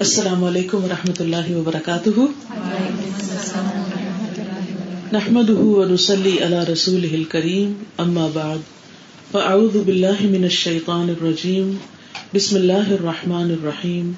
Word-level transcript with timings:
السلام 0.00 0.44
علیکم 0.44 0.84
و 0.84 0.88
رحمۃ 0.88 1.20
اللہ 1.20 1.50
وبرکاتہ۔ 1.50 2.20
نحمد 5.12 5.50
ونسلی 5.50 6.38
علی 6.38 6.56
رسول 6.72 7.24
کریم 7.24 7.72
اما 7.98 8.26
بعد، 8.32 8.58
فاعوذ 9.30 9.76
باللہ 9.86 10.20
من 10.20 10.42
الشیطان 10.42 11.08
الرجیم، 11.10 11.76
بسم 12.34 12.56
اللہ 12.56 12.90
الرحمن 12.90 13.50
الرحیم۔ 13.50 14.12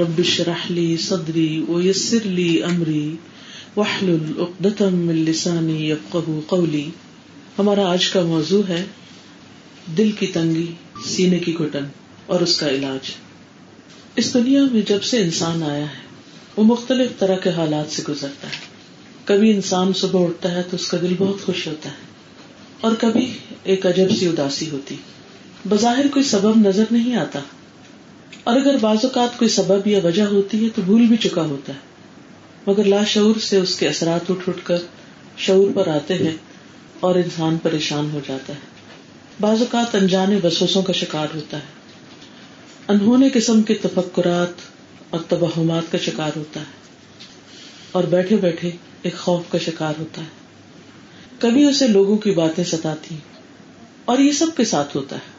رب 0.00 0.18
اشرح 0.18 0.72
صدری 1.00 1.64
ویسر 1.68 2.24
لی 2.24 2.62
امری، 2.62 3.16
واحلل 3.76 4.32
عقدۃ 4.38 4.80
من 4.80 5.16
لسانی 5.16 5.92
قولی۔ 6.46 6.88
ہمارا 7.58 7.88
آج 7.90 8.08
کا 8.08 8.22
موضوع 8.22 8.62
ہے، 8.68 8.84
دل 9.96 10.12
کی 10.12 10.26
تنگی، 10.26 10.66
سینے 11.04 11.38
کی 11.38 11.54
گھٹن 11.58 11.84
اور 12.26 12.40
اس 12.40 12.56
کا 12.56 12.68
علاج۔ 12.68 13.12
اس 14.16 14.34
دنیا 14.34 14.62
میں 14.72 14.82
جب 14.82 15.02
سے 15.02 15.22
انسان 15.22 15.62
آیا 15.62 15.84
ہے، 15.84 16.02
وہ 16.56 16.64
مختلف 16.64 17.10
طرح 17.18 17.36
کے 17.36 17.50
حالات 17.50 17.92
سے 17.92 18.02
گزرتا 18.08 18.48
ہے۔ 18.48 18.56
کبھی 19.24 19.50
انسان 19.50 19.92
صبح 19.92 20.24
اٹھتا 20.24 20.52
ہے 20.52 20.62
تو 20.62 20.76
اس 20.76 20.86
کا 20.88 20.98
دل 21.02 21.14
بہت 21.18 21.46
خوش 21.46 21.66
ہوتا 21.66 21.88
ہے، 21.88 21.94
اور 22.80 22.92
کبھی 22.94 23.32
ایک 23.62 23.86
عجب 23.86 24.10
سی 24.18 24.26
اداسی 24.26 24.70
ہوتی۔ 24.70 24.96
بظاہر 25.68 26.06
کوئی 26.08 26.24
سبب 26.24 26.56
نظر 26.56 26.84
نہیں 26.90 27.16
آتا۔ 27.16 27.40
اور 28.44 28.56
اگر 28.56 28.76
بعض 28.80 28.96
اوقات 29.02 29.38
کوئی 29.38 29.48
سبب 29.48 29.86
یا 29.86 29.98
وجہ 30.04 30.22
ہوتی 30.22 30.64
ہے 30.64 30.68
تو 30.74 30.82
بھول 30.82 31.06
بھی 31.06 31.16
چکا 31.16 31.42
ہوتا 31.42 31.72
ہے۔ 31.72 31.78
مگر 32.66 32.84
لاشعور 32.84 33.40
سے 33.40 33.56
اس 33.56 33.76
کے 33.76 33.88
اثرات 33.88 34.30
اٹھ 34.30 34.48
اٹھ 34.48 34.60
کر 34.64 34.76
شعور 35.38 35.70
پر 35.74 35.88
آتے 35.88 36.14
ہیں 36.14 36.36
اور 37.00 37.14
انسان 37.14 37.56
پریشان 37.62 38.10
ہو 38.12 38.20
جاتا 38.28 38.52
ہے۔ 38.52 38.58
بعض 39.40 39.60
اوقات 39.60 39.94
انجانے 39.94 40.38
وسوسوں 40.44 40.82
کا 40.82 40.92
شکار 40.92 41.26
ہوتا 41.34 41.56
ہے۔ 41.56 41.73
انہونے 42.88 43.28
قسم 43.30 43.62
کے 43.62 43.74
تفکرات 43.74 44.48
اور 45.10 45.20
تبہمات 45.28 45.92
کا 45.92 45.98
شکار 45.98 46.30
ہوتا 46.36 46.60
ہے 46.60 46.64
اور 47.92 48.04
بیٹھے 48.04 48.36
بیٹھے 48.36 48.70
ایک 49.02 49.16
خوف 49.16 49.42
کا 49.48 49.58
شکار 49.58 49.94
ہوتا 49.98 50.22
ہے۔ 50.22 50.26
کبھی 51.38 51.64
اسے 51.64 51.86
لوگوں 51.86 52.18
کی 52.18 52.30
باتیں 52.30 52.64
ستاتی 52.64 53.16
اور 54.04 54.18
یہ 54.18 54.32
سب 54.32 54.46
کے 54.56 54.64
ساتھ 54.64 54.96
ہوتا 54.96 55.16
ہے۔ 55.16 55.32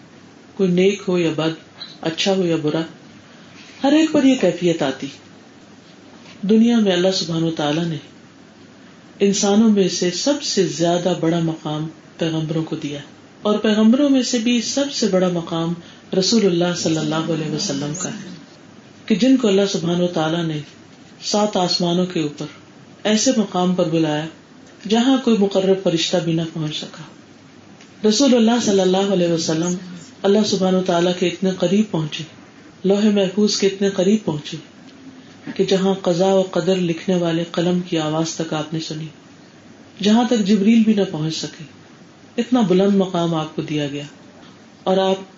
کوئی 0.55 0.71
نیک 0.71 1.01
ہو 1.07 1.17
یا 1.17 1.29
بد 1.35 1.83
اچھا 2.01 2.33
ہو 2.33 2.45
یا 2.45 2.55
برا، 2.61 2.81
ہر 3.83 3.91
ایک 3.91 4.11
پر 4.11 4.23
یہ 4.23 4.35
کیفیت 4.41 4.81
آتی۔ 4.81 5.07
دنیا 6.41 6.79
میں 6.79 6.91
اللہ 6.91 7.11
سبحان 7.13 7.43
و 7.43 7.51
تعالی 7.51 7.81
نے 7.88 7.97
انسانوں 9.19 9.69
میں 9.69 9.89
سے 9.89 10.11
سب 10.11 10.43
سے 10.43 10.67
زیادہ 10.67 11.13
بڑا 11.19 11.39
مقام 11.39 11.88
پیغمبروں 12.17 12.63
کو 12.63 12.75
دیا 12.75 12.99
اور 13.41 13.57
پیغمبروں 13.57 14.09
میں 14.09 14.23
سے 14.23 14.38
بھی 14.38 14.61
سب 14.61 14.91
سے 14.91 15.07
بڑا 15.07 15.27
مقام 15.27 15.73
رسول 16.13 16.45
اللہ 16.45 16.75
صلی 16.77 16.97
اللہ 16.97 17.15
علیہ 17.15 17.51
وسلم 17.51 17.93
کا 17.99 18.09
ہے 18.09 18.33
کہ 19.05 19.15
جن 19.15 19.37
کو 19.37 19.47
اللہ 19.47 19.65
سبحان 19.71 20.01
و 20.01 20.07
تعالیٰ 20.07 20.43
نے 20.43 20.59
سات 21.21 21.57
آسمانوں 21.57 22.05
کے 22.05 22.21
اوپر 22.21 22.45
ایسے 23.03 23.31
مقام 23.37 23.75
پر 23.75 23.89
بلایا 23.89 24.25
جہاں 24.89 25.17
کوئی 25.23 25.37
مقرر 25.37 25.73
فرشتہ 25.83 26.17
بھی 26.23 26.33
نہ 26.33 26.41
پہنچ 26.53 26.75
سکا۔ 26.75 28.07
رسول 28.09 28.35
اللہ 28.35 28.63
صلی 28.65 28.79
اللہ 28.79 29.13
علیہ 29.13 29.27
وسلم 29.27 29.75
اللہ 30.23 30.45
سبحان 30.45 30.75
و 30.75 30.81
تعالیٰ 30.81 31.11
کے 31.19 31.27
اتنے 31.27 31.49
قریب 31.59 31.91
پہنچے، 31.91 32.23
لوہے 32.83 33.09
محفوظ 33.09 33.57
کے 33.57 33.67
اتنے 33.67 33.89
قریب 33.89 34.25
پہنچے 34.25 34.57
کہ 35.55 35.63
جہاں 35.63 35.93
قزا 36.01 36.33
و 36.33 36.41
قدر 36.41 36.75
لکھنے 36.75 37.15
والے 37.15 37.43
قلم 37.51 37.79
کی 37.79 37.99
آواز 37.99 38.35
تک 38.35 38.53
آپ 38.53 38.73
نے 38.73 38.79
سنی، 38.79 39.07
جہاں 40.03 40.23
تک 40.23 40.45
جبریل 40.45 40.83
بھی 40.83 40.93
نہ 40.93 41.01
پہنچ 41.11 41.35
سکے، 41.35 41.63
اتنا 42.37 42.61
بلند 42.61 42.95
مقام 42.95 43.35
آپ 43.35 43.55
کو 43.55 43.61
دیا 43.61 43.87
گیا 43.87 44.03
اور 44.83 44.97
آپ 44.97 45.34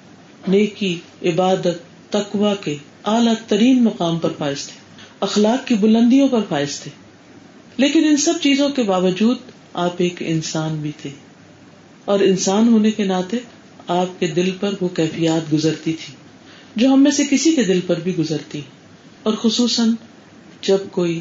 نیکی، 0.48 1.00
عبادت 1.26 2.12
تقوا 2.12 2.56
کے 2.56 2.76
اعلیٰ 3.06 3.34
ترین 3.48 3.84
مقام 3.84 4.20
پر 4.20 4.30
فائز 4.38 4.68
تھے۔ 4.68 4.80
اخلاق 5.20 5.68
کی 5.68 5.76
بلندیوں 5.76 6.28
پر 6.28 6.40
فائز 6.50 6.80
تھے۔ 6.80 6.92
لیکن 7.78 8.04
ان 8.04 8.18
سب 8.18 8.34
چیزوں 8.42 8.70
کے 8.70 8.84
باوجود 8.84 9.38
آپ 9.74 9.94
ایک 9.98 10.16
انسان 10.20 10.76
بھی 10.76 10.92
تھے۔ 11.02 11.10
اور 12.06 12.20
انسان 12.20 12.68
ہونے 12.68 12.92
کے 12.92 13.04
ناطے 13.04 13.38
آپ 13.88 14.20
کے 14.20 14.28
دل 14.28 14.52
پر 14.60 14.74
وہ 14.82 14.88
کیفیات 14.88 15.54
گزرتی 15.54 15.94
تھی، 15.94 16.14
جو 16.76 16.88
ہم 16.88 17.04
میں 17.04 17.12
سے 17.12 17.24
کسی 17.30 17.56
کے 17.56 17.64
دل 17.64 17.80
پر 17.88 18.00
بھی 18.00 18.18
گزرتی۔ 18.18 18.62
اور 19.24 19.34
خصوصاً 19.34 19.90
جب 20.62 20.78
کوئی 20.92 21.20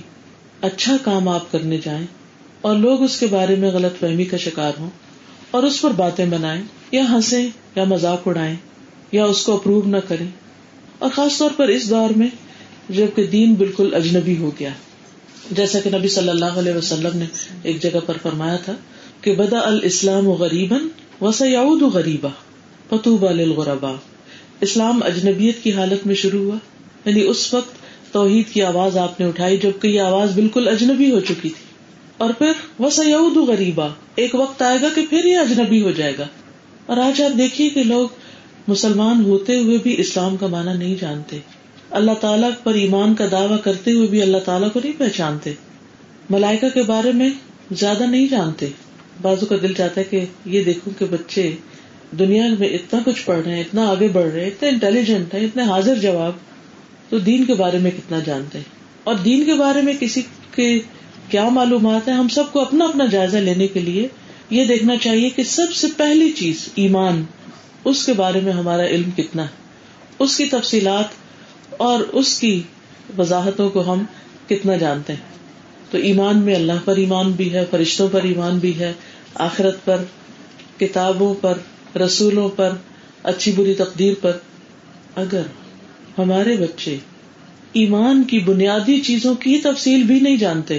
اچھا 0.60 0.96
کام 1.02 1.28
آپ 1.28 1.52
کرنے 1.52 1.78
جائیں 1.84 2.06
اور 2.60 2.76
لوگ 2.76 3.02
اس 3.02 3.20
کے 3.20 3.26
بارے 3.26 3.54
میں 3.54 3.70
غلط 3.70 4.00
فہمی 4.00 4.24
کا 4.24 4.36
شکار 4.36 4.72
ہوں 4.80 4.90
اور 5.50 5.62
اس 5.62 5.82
پر 5.82 5.90
باتیں 5.90 6.26
بنائیں 6.26 6.62
یا 6.92 7.02
ہنسیں 7.10 7.46
یا 7.74 7.84
مذاق 7.84 8.28
اڑائیں 8.28 8.56
یا 9.12 9.24
اس 9.24 9.44
کو 9.44 9.54
اپروو 9.54 9.82
نہ 9.86 9.96
کرے 10.08 10.24
اور 10.98 11.10
خاص 11.14 11.38
طور 11.38 11.50
پر 11.56 11.68
اس 11.68 11.90
دور 11.90 12.10
میں 12.10 12.28
جبکہ 12.88 13.26
دین 13.26 13.54
بالکل 13.54 13.94
اجنبی 13.94 14.36
ہو 14.36 14.50
گیا۔ 14.60 14.70
جیسا 15.50 15.80
کہ 15.80 15.90
نبی 15.90 16.08
صلی 16.08 16.28
اللہ 16.28 16.44
علیہ 16.44 16.72
وسلم 16.72 17.18
نے 17.18 17.24
ایک 17.62 17.82
جگہ 17.82 17.98
پر 18.06 18.16
فرمایا 18.22 18.56
تھا 18.56 18.72
کہ 19.20 19.34
بدا 19.34 19.58
الاسلام 19.58 20.30
غریباً 20.30 20.80
وسعود 21.20 21.82
غریبا 21.82 22.28
فتوبہ 22.88 23.30
للغربا۔ 23.30 23.92
اسلام 24.60 25.00
اجنبیت 25.02 25.62
کی 25.62 25.72
حالت 25.72 26.06
میں 26.06 26.14
شروع 26.14 26.44
ہوا۔ 26.44 26.56
یعنی 27.04 27.22
اس 27.22 27.54
وقت 27.54 27.74
توحید 28.12 28.48
کی 28.48 28.62
آواز 28.62 28.96
آپ 28.96 29.20
نے 29.20 29.26
اٹھائی 29.26 29.56
جبکہ 29.56 29.88
یہ 29.88 30.00
آواز 30.00 30.32
بالکل 30.34 30.68
اجنبی 30.68 31.10
ہو 31.10 31.20
چکی 31.20 31.34
تھی۔ 31.34 31.50
اور 32.18 32.30
پھر 32.30 32.52
وہ 32.78 32.90
سعود 32.90 33.36
غریبا، 33.36 33.88
ایک 34.14 34.34
وقت 34.34 34.62
آئے 34.62 34.78
گا 34.82 34.88
کہ 34.94 35.06
پھر 35.10 35.24
یہ 35.24 35.36
اجنبی 35.36 35.82
ہو 35.82 35.90
جائے 35.90 36.12
گا۔ 36.18 36.26
اور 36.86 36.96
آج 36.96 37.22
آپ 37.22 37.38
دیکھیے 37.38 37.68
کہ 37.68 37.82
لوگ 37.82 38.08
مسلمان 38.68 39.24
ہوتے 39.24 39.58
ہوئے 39.58 39.78
بھی 39.82 40.00
اسلام 40.00 40.36
کا 40.36 40.46
معنی 40.46 40.78
نہیں 40.78 40.94
جانتے۔ 41.00 41.38
اللہ 41.90 42.12
تعالیٰ 42.20 42.50
پر 42.64 42.74
ایمان 42.74 43.14
کا 43.14 43.24
دعوی 43.30 43.56
کرتے 43.64 43.90
ہوئے 43.92 44.06
بھی 44.06 44.22
اللہ 44.22 44.38
تعالیٰ 44.38 44.72
کو 44.72 44.80
نہیں 44.84 44.98
پہچانتے۔ 44.98 45.52
ملائکا 46.30 46.68
کے 46.68 46.82
بارے 46.82 47.12
میں 47.12 47.30
زیادہ 47.70 48.02
نہیں 48.02 48.28
جانتے۔ 48.28 48.66
بازو 49.22 49.46
کا 49.46 49.56
دل 49.62 49.72
چاہتا 49.72 50.00
ہے 50.00 50.06
کہ 50.10 50.24
یہ 50.44 50.64
دیکھوں 50.64 50.98
کہ 50.98 51.06
بچے 51.10 51.56
دنیا 52.18 52.44
میں 52.58 52.68
اتنا 52.68 53.00
کچھ 53.04 53.24
پڑھ 53.24 53.40
رہے 53.44 53.54
ہیں، 53.54 53.60
اتنا 53.60 53.88
آگے 53.88 54.08
بڑھ 54.08 54.32
رہے 54.32 54.40
ہیں، 54.40 54.46
اتنے 54.46 54.68
انٹیلیجنٹ 54.68 55.34
ہیں، 55.34 55.40
اتنے 55.40 55.62
حاضر 55.62 55.94
جواب، 55.94 56.32
تو 57.08 57.18
دین 57.18 57.44
کے 57.44 57.54
بارے 57.54 57.78
میں 57.78 57.90
کتنا 57.90 58.18
جانتے 58.26 58.58
ہیں؟ 58.58 58.64
اور 59.04 59.14
دین 59.14 59.44
کے 59.44 59.54
بارے 59.54 59.82
میں 59.82 59.92
کسی 60.00 60.22
کے 60.54 60.78
کیا 61.28 61.48
معلومات 61.48 62.08
ہے 62.08 62.12
ہم 62.12 62.28
سب 62.28 62.52
کو 62.52 62.60
اپنا 62.60 62.84
اپنا 62.84 63.06
جائزہ 63.06 63.36
لینے 63.36 63.66
کے 63.66 63.80
لیے 63.80 64.08
یہ 64.50 64.64
دیکھنا 64.64 64.96
چاہیے 64.96 65.30
کہ 65.30 65.42
سب 65.42 65.72
سے 65.72 65.86
پہلی 65.96 66.30
چیز 66.30 66.68
ایمان 66.74 67.24
اس 67.86 68.06
کے 68.06 68.12
بارے 68.12 68.40
میں 68.40 68.52
ہمارا 68.52 68.86
علم 68.86 69.10
کتنا 69.10 69.42
ہے؟ 69.42 69.48
اس 70.18 70.36
کی 70.36 70.44
تفصیلات 70.44 71.04
اور 71.76 72.00
اس 72.00 72.40
کی 72.40 72.62
وضاحتوں 73.18 73.70
کو 73.70 73.92
ہم 73.92 74.04
کتنا 74.48 74.76
جانتے 74.76 75.12
ہیں؟ 75.12 75.36
تو 75.90 75.98
ایمان 75.98 76.38
میں 76.38 76.54
اللہ 76.54 76.72
پر 76.84 76.96
ایمان 76.96 77.32
بھی 77.32 77.52
ہے، 77.52 77.64
فرشتوں 77.70 78.08
پر 78.12 78.22
ایمان 78.22 78.58
بھی 78.58 78.78
ہے، 78.78 78.92
آخرت 79.34 79.84
پر، 79.84 79.96
کتابوں 80.80 81.34
پر، 81.40 81.58
رسولوں 81.98 82.48
پر، 82.48 82.72
اچھی 83.22 83.52
بری 83.52 83.74
تقدیر 83.74 84.14
پر۔ 84.20 84.36
اگر 85.16 85.42
ہمارے 86.18 86.56
بچے 86.56 86.96
ایمان 87.72 88.22
کی 88.22 88.38
بنیادی 88.38 89.00
چیزوں 89.00 89.34
کی 89.34 89.58
تفصیل 89.58 90.02
بھی 90.02 90.20
نہیں 90.20 90.36
جانتے، 90.36 90.78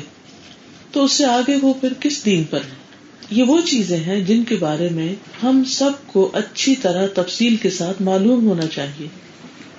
تو 0.92 1.04
اس 1.04 1.12
سے 1.12 1.26
آگے 1.26 1.56
وہ 1.62 1.74
پھر 1.74 1.94
کس 2.00 2.26
دین 2.26 2.44
پر 2.44 2.58
ہے 2.58 2.87
یہ 3.30 3.44
وہ 3.44 3.62
چیزیں 3.62 3.98
ہیں 3.98 4.22
جن 4.22 4.44
کے 4.44 4.56
بارے 4.56 4.90
میں 4.90 5.16
ہم 5.44 5.64
سب 5.64 5.90
کو 6.08 6.30
اچھی 6.34 6.76
طرح 6.76 7.08
تفصیل 7.08 7.56
کے 7.56 7.70
ساتھ 7.70 8.02
معلوم 8.02 8.48
ہونا 8.48 8.66
چاہیے۔ 8.66 9.08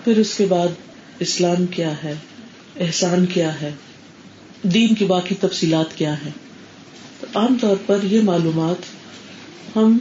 پھر 0.04 0.19
اس 0.19 0.34
کے 0.36 0.47
بعد 0.47 0.69
اسلام 1.19 1.66
کیا 1.66 1.92
ہے؟ 2.04 2.14
احسان 2.81 3.26
کیا 3.26 3.60
ہے؟ 3.60 3.70
دین 4.62 4.94
کی 4.94 5.04
باقی 5.04 5.34
تفصیلات 5.41 5.97
کیا 5.97 6.12
ہے 6.25 6.31
عام 7.34 7.56
طور 7.60 7.76
پر 7.86 7.98
یہ 8.03 8.20
معلومات 8.20 8.76
ہم 9.76 9.98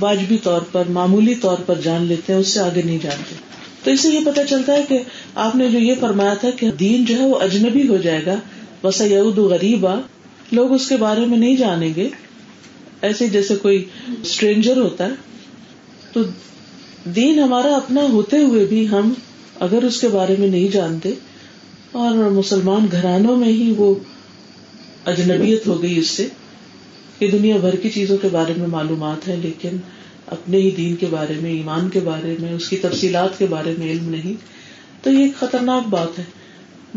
واجبی 0.00 0.38
طور 0.38 0.60
پر، 0.72 0.88
معمولی 0.88 1.34
طور 1.34 1.56
پر 1.66 1.80
جان 1.80 2.02
لیتے 2.02 2.32
ہیں، 2.32 2.40
اس 2.40 2.48
سے 2.48 2.60
آگے 2.60 2.82
نہیں 2.82 2.98
جانتے 3.02 3.34
تو 3.84 3.90
اس 3.90 4.00
سے 4.00 4.08
یہ 4.08 4.20
پتا 4.26 4.44
چلتا 4.44 4.72
ہے 4.72 4.82
کہ 4.88 4.98
آپ 5.34 5.56
نے 5.56 5.68
جو 5.68 5.78
یہ 5.78 5.94
فرمایا 6.00 6.34
تھا 6.34 6.50
کہ 6.50 6.70
دین 6.70 7.04
جو 7.04 7.18
ہے 7.18 7.24
وہ 7.24 7.40
اجنبی 7.40 7.88
ہو 7.88 7.96
جائے 7.96 8.26
گا۔ 8.26 8.34
بس 8.82 9.00
یہود 9.00 9.38
غریب 9.38 9.86
آ 9.86 9.94
لوگ 10.52 10.72
اس 10.72 10.88
کے 10.88 10.96
بارے 10.96 11.20
میں 11.20 11.38
نہیں 11.38 11.56
جانیں 11.56 11.94
گے۔ 11.96 12.08
ایسے 13.02 13.28
جیسے 13.28 13.56
کوئی 13.56 13.84
اسٹرینجر 14.22 14.76
ہوتا 14.76 15.06
ہے، 15.06 15.14
تو 16.12 16.22
دین 17.04 17.38
ہمارا 17.38 17.74
اپنا 17.76 18.02
ہوتے 18.02 18.38
ہوئے 18.38 18.64
بھی 18.64 18.88
ہم 18.88 19.12
اگر 19.60 19.84
اس 19.84 20.00
کے 20.00 20.08
بارے 20.08 20.34
میں 20.38 20.48
نہیں 20.48 20.68
جانتے، 20.68 21.12
اور 21.92 22.30
مسلمان 22.30 22.86
گھرانوں 22.92 23.36
میں 23.36 23.48
ہی 23.48 23.74
وہ 23.76 23.94
اجنبیت 25.06 25.66
ہو 25.66 25.82
گئی 25.82 25.98
اس 25.98 26.10
سے 26.10 26.26
کہ 27.18 27.30
دنیا 27.30 27.56
بھر 27.56 27.76
کی 27.76 27.90
چیزوں 27.90 28.16
کے 28.16 28.28
بارے 28.32 28.52
میں 28.56 28.66
معلومات 28.66 29.28
ہے 29.28 29.36
لیکن 29.36 29.76
اپنے 30.26 30.58
ہی 30.58 30.70
دین 30.70 30.96
کے 30.96 31.06
بارے 31.10 31.34
میں، 31.40 31.50
ایمان 31.50 31.88
کے 31.88 32.00
بارے 32.00 32.34
میں، 32.40 32.52
اس 32.52 32.68
کی 32.68 32.76
تفصیلات 32.76 33.38
کے 33.38 33.46
بارے 33.46 33.74
میں 33.78 33.90
علم 33.92 34.08
نہیں۔ 34.10 34.34
تو 35.04 35.12
یہ 35.12 35.18
ایک 35.18 35.36
خطرناک 35.40 35.88
بات 35.88 36.18
ہے۔ 36.18 36.24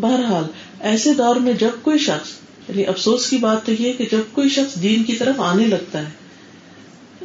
بہرحال، 0.02 0.44
ایسے 0.80 1.14
دور 1.14 1.36
میں 1.36 1.54
جب 1.54 1.70
کوئی 1.82 1.98
شخص 1.98 2.30
یعنی 2.70 2.86
افسوس 2.86 3.30
کی 3.30 3.38
بات 3.38 3.66
تو 3.66 3.72
یہ 3.80 3.94
کہ 3.94 4.06
جب 4.12 4.20
کوئی 4.32 4.50
شخص 4.50 4.82
دین 4.82 5.04
کی 5.04 5.14
طرف 5.14 5.40
آنے 5.40 5.68
لگتا 5.68 6.00
ہے، 6.00 6.10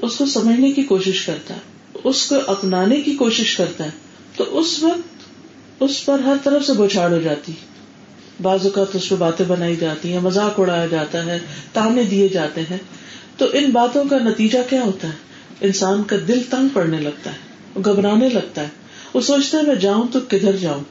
اس 0.03 0.17
کو 0.17 0.27
سمجھنے 0.27 0.73
کی 0.73 0.83
کوشش 0.83 1.27
کرتا 1.27 1.55
ہے، 1.55 1.61
اس 2.05 2.27
کو 2.27 2.37
اپنانے 2.47 3.01
کی 3.01 3.13
کوشش 3.13 3.57
کرتا 3.57 3.85
ہے، 3.85 3.91
تو 4.37 4.59
اس 4.59 4.83
وقت 4.83 5.15
اس 5.81 6.05
پر 6.05 6.19
ہر 6.19 6.37
طرف 6.45 6.67
سے 6.67 6.73
بوچھاڑ 6.73 7.13
ہو 7.13 7.19
جاتی 7.19 7.53
بعض 8.43 8.65
اوقات 8.65 8.97
اس 8.97 9.09
پہ 9.09 9.15
باتیں 9.15 9.47
بنائی 9.47 9.77
جاتی 9.77 10.13
ہیں، 10.13 10.21
مذاق 10.21 10.61
اڑایا 10.61 10.87
جاتا 10.87 11.27
ہے، 11.27 11.39
تانے 11.73 12.03
دیے 12.03 12.29
جاتے 12.29 12.61
ہیں۔ 12.71 12.79
تو 13.39 13.47
ان 13.53 13.71
باتوں 13.71 14.05
کا 14.05 14.19
نتیجہ 14.19 14.59
کیا 14.71 14.83
ہوتا 14.83 15.09
ہے؟ 15.09 15.13
انسان 15.61 16.03
کا 16.03 16.17
دل 16.29 16.43
تنگ 16.51 16.69
پڑنے 16.73 17.01
لگتا 17.01 17.31
ہے، 17.31 17.37
گھبرانے 17.85 18.29
لگتا 18.29 18.63
ہے۔ 18.63 18.69
وہ 19.15 19.21
سوچتا 19.21 19.59
ہے، 19.59 19.63
میں 19.63 19.75
جاؤں 19.75 20.09
تو 20.13 20.19
کدھر 20.29 20.57
جاؤں؟ 20.57 20.85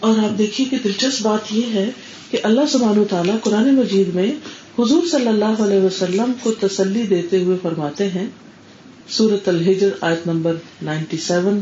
اور 0.00 0.18
آپ 0.18 0.38
دیکھیے 0.38 0.66
کہ 0.70 0.76
دلچسپ 0.84 1.22
بات 1.22 1.52
یہ 1.52 1.72
ہے 1.74 1.90
کہ 2.30 2.38
اللہ 2.42 2.60
سبحان 2.72 2.98
و 2.98 3.04
تعالیٰ 3.10 3.34
قرآن 3.42 3.74
مجید 3.74 4.14
میں 4.14 4.32
حضور 4.78 5.06
صلی 5.06 5.28
اللہ 5.28 5.62
علیہ 5.62 5.80
وسلم 5.80 6.32
کو 6.42 6.52
تسلی 6.52 7.02
دیتے 7.02 7.42
ہوئے 7.42 7.56
فرماتے 7.62 8.08
ہیں۔ 8.08 8.26
سورت 9.08 9.48
الحجر 9.48 9.88
آیت 10.00 10.26
نمبر 10.26 10.54
نائنٹی 10.82 11.16
سیون، 11.16 11.60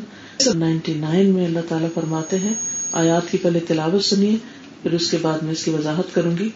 نائنٹی 0.55 0.95
نائن 0.95 1.31
میں 1.31 1.45
اللہ 1.45 1.59
تعالیٰ 1.69 1.89
فرماتے 1.95 2.39
ہیں، 2.39 2.55
آیات 2.93 3.31
کی 3.31 3.39
پہلے 3.39 3.61
تلاوت 3.61 4.05
سنیے، 4.05 4.37
پھر 4.83 4.93
اس 4.93 5.11
کے 5.11 5.17
بعد 5.23 5.39
میں 5.39 5.53
اس 5.53 5.65
کی 5.65 5.71
وضاحت 5.71 6.15
کروں 6.15 6.39
گی۔ 6.39 6.49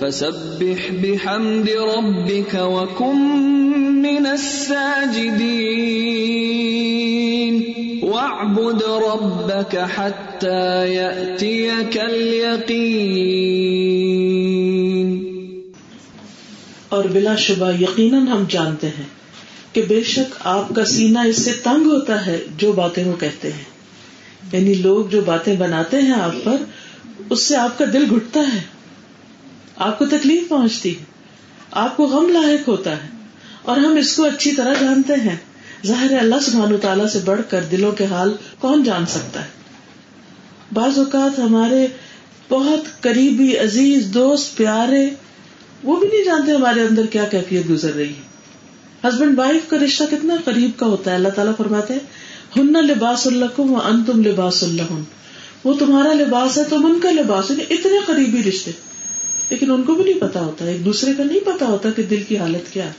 فَسَبِّحْ 0.01 0.91
بِحَمْدِ 1.03 1.69
رَبِّكَ 1.69 2.55
وَكُن 2.55 3.17
مِّنَ 4.03 4.27
السَّاجِدِينَ. 4.27 5.33
وَاعْبُدْ 8.03 8.83
رَبَّكَ 8.83 9.79
حَتَّى 9.79 10.95
يَأْتِيَكَ 10.95 11.99
الْيَقِينُ. 11.99 12.83
اور 16.89 17.05
بلا 17.05 17.37
شبہ 17.37 17.73
یقیناً 17.81 18.27
ہم 18.27 18.45
جانتے 18.49 18.87
ہیں 18.87 19.22
کہ 19.73 19.83
بے 19.83 20.03
شک 20.03 20.35
آپ 20.41 20.69
کا 20.75 20.85
سینہ 20.85 21.19
اس 21.19 21.43
سے 21.43 21.53
تنگ 21.53 21.87
ہوتا 21.87 22.27
ہے 22.27 22.45
جو 22.57 22.73
باتیں 22.73 23.05
وہ 23.05 23.17
کہتے 23.21 23.53
ہیں۔ 23.53 23.65
یعنی 24.53 24.75
لوگ 24.75 25.07
جو 25.07 25.21
باتیں 25.21 25.57
بناتے 25.57 26.03
ہیں 26.03 26.13
آپ 26.13 26.45
پر، 26.45 26.57
اس 27.31 27.43
سے 27.43 27.57
آپ 27.57 27.79
کا 27.79 27.85
دل 27.93 28.15
گھٹتا 28.15 28.41
ہے۔ 28.41 28.61
آپ 29.77 29.99
کو 29.99 30.07
تکلیف 30.07 30.49
پہنچتی 30.49 30.99
ہے۔ 30.99 31.05
آپ 31.71 31.97
کو 31.97 32.07
غم 32.07 32.29
لاحق 32.29 32.69
ہوتا 32.69 33.05
ہے۔ 33.05 33.09
اور 33.63 33.77
ہم 33.77 33.97
اس 33.97 34.17
کو 34.17 34.25
اچھی 34.25 34.53
طرح 34.53 34.75
جانتے 34.81 35.15
ہیں۔ 35.15 35.37
ظاہر 35.87 36.19
اللہ 36.19 36.35
سبحان 36.43 36.77
تعالیٰ 36.83 37.07
سے 37.07 37.19
بڑھ 37.25 37.41
کر 37.49 37.63
دلوں 37.63 37.93
کے 37.93 38.07
حال 38.07 38.33
کون 38.59 38.85
جان 38.85 39.07
سکتا 39.07 39.43
ہے؟ 39.43 39.49
بعض 40.73 40.99
اوقات 40.99 41.39
ہمارے 41.39 41.87
بہت 42.49 43.03
قریبی، 43.03 43.59
عزیز، 43.59 44.07
دوست، 44.15 44.57
پیارے، 44.57 45.11
وہ 45.83 45.97
بھی 45.97 46.09
نہیں 46.09 46.25
جانتے 46.25 46.53
ہمارے 46.53 46.83
اندر 46.83 47.07
کیا 47.07 47.25
کیفیت 47.25 47.71
گزر 47.71 47.95
رہی 47.95 48.09
ہے۔ 48.09 48.32
ہسبینڈ 49.09 49.39
وائف 49.39 49.71
کا 49.71 49.77
رشتہ 49.85 50.05
کتنا 50.11 50.37
قریب 50.45 50.71
کا 50.77 50.87
ہوتا 50.87 51.11
ہے؟ 51.11 51.17
اللہ 51.17 51.29
تعالیٰ 51.29 51.57
فرماتے 51.57 51.95
ہن 52.57 52.73
لباس 52.73 53.27
اللہ 53.27 53.45
کو 53.57 53.81
ان 53.85 54.05
تم 54.05 54.23
لباس 54.23 54.63
اللہ 54.63 54.83
وہ 55.65 55.75
تمہارا 55.75 56.13
لباس 56.13 56.59
ہے، 56.59 56.65
تم 56.65 56.87
ان 56.87 57.01
کا 57.01 57.11
لباس 57.11 57.51
ہے 57.51 57.65
اتنے 57.71 57.99
قریبی 58.07 58.43
رشتے۔ 58.49 58.71
لیکن 59.51 59.71
ان 59.71 59.83
کو 59.83 59.95
بھی 59.95 60.05
نہیں 60.05 60.21
پتا 60.21 60.41
ہوتا، 60.41 60.65
ایک 60.65 60.85
دوسرے 60.85 61.13
کا 61.17 61.25
نہیں 61.25 61.41
پتا 61.41 61.67
ہوتا 61.67 61.91
کہ 61.91 62.03
دل 62.03 62.23
کی 62.29 62.39
حالت 62.39 62.73
کیا 62.73 62.85
ہے۔ 62.85 62.93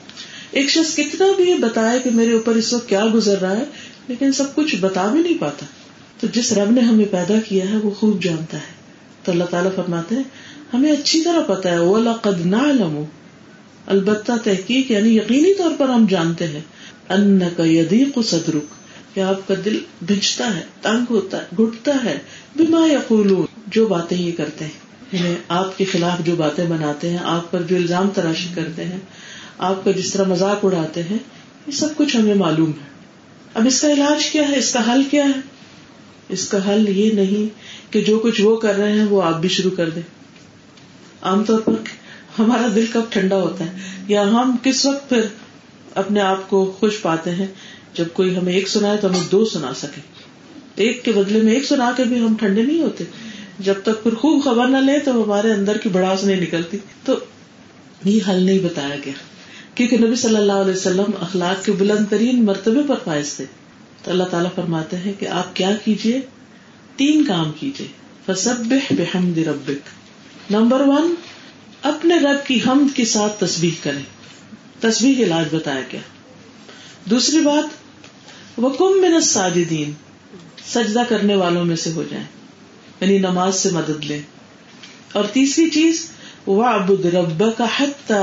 ایک 0.52 0.70
شخص 0.70 0.96
کتنا 0.96 1.28
بھی 1.38 1.50
یہ 1.50 1.56
بتایا 1.56 1.98
کہ 1.98 2.10
میرے 2.14 2.34
اوپر 2.34 2.56
اس 2.56 2.74
وقت 2.74 2.90
کیا 2.90 3.06
گزر 3.14 3.40
رہا 3.42 3.58
ہے، 3.58 3.64
لیکن 4.08 4.32
سب 4.32 4.56
کچھ 4.56 4.76
بتا 4.76 5.08
بھی 5.08 5.20
نہیں 5.20 5.38
پاتا۔ 5.40 5.66
تو 6.20 6.28
جس 6.28 6.52
رب 6.52 6.72
نے 6.72 6.82
ہمیں 6.82 7.06
پیدا 7.12 7.34
کیا 7.48 7.70
ہے، 7.70 7.78
وہ 7.78 7.92
خوب 7.92 8.24
جانتا 8.24 8.58
ہے۔ 8.58 8.74
تو 9.24 9.32
اللہ 9.32 9.44
تعالیٰ 9.44 9.76
فرماتے 9.76 10.16
ہیں، 10.16 10.24
ہمیں 10.74 10.92
اچھی 10.92 11.22
طرح 11.22 11.40
پتا 11.42 11.72
ہے 11.72 11.80
وہ 11.80 12.00
لقد 12.00 12.46
نعلم 12.46 13.04
البتہ 13.88 14.32
تحقیق 14.44 14.92
یعنی 14.92 15.18
یقینی 15.18 15.54
طور 15.54 15.72
پر 15.78 15.90
ہم 15.90 16.06
جانتے 16.10 16.48
ہیں 16.48 16.62
ان 17.10 17.40
کا 17.58 17.64
یدیق 17.66 18.20
صدرک، 18.26 18.64
کہ 19.16 19.20
آپ 19.20 19.48
کا 19.48 19.54
دل 19.66 19.80
بھجتا 20.02 20.56
ہے، 20.56 20.62
تنگ 20.82 21.06
ہوتا 21.10 21.38
ہے، 21.38 21.46
گھٹتا 21.58 21.92
ہے، 22.04 22.20
بما 22.56 22.88
یقولون، 22.88 23.46
جو 23.68 23.88
باتیں 23.88 24.18
یہ 24.18 24.32
کرتے 24.38 24.66
ہیں۔ 24.66 24.84
یعنی 25.12 25.36
آپ 25.48 25.78
کے 25.78 25.86
خلاف 25.86 26.26
جو 26.26 26.36
باتیں 26.36 26.66
بناتے 26.66 27.10
ہیں، 27.10 27.18
آپ 27.24 27.52
پر 27.52 27.62
جو 27.62 27.76
الزام 27.76 28.10
تراشی 28.10 28.48
کرتے 28.56 28.84
ہیں، 28.84 29.00
آپ 29.58 29.86
کا 29.86 29.92
جس 29.92 30.12
طرح 30.12 30.24
مذاق 30.24 30.66
اڑاتے 30.66 31.04
ہیں، 31.04 31.18
یہ 31.68 31.72
سب 31.72 31.88
کچھ 31.98 32.18
ہمیں 32.18 32.36
معلوم 32.36 32.70
ہے۔ 32.70 32.94
اب 33.54 33.68
اس 33.68 33.82
کا 33.82 33.92
علاج 33.92 34.26
کیا 34.26 34.50
ہے؟ 34.50 34.58
اس 34.58 34.74
کا 34.74 34.94
حل 34.94 35.02
کیا 35.12 35.26
ہے؟ 35.26 35.42
اس 36.30 36.48
کا 36.48 36.74
حل 36.74 36.90
یہ 36.90 37.12
نہیں 37.12 37.50
کہ 37.94 38.02
جو 38.02 38.20
کچھ 38.20 38.42
وہ 38.42 38.58
کر 38.58 38.76
رہے 38.76 38.92
ہیں، 38.92 39.06
وہ 39.06 39.24
آپ 39.24 39.42
بھی 39.42 39.50
شروع 39.50 39.72
کر 39.72 39.90
دیں۔ 39.90 40.02
عام 41.22 41.44
طور 41.44 41.60
پر 41.60 41.74
ہمارا 42.40 42.68
دل 42.76 42.86
کب 42.94 43.02
ٹھنڈا 43.10 43.36
ہوتا 43.36 43.66
ہے؟ 43.66 43.72
یا 44.08 44.22
ہم 44.22 44.56
کس 44.64 44.86
وقت 44.86 45.10
پھر 45.10 45.22
اپنے 45.96 46.20
آپ 46.20 46.50
کو 46.50 46.76
خوش 46.80 47.02
پاتے 47.02 47.32
ہیں؟ 47.32 47.48
جب 47.94 48.06
کوئی 48.14 48.38
ہمیں 48.38 48.54
ایک 48.54 48.68
سنا 48.68 48.96
تو 48.96 49.10
ہمیں 49.10 49.32
دو 49.32 49.46
سنا 49.46 49.74
سکے 49.74 50.02
ایک 50.76 51.04
کے 51.04 51.12
بدلے 51.12 51.42
میں 51.42 51.54
ایک 51.54 51.66
سنا 51.66 51.92
کے 51.98 52.04
بھی 52.04 52.20
ہم 52.20 52.36
ٹھنڈے 52.36 52.62
نہیں 52.62 52.82
ہوتے۔ 52.82 53.04
جب 53.60 53.74
تک 53.84 54.04
پھر 54.04 54.14
خوب 54.14 54.44
خبر 54.44 54.68
نہ 54.68 54.78
لے 54.78 55.00
تو 55.00 55.24
ہمارے 55.24 55.54
اندر 55.54 55.78
کی 55.78 55.90
بڑاس 55.90 56.24
نہیں 56.24 56.42
نکلتی۔ 56.42 56.78
تو 57.06 57.16
یہ 58.06 58.20
حل 58.30 58.44
نہیں 58.44 58.60
بتایا 58.60 58.96
گیا۔ 59.06 59.14
کیونکہ 59.76 59.98
نبی 59.98 60.16
صلی 60.16 60.36
اللہ 60.36 60.54
علیہ 60.54 60.74
وسلم 60.74 61.12
اخلاق 61.22 61.66
کے 61.66 61.72
بلند 61.72 62.06
ترین 62.10 62.46
مرتبے 62.46 62.80
پر 62.88 62.96
فائز 63.04 63.34
تھے۔ 63.34 63.46
تو 64.04 64.12
اللہ 64.12 64.24
تعالیٰ 64.24 64.50
فرماتے 64.56 64.98
ہیں 64.98 65.14
کہ 65.20 65.28
آپ 65.28 65.56
کیا 65.56 65.72
کیجیے 65.86 66.22
تین 66.96 67.26
کام 67.26 67.52
کیجیے 67.60 67.88
فسب 68.26 68.74
بحمد 68.92 69.38
ربک۔ 69.38 69.88
نمبر 70.52 70.82
ون 70.82 71.16
اپنے 71.84 72.16
رب 72.16 72.48
کی 72.48 72.60
حمد 72.68 72.96
کے 72.96 73.06
ساتھ 73.06 73.40
تصویر 73.40 73.84
کریں۔ 73.84 74.04
تصویر 74.80 75.18
علاج 75.18 75.56
بتایا 75.56 75.82
گیا۔ 75.92 76.00
دوسری 77.06 77.40
بات، 77.40 77.64
وہ 78.58 78.70
کم 78.70 78.86
من 78.86 79.22
ساجدین 79.22 79.92
سجدہ 80.66 81.02
کرنے 81.10 81.36
والوں 81.36 81.66
میں 81.66 81.76
سے 81.76 81.92
ہو 81.92 82.04
جائیں۔ 82.10 82.26
یعنی 83.02 83.18
نماز 83.18 83.56
سے 83.56 83.70
مدد 83.72 84.06
لیں۔ 84.06 84.22
اور 85.14 85.26
تیسری 85.26 85.70
چیز 85.70 86.10
وہ 86.46 86.64
ابد 86.64 87.06
رب 87.06 87.44
کا 87.58 87.66
حت 87.80 88.14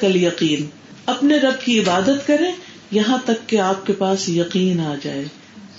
کل 0.00 0.16
یقین 0.16 0.66
اپنے 1.06 1.36
رب 1.38 1.64
کی 1.64 1.80
عبادت 1.80 2.26
کریں، 2.26 2.52
یہاں 2.90 3.18
تک 3.24 3.48
کہ 3.48 3.60
آپ 3.60 3.86
کے 3.86 3.92
پاس 3.92 4.28
یقین 4.28 4.80
آ 4.80 4.94
جائے۔ 5.02 5.24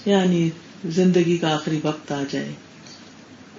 یعنی 0.06 0.50
زندگی 0.86 1.38
کا 1.38 1.56
آخری 1.56 1.80
وقت 1.84 2.12
آ 2.12 2.24
جائے۔ 2.32 2.52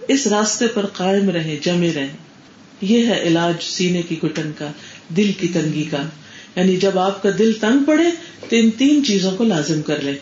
اس 0.08 0.26
راستے 0.26 0.66
پر 0.66 0.86
قائم 0.86 1.30
رہے 1.30 1.58
جمے 1.62 1.92
رہے 1.92 2.12
یہ 2.82 3.06
ہے 3.06 3.22
علاج 3.22 3.54
سینے 3.62 4.02
کی 4.02 4.16
گٹن 4.24 4.50
کا، 4.58 4.68
دل 5.16 5.32
کی 5.40 5.48
تنگی 5.48 5.84
کا۔ 5.84 6.02
یعنی 6.56 6.76
جب 6.76 6.98
آپ 6.98 7.22
کا 7.22 7.28
دل 7.38 7.52
تنگ 7.52 7.84
پڑے 7.84 8.04
تو 8.48 8.56
ان 8.56 8.70
تین 8.70 9.04
چیزوں 9.04 9.36
کو 9.36 9.44
لازم 9.44 9.82
کر 9.82 10.00
لے 10.00 10.12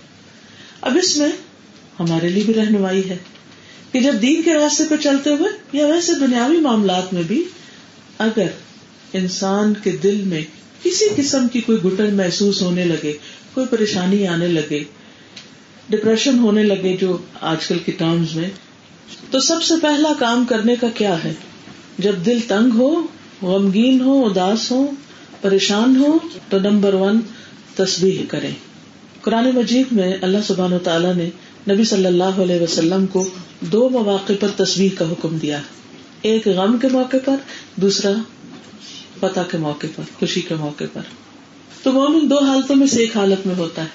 اب 0.80 0.99
اس 1.02 1.16
میں 1.16 1.28
ہمارے 2.00 2.28
لیے 2.28 2.42
بھی 2.42 2.54
رہنمائی 2.54 3.08
ہے 3.08 3.16
کہ 3.92 4.00
جب 4.00 4.14
دین 4.23 4.42
کے 4.42 4.54
راستے 4.54 4.84
پہ 4.90 4.96
چلتے 4.96 5.30
ہوئے 5.30 5.49
یا 5.73 5.87
ویسے 5.87 6.12
دنیاوی 6.14 6.56
معاملات 6.56 7.12
میں 7.12 7.23
بھی 7.23 7.44
اگر 8.18 8.46
انسان 9.12 9.75
کے 9.82 9.90
دل 9.90 10.23
میں 10.26 10.42
کسی 10.82 11.04
قسم 11.16 11.49
کی 11.49 11.61
کوئی 11.61 11.78
گٹن 11.78 12.14
محسوس 12.14 12.62
ہونے 12.62 12.84
لگے، 12.84 13.12
کوئی 13.54 13.66
پریشانی 13.66 14.26
آنے 14.26 14.46
لگے 14.46 14.84
ڈپریشن 15.88 16.38
ہونے 16.38 16.62
لگے 16.62 16.96
جو 16.96 17.16
آج 17.40 17.66
کل 17.66 17.78
کے 17.78 17.92
ٹرمز 17.92 18.37
میں، 18.37 18.50
تو 19.30 19.40
سب 19.40 19.62
سے 19.62 19.75
پہلا 19.82 20.12
کام 20.18 20.44
کرنے 20.44 20.76
کا 20.76 20.88
کیا 20.88 21.25
ہے؟ 21.25 21.32
جب 22.00 22.12
دل 22.26 22.38
تنگ 22.49 22.71
ہو، 22.75 23.07
غمگین 23.42 24.00
ہو، 24.00 24.26
اداس 24.26 24.71
ہو، 24.71 24.90
پریشان 25.40 25.97
ہو، 25.97 26.19
تو 26.49 26.59
نمبر 26.59 26.95
ون 26.95 27.21
تصویر 27.76 28.26
کرے 28.28 28.50
قرآن 29.21 29.50
مجید 29.54 29.87
میں 29.92 30.16
اللہ 30.23 30.38
سبحان 30.47 30.73
و 30.73 30.78
تعالیٰ 30.78 31.14
نے 31.14 31.30
نبی 31.71 31.85
صلی 31.85 32.07
اللہ 32.07 32.25
علیہ 32.25 32.61
وسلم 32.61 33.07
کو 33.07 33.28
دو 33.61 33.88
مواقع 33.88 34.33
پر 34.40 34.64
تصویر 34.64 34.90
کا 34.99 35.11
حکم 35.11 35.38
دیا۔ 35.38 35.61
ایک 36.23 36.49
غم 36.49 36.78
کے 36.78 36.88
موقع 36.88 37.16
پر، 37.25 37.37
دوسرا 37.76 38.12
فتح 39.21 39.40
کے 39.50 39.59
موقع 39.59 39.87
پر، 39.97 40.02
خوشی 40.19 40.40
کے 40.40 40.54
موقع 40.54 40.85
پر۔ 40.92 41.02
تو 41.83 41.92
مومن 41.92 42.30
دو 42.30 42.45
حالتوں 42.45 42.76
میں 42.76 42.87
سے 42.87 43.00
ایک 43.00 43.16
حالت 43.16 43.47
میں 43.47 43.54
ہوتا 43.54 43.83
ہے۔ 43.83 43.88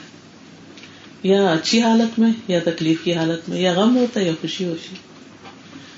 یا 1.24 1.48
اچھی 1.48 1.82
حالت 1.82 2.20
میں، 2.20 2.32
یا 2.48 2.60
تکلیف 2.64 3.04
کی 3.04 3.14
حالت 3.14 3.50
میں، 3.50 3.62
یا 3.62 3.74
غم 3.74 3.98
ہوتا 3.98 4.20
ہے 4.20 4.26
یا 4.26 4.32
خوشی 4.42 4.66
ہوتی 4.66 4.96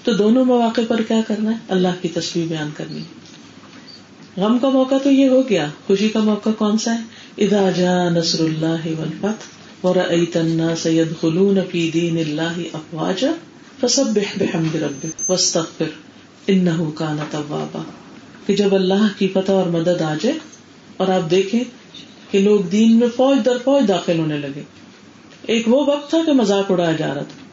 تو 0.07 0.13
دونوں 0.13 0.45
مواقع 0.45 0.81
پر 0.87 1.01
کیا 1.01 1.21
کرنا 1.27 1.51
ہے؟ 1.51 1.55
اللہ 1.69 1.87
کی 2.01 2.07
تصویر 2.07 2.45
بیان 2.49 2.69
کرنی 2.77 2.99
غم 4.37 4.59
کا 4.59 4.69
موقع 4.69 4.95
تو 5.03 5.11
یہ 5.11 5.29
ہو 5.29 5.49
گیا۔ 5.49 5.67
خوشی 5.87 6.09
کا 6.09 6.19
موقع 6.19 6.49
کون 6.57 6.77
سا 6.77 6.95
ہے؟ 6.95 6.99
ادا 7.37 7.69
جا 7.71 8.09
نصر 8.09 8.39
اللہ 8.39 8.87
ولفت 8.99 9.43
اور 9.81 9.95
سید 10.77 11.07
خلون 11.21 11.59
فی 11.71 11.91
دین 11.93 12.17
اللہ 12.17 12.59
افواجا 12.73 13.31
فسب 13.81 14.19
بحمد 14.35 14.75
رب 14.75 15.07
وسطر 15.29 15.85
ان 16.47 16.91
کا 16.95 17.13
نتوابا 17.13 17.81
کہ 18.45 18.55
جب 18.55 18.75
اللہ 18.75 19.07
کی 19.17 19.27
فتح 19.27 19.51
اور 19.51 19.67
مدد 19.67 20.01
آ 20.01 20.13
جائے 20.21 20.37
اور 20.97 21.07
آپ 21.07 21.31
دیکھیں 21.31 21.63
کہ 22.31 22.39
لوگ 22.39 22.59
دین 22.59 22.95
میں 22.95 23.07
فوج 23.15 23.37
در 23.45 23.57
فوج 23.63 23.87
داخل 23.87 24.19
ہونے 24.19 24.37
لگے۔ 24.37 24.61
ایک 25.41 25.67
وہ 25.67 25.85
وقت 25.87 26.09
تھا 26.09 26.17
کہ 26.25 26.31
مذاق 26.31 26.71
اڑایا 26.71 26.91
جا 26.91 27.07
رہا 27.07 27.23
تھا۔ 27.23 27.47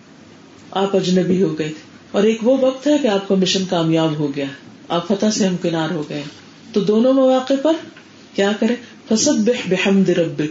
آپ 0.71 0.97
اجنبی 0.97 1.43
ہو 1.43 1.59
گئے 1.59 1.69
تھے۔ 1.69 1.94
اور 2.15 2.23
ایک 2.23 2.47
وہ 2.47 2.57
وقت 2.61 2.87
ہے 2.87 2.99
کہ 3.03 3.07
آپ 3.07 3.29
کا 3.29 3.35
مشن 3.35 3.65
کامیاب 3.71 4.19
ہو 4.19 4.37
گیا۔ 4.37 4.45
آپ 4.89 5.09
فتح 5.09 5.31
سے 5.31 5.47
ہمکنار 5.47 5.91
ہو 5.91 6.09
گئے۔ 6.09 6.23
تو 6.73 6.81
دونوں 6.81 7.13
مواقع 7.13 7.55
پر 7.63 7.73
کیا 8.35 8.53
کرے 8.61 8.75
فسب 9.09 9.51
بحمد 9.69 10.09
ربک۔ 10.09 10.51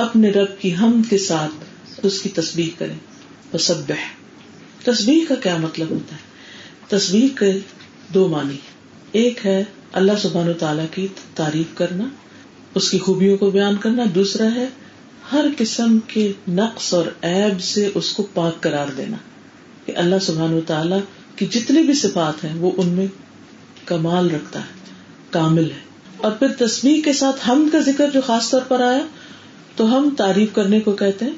اپنے 0.00 0.30
رب 0.30 0.60
کی 0.60 0.76
ہم 0.76 1.02
کے 1.10 1.18
ساتھ 1.18 1.64
اس 2.06 2.22
کی 2.22 2.28
تصویر 2.28 2.68
کرے 2.78 2.92
فسب 3.52 3.92
تصویر 4.84 5.24
کا 5.28 5.34
کیا 5.34 5.56
مطلب 5.56 5.90
ہوتا 5.90 6.14
ہے؟ 6.14 6.20
تصویر 6.88 7.38
کے 7.38 7.58
دو 8.14 8.28
معنی 8.28 8.56
ایک 9.12 9.46
ہے 9.46 9.64
اللہ 9.92 10.12
سبحان 10.22 10.48
و 10.48 10.52
تعالیٰ 10.52 10.86
کی 10.90 11.06
تعریف 11.34 11.76
کرنا، 11.76 12.04
اس 12.74 12.90
کی 12.90 12.98
خوبیوں 12.98 13.36
کو 13.36 13.50
بیان 13.50 13.76
کرنا۔ 13.76 14.04
دوسرا 14.14 14.54
ہے 14.54 14.66
ہر 15.32 15.44
قسم 15.58 15.98
کے 16.06 16.32
نقص 16.48 16.94
اور 16.94 17.06
عیب 17.22 17.60
سے 17.60 17.90
اس 17.94 18.12
کو 18.12 18.26
پاک 18.34 18.60
قرار 18.60 18.86
دینا۔ 18.96 19.16
کہ 19.88 19.96
اللہ 19.96 20.16
سبحان 20.22 20.52
و 20.52 20.60
تعالیٰ 20.66 21.00
کی 21.36 21.46
جتنی 21.46 21.82
بھی 21.82 21.94
صفات 21.94 22.44
ہیں 22.44 22.54
وہ 22.54 22.70
ان 22.76 22.88
میں 22.88 23.06
کمال 23.84 24.30
رکھتا 24.30 24.60
ہے، 24.60 24.90
کامل 25.30 25.70
ہے۔ 25.70 25.80
اور 26.16 26.32
پھر 26.32 26.66
تصویر 26.66 27.04
کے 27.04 27.12
ساتھ 27.12 27.50
ہم 27.50 27.68
کا 27.72 27.78
ذکر 27.78 28.10
جو 28.10 28.20
خاص 28.26 28.50
طور 28.50 28.60
پر 28.68 28.80
آیا، 28.80 29.06
تو 29.76 29.98
ہم 29.98 30.14
تعریف 30.16 30.48
کرنے 30.52 30.80
کو 30.80 30.92
کہتے 30.92 31.24
ہیں۔ 31.24 31.32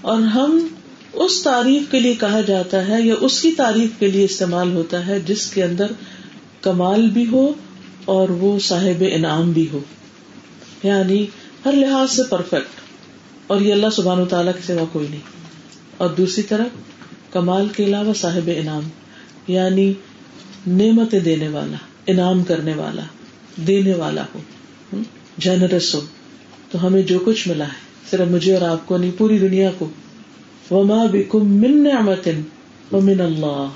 اور 0.00 0.16
ہم 0.16 0.66
اس 1.12 1.42
تعریف 1.42 1.82
کے 1.90 2.00
لیے 2.00 2.14
کہا 2.14 2.40
جاتا 2.40 2.88
ہے 2.88 3.02
یا 3.02 3.14
اس 3.20 3.42
کی 3.42 3.52
تعریف 3.52 3.90
کے 3.98 4.06
لیے 4.06 4.24
استعمال 4.24 4.72
ہوتا 4.72 5.06
ہے 5.06 5.20
جس 5.20 5.50
کے 5.50 5.64
اندر 5.64 5.92
کمال 6.60 7.10
بھی 7.10 7.26
ہو 7.26 7.52
اور 8.04 8.28
وہ 8.28 8.58
صاحب 8.58 9.04
انعام 9.12 9.52
بھی 9.52 9.66
ہو۔ 9.72 9.80
یعنی 10.82 11.26
ہر 11.64 11.72
لحاظ 11.72 12.10
سے 12.10 12.22
پرفیکٹ 12.22 12.80
اور 13.46 13.60
یہ 13.60 13.72
اللہ 13.72 13.90
سبحان 13.92 14.20
و 14.20 14.24
تعالیٰ 14.24 14.52
کے 14.52 14.74
سوا 14.74 14.84
کوئی 14.92 15.08
نہیں۔ 15.10 15.20
اور 15.96 16.10
دوسری 16.10 16.42
طرف 16.42 16.89
کمال 17.32 17.68
کے 17.68 17.84
علاوہ 17.84 18.12
صاحب 18.12 18.50
انعام 18.56 18.88
یعنی 19.48 19.92
نعمت 20.66 21.14
دینے 21.24 21.48
والا، 21.48 21.76
انعام 22.06 22.44
کرنے 22.44 22.74
والا، 22.74 23.02
دینے 23.56 23.94
والا 23.94 24.24
ہو 24.34 24.40
جنرس 25.38 25.94
ہو 25.94 26.00
تو 26.70 26.86
ہمیں 26.86 27.02
جو 27.02 27.18
کچھ 27.18 27.48
ملا 27.48 27.64
ہے، 27.64 27.78
صرف 28.10 28.28
مجھے 28.30 28.56
اور 28.56 28.68
آپ 28.68 28.86
کو 28.86 28.96
نہیں، 28.96 29.10
پوری 29.18 29.38
دنیا 29.38 29.70
کو۔ 29.78 29.88
وما 30.70 31.04
بکم 31.04 31.54
من 31.54 31.84
نعمت 31.84 32.28
ومن 32.92 33.20
اللہ۔ 33.20 33.68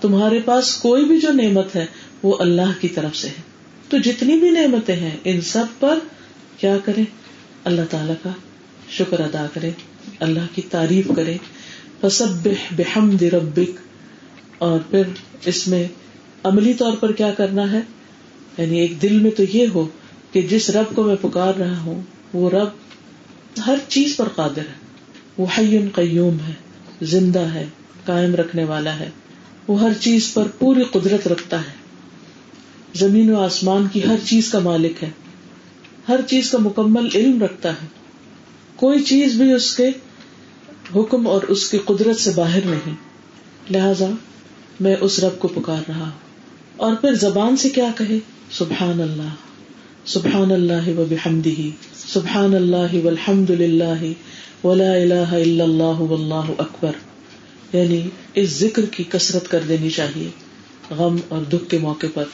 تمہارے 0.00 0.40
پاس 0.44 0.76
کوئی 0.76 1.04
بھی 1.04 1.20
جو 1.20 1.32
نعمت 1.32 1.76
ہے، 1.76 1.86
وہ 2.22 2.36
اللہ 2.38 2.80
کی 2.80 2.88
طرف 2.88 3.16
سے 3.16 3.28
ہے۔ 3.28 3.42
تو 3.88 3.98
جتنی 3.98 4.36
بھی 4.36 4.50
نعمتیں 4.50 4.96
ہیں، 4.96 5.16
ان 5.24 5.40
سب 5.40 5.64
پر 5.80 5.98
کیا 6.56 6.76
کرے 6.84 7.02
اللہ 7.64 7.82
تعالی 7.90 8.12
کا 8.22 8.30
شکر 8.90 9.20
ادا 9.20 9.46
کرے 9.54 9.70
اللہ 10.20 10.40
کی 10.54 10.62
تعریف 10.62 11.06
کرے 11.16 11.36
فسبح 12.02 12.74
بحمد 12.76 13.22
ربک۔ 13.22 13.70
اور 14.58 14.80
پھر 14.90 15.02
اس 15.44 15.68
میں 15.68 15.88
عملی 16.44 16.74
طور 16.74 16.92
پر 16.92 17.12
کیا 17.12 17.30
کرنا 17.30 17.72
ہے؟ 17.72 17.80
یعنی 18.58 18.80
ایک 18.80 19.02
دل 19.02 19.18
میں 19.18 19.30
تو 19.30 19.42
یہ 19.42 19.66
ہو 19.74 19.88
کہ 20.32 20.42
جس 20.42 20.70
رب 20.70 20.96
کو 20.96 21.02
میں 21.02 21.16
پکار 21.20 21.54
رہا 21.54 21.78
ہوں، 21.78 22.02
وہ 22.32 22.50
رب 22.50 22.68
ہر 23.66 23.74
چیز 23.88 24.16
پر 24.16 24.28
قادر 24.28 24.58
ہے۔ 24.58 24.82
وہ 25.38 25.46
حیم 25.58 25.88
قیوم 25.94 26.36
ہے، 26.48 26.52
زندہ 27.02 27.40
ہے، 27.40 27.66
قائم 28.04 28.34
رکھنے 28.34 28.64
والا 28.64 28.98
ہے۔ 28.98 29.10
وہ 29.68 29.80
ہر 29.80 29.92
چیز 30.00 30.34
پر 30.34 30.48
پوری 30.58 30.82
قدرت 30.92 31.28
رکھتا 31.28 31.60
ہے۔ 31.60 31.72
زمین 32.94 33.30
و 33.30 33.40
آسمان 33.40 33.86
کی 33.92 34.06
ہر 34.06 34.16
چیز 34.24 34.50
کا 34.50 34.58
مالک 34.58 35.04
ہے۔ 35.04 35.10
ہر 36.08 36.20
چیز 36.28 36.50
کا 36.50 36.58
مکمل 36.58 37.08
علم 37.14 37.42
رکھتا 37.42 37.72
ہے۔ 37.72 37.86
کوئی 38.76 39.02
چیز 39.02 39.34
بھی 39.34 39.52
اس 39.52 39.76
کے 39.76 39.90
حکم 40.96 41.26
اور 41.26 41.42
اس 41.42 41.70
کی 41.70 41.78
قدرت 41.78 42.16
سے 42.16 42.30
باہر 42.36 42.60
نہیں۔ 42.64 42.94
لہذا 43.70 44.10
میں 44.80 44.96
اس 45.00 45.18
رب 45.18 45.38
کو 45.38 45.48
پکار 45.48 45.82
رہا۔ 45.88 46.04
ہوں 46.04 46.10
اور 46.76 46.94
پھر 46.94 47.14
زبان 47.14 47.56
سے 47.56 47.68
کیا 47.68 47.90
کہے؟ 47.98 48.18
سبحان 48.50 49.00
اللہ 49.00 49.28
سبحان 50.06 50.52
اللہ 50.52 50.98
و 50.98 51.04
بحمدہ۔ 51.08 51.68
سبحان 51.94 52.54
اللہ 52.54 52.94
والحمد 53.04 53.50
للہ 53.50 54.12
ولا 54.66 54.92
الہ 54.92 55.14
الا 55.14 55.64
اللہ 55.64 56.00
واللہ 56.00 56.50
اکبر۔ 56.58 56.92
یعنی 57.72 58.08
اس 58.34 58.50
ذکر 58.50 58.84
کی 58.84 59.04
کثرت 59.08 59.48
کر 59.48 59.60
دینی 59.68 59.90
چاہیے۔ 59.90 60.28
غم 60.90 61.16
اور 61.28 61.42
دکھ 61.42 61.70
کے 61.70 61.78
موقع 61.78 62.06
پر۔ 62.14 62.24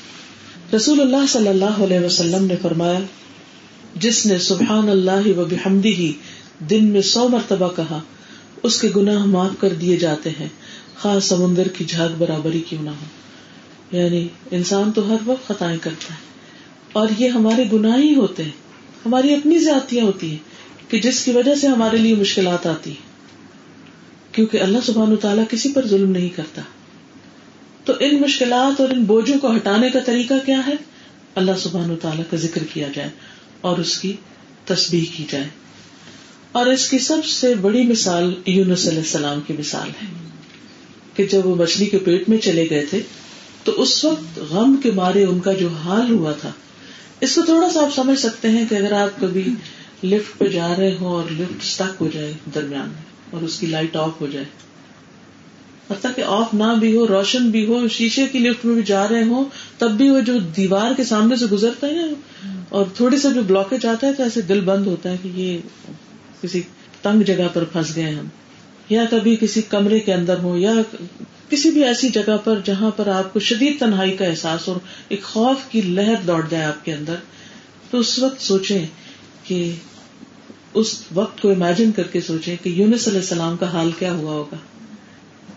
رسول 0.77 1.01
اللہ 1.01 1.27
صلی 1.29 1.49
اللہ 1.49 1.85
علیہ 1.85 2.01
وسلم 2.01 2.45
نے 2.45 2.55
فرمایا، 2.63 2.99
جس 3.95 4.27
نے 4.27 4.39
سبحان 4.39 4.89
اللہ 4.89 5.39
و 5.39 5.45
بحمدی 5.45 6.13
دن 6.71 6.85
میں 6.85 7.01
سو 7.01 7.29
مرتبہ 7.29 7.69
کہا 7.77 8.01
اس 8.63 8.81
کے 8.81 8.89
گناہ 8.97 9.25
معاف 9.25 9.61
کر 9.61 9.73
دیے 9.73 9.97
جاتے 9.97 10.31
ہیں۔ 10.31 10.49
خاص 10.97 11.25
سمندر 11.25 11.69
کی 11.69 11.85
جھاگ 11.85 12.09
برابری 12.19 12.61
کیوں 12.61 12.83
نہ 12.83 12.91
ہو؟ 12.91 13.05
یعنی 13.97 14.29
انسان 14.51 14.93
تو 14.93 15.11
ہر 15.11 15.17
وقت 15.25 15.49
خطائیں 15.49 15.79
کرتا 15.79 16.15
ہے۔ 16.15 16.19
اور 16.93 17.09
یہ 17.19 17.29
ہمارے 17.29 17.65
گناہ 17.73 17.99
ہی 17.99 18.15
ہوتے 18.15 18.43
ہیں۔ 18.43 18.51
ہماری 19.07 19.35
اپنی 19.35 19.59
زیادتیاں 19.59 20.05
ہوتی 20.05 20.31
ہیں 20.31 20.91
کہ 20.91 21.01
جس 21.01 21.25
کی 21.25 21.31
وجہ 21.31 21.55
سے 21.55 21.67
ہمارے 21.67 21.97
لیے 21.97 22.15
مشکلات 22.15 22.67
آتی 22.67 22.91
ہیں۔ 22.91 23.09
کیونکہ 24.35 24.63
اللہ 24.63 24.79
سبحان 24.87 25.17
تعالیٰ 25.17 25.45
کسی 25.51 25.73
پر 25.73 25.87
ظلم 25.87 26.11
نہیں 26.11 26.29
کرتا۔ 26.29 26.63
تو 27.85 27.93
ان 28.01 28.21
مشکلات 28.21 28.81
اور 28.81 28.89
ان 28.89 29.05
بوجھوں 29.05 29.39
کو 29.39 29.57
ہٹانے 29.57 29.91
کا 29.91 29.99
طریقہ 30.01 30.35
کیا 30.47 30.61
ہے؟ 30.67 30.75
اللہ 31.35 31.53
سبحان 31.59 31.97
تعالیٰ 32.03 32.25
کا 32.31 32.37
ذکر 32.37 32.63
کیا 32.73 32.89
جائے 32.95 33.11
اور 33.61 33.79
اس 33.79 33.99
کی 33.99 34.17
تسبیح 34.65 35.05
کی 35.17 35.25
جائے۔ 35.31 35.49
اور 36.53 36.67
اس 36.67 36.89
کی 36.89 36.99
سب 36.99 37.25
سے 37.25 37.55
بڑی 37.55 37.83
مثال 37.83 38.33
یونس 38.47 38.87
علیہ 38.89 38.99
السلام 38.99 39.41
کی 39.47 39.55
مثال 39.59 39.91
ہے 40.03 40.07
کہ 41.15 41.27
جب 41.27 41.47
وہ 41.47 41.55
مچھلی 41.55 41.87
کے 41.87 41.99
پیٹ 41.99 42.29
میں 42.29 42.39
چلے 42.39 42.67
گئے 42.71 42.85
تھے 42.91 43.01
تو 43.65 43.73
اس 43.83 44.05
وقت 44.05 44.39
غم 44.51 44.77
کے 44.83 44.91
مارے 44.91 45.25
ان 45.25 45.41
کا 45.41 45.53
جو 45.53 45.69
حال 45.85 46.11
ہوا 46.11 46.33
تھا، 46.33 46.51
اس 47.21 47.35
کو 47.35 47.43
تھوڑا 47.43 47.69
سا 47.71 47.83
آپ 47.83 47.95
سمجھ 47.95 48.19
سکتے 48.19 48.51
ہیں 48.51 48.65
کہ 48.71 48.75
اگر 48.75 48.93
آپ 48.93 49.21
کبھی 49.21 49.45
لفٹ 50.05 50.39
پہ 50.39 50.49
جا 50.49 50.73
رہے 50.79 50.95
ہوں 51.01 51.13
اور 51.13 51.31
لفٹ 51.31 51.63
اسٹک 51.63 52.01
ہو 52.01 52.09
جائے 52.15 52.33
درمیان 52.55 52.89
میں 52.89 53.07
اور 53.31 53.43
اس 53.43 53.59
کی 53.59 53.67
لائٹ 53.67 53.97
آف 53.97 54.21
ہو 54.21 54.27
جائے 54.33 54.45
حتیٰ 55.91 56.11
کہ 56.17 56.23
آف 56.27 56.55
نہ 56.55 56.73
بھی 56.81 56.95
ہو، 56.97 57.07
روشن 57.09 57.51
بھی 57.51 57.65
ہو، 57.67 57.87
شیشے 57.89 58.27
کی 58.33 58.39
لفٹ 58.39 58.65
میں 58.65 58.75
بھی 58.75 58.83
جا 58.87 59.07
رہے 59.09 59.23
ہوں، 59.23 59.45
تب 59.79 59.91
بھی 59.91 60.11
وہ 60.11 60.21
جو 60.21 60.39
دیوار 60.57 60.93
کے 60.97 61.05
سامنے 61.05 61.37
سے 61.37 61.47
گزرتا 61.47 61.87
ہے 61.87 62.05
اور 62.69 62.85
تھوڑی 62.97 63.17
سا 63.17 63.29
جو 63.29 63.43
بلاکیج 63.43 63.87
آتا 63.87 64.07
ہے 64.07 64.13
تو 64.13 64.23
ایسے 64.23 64.41
دل 64.43 64.61
بند 64.65 64.87
ہوتا 64.87 65.11
ہے 65.11 65.17
کہ 65.23 65.29
یہ 65.35 65.59
کسی 66.43 66.61
تنگ 67.03 67.23
جگہ 67.23 67.49
پر 67.53 67.65
پھنس 67.65 67.95
گئے 67.97 68.11
ہم، 68.11 68.27
یا 68.91 69.05
کبھی 69.11 69.37
کسی 69.41 69.63
کمرے 69.71 69.99
کے 70.01 70.13
اندر 70.13 70.39
ہو 70.43 70.57
یا 70.59 70.73
کسی 71.51 71.71
بھی 71.71 71.85
ایسی 71.85 72.09
جگہ 72.09 72.37
پر 72.45 72.59
جہاں 72.65 72.91
پر 72.91 73.07
آپ 73.09 73.33
کو 73.33 73.41
شدید 73.41 73.79
تنہائی 73.79 74.17
کا 74.17 74.25
احساس 74.25 74.69
اور 74.69 74.77
ایک 75.09 75.23
خوف 75.25 75.71
کی 75.71 75.81
لہر 75.83 76.25
لوٹ 76.25 76.51
جائے 76.51 76.65
آپ 76.65 76.85
کے 76.85 76.93
اندر، 76.95 77.15
تو 77.91 77.99
اس 77.99 78.19
وقت 78.19 78.43
سوچیں 78.43 78.85
کہ 79.45 79.71
اس 80.75 80.95
وقت 81.15 81.41
کو 81.43 81.51
امیجن 81.51 81.93
کر 81.93 82.07
کے 82.13 82.21
سوچیں 82.21 82.57
کہ 82.63 82.69
یونس 82.71 83.09
علیہ 83.09 83.21
السلام 83.21 83.57
کا 83.57 83.73
حال 83.73 83.91
کیا 83.99 84.13
ہوا 84.13 84.33
ہوگا، 84.33 84.57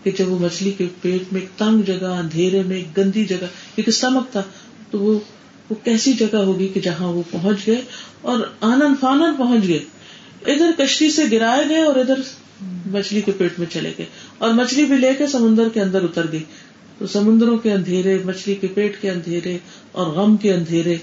کہ 0.04 0.10
جب 0.10 0.28
وہ 0.28 0.38
مچھلی 0.38 0.70
کے 0.70 0.86
پیٹ 1.02 1.32
میں 1.32 1.40
ایک 1.40 1.50
تنگ 1.58 1.82
جگہ، 1.82 2.12
اندھیرے 2.16 2.62
میں 2.62 2.76
ایک 2.76 2.96
گندی 2.96 3.24
جگہ 3.24 3.46
ایک 3.76 3.88
اسٹمک 3.88 4.32
تھا، 4.32 4.42
تو 4.90 4.98
وہ 4.98 5.18
وہ 5.70 5.74
کیسی 5.84 6.12
جگہ 6.12 6.36
ہوگی 6.36 6.68
کہ 6.68 6.80
جہاں 6.80 7.08
وہ 7.08 7.22
پہنچ 7.30 7.66
گئے 7.66 7.80
اور 8.22 8.40
آنند 8.60 9.00
فانند 9.00 9.38
پہنچ 9.38 9.68
گئے؟ 9.68 9.78
ادھر 10.46 10.70
کشتی 10.78 11.10
سے 11.10 11.22
گرائے 11.32 11.64
گئے 11.68 11.78
اور 11.78 11.96
ادھر 11.96 12.20
مچھلی 12.86 13.20
کے 13.20 13.32
پیٹ 13.32 13.58
میں 13.58 13.66
چلے 13.70 13.92
گئے 13.98 14.06
اور 14.38 14.52
مچھلی 14.52 14.84
بھی 14.84 14.96
لے 14.96 15.10
کے 15.18 15.26
سمندر 15.26 15.68
کے 15.68 15.80
اندر 15.80 16.02
اتر 16.02 16.26
گئی 16.32 16.44
تو 16.98 17.06
سمندروں 17.06 17.58
کے 17.58 17.72
اندھیرے، 17.72 18.18
مچھلی 18.24 18.54
کے 18.54 18.66
پیٹ 18.66 19.00
کے 19.00 19.10
اندھیرے 19.10 19.58
اور 19.92 20.06
غم 20.06 20.36
کے 20.36 20.54
اندھیرے 20.54 20.96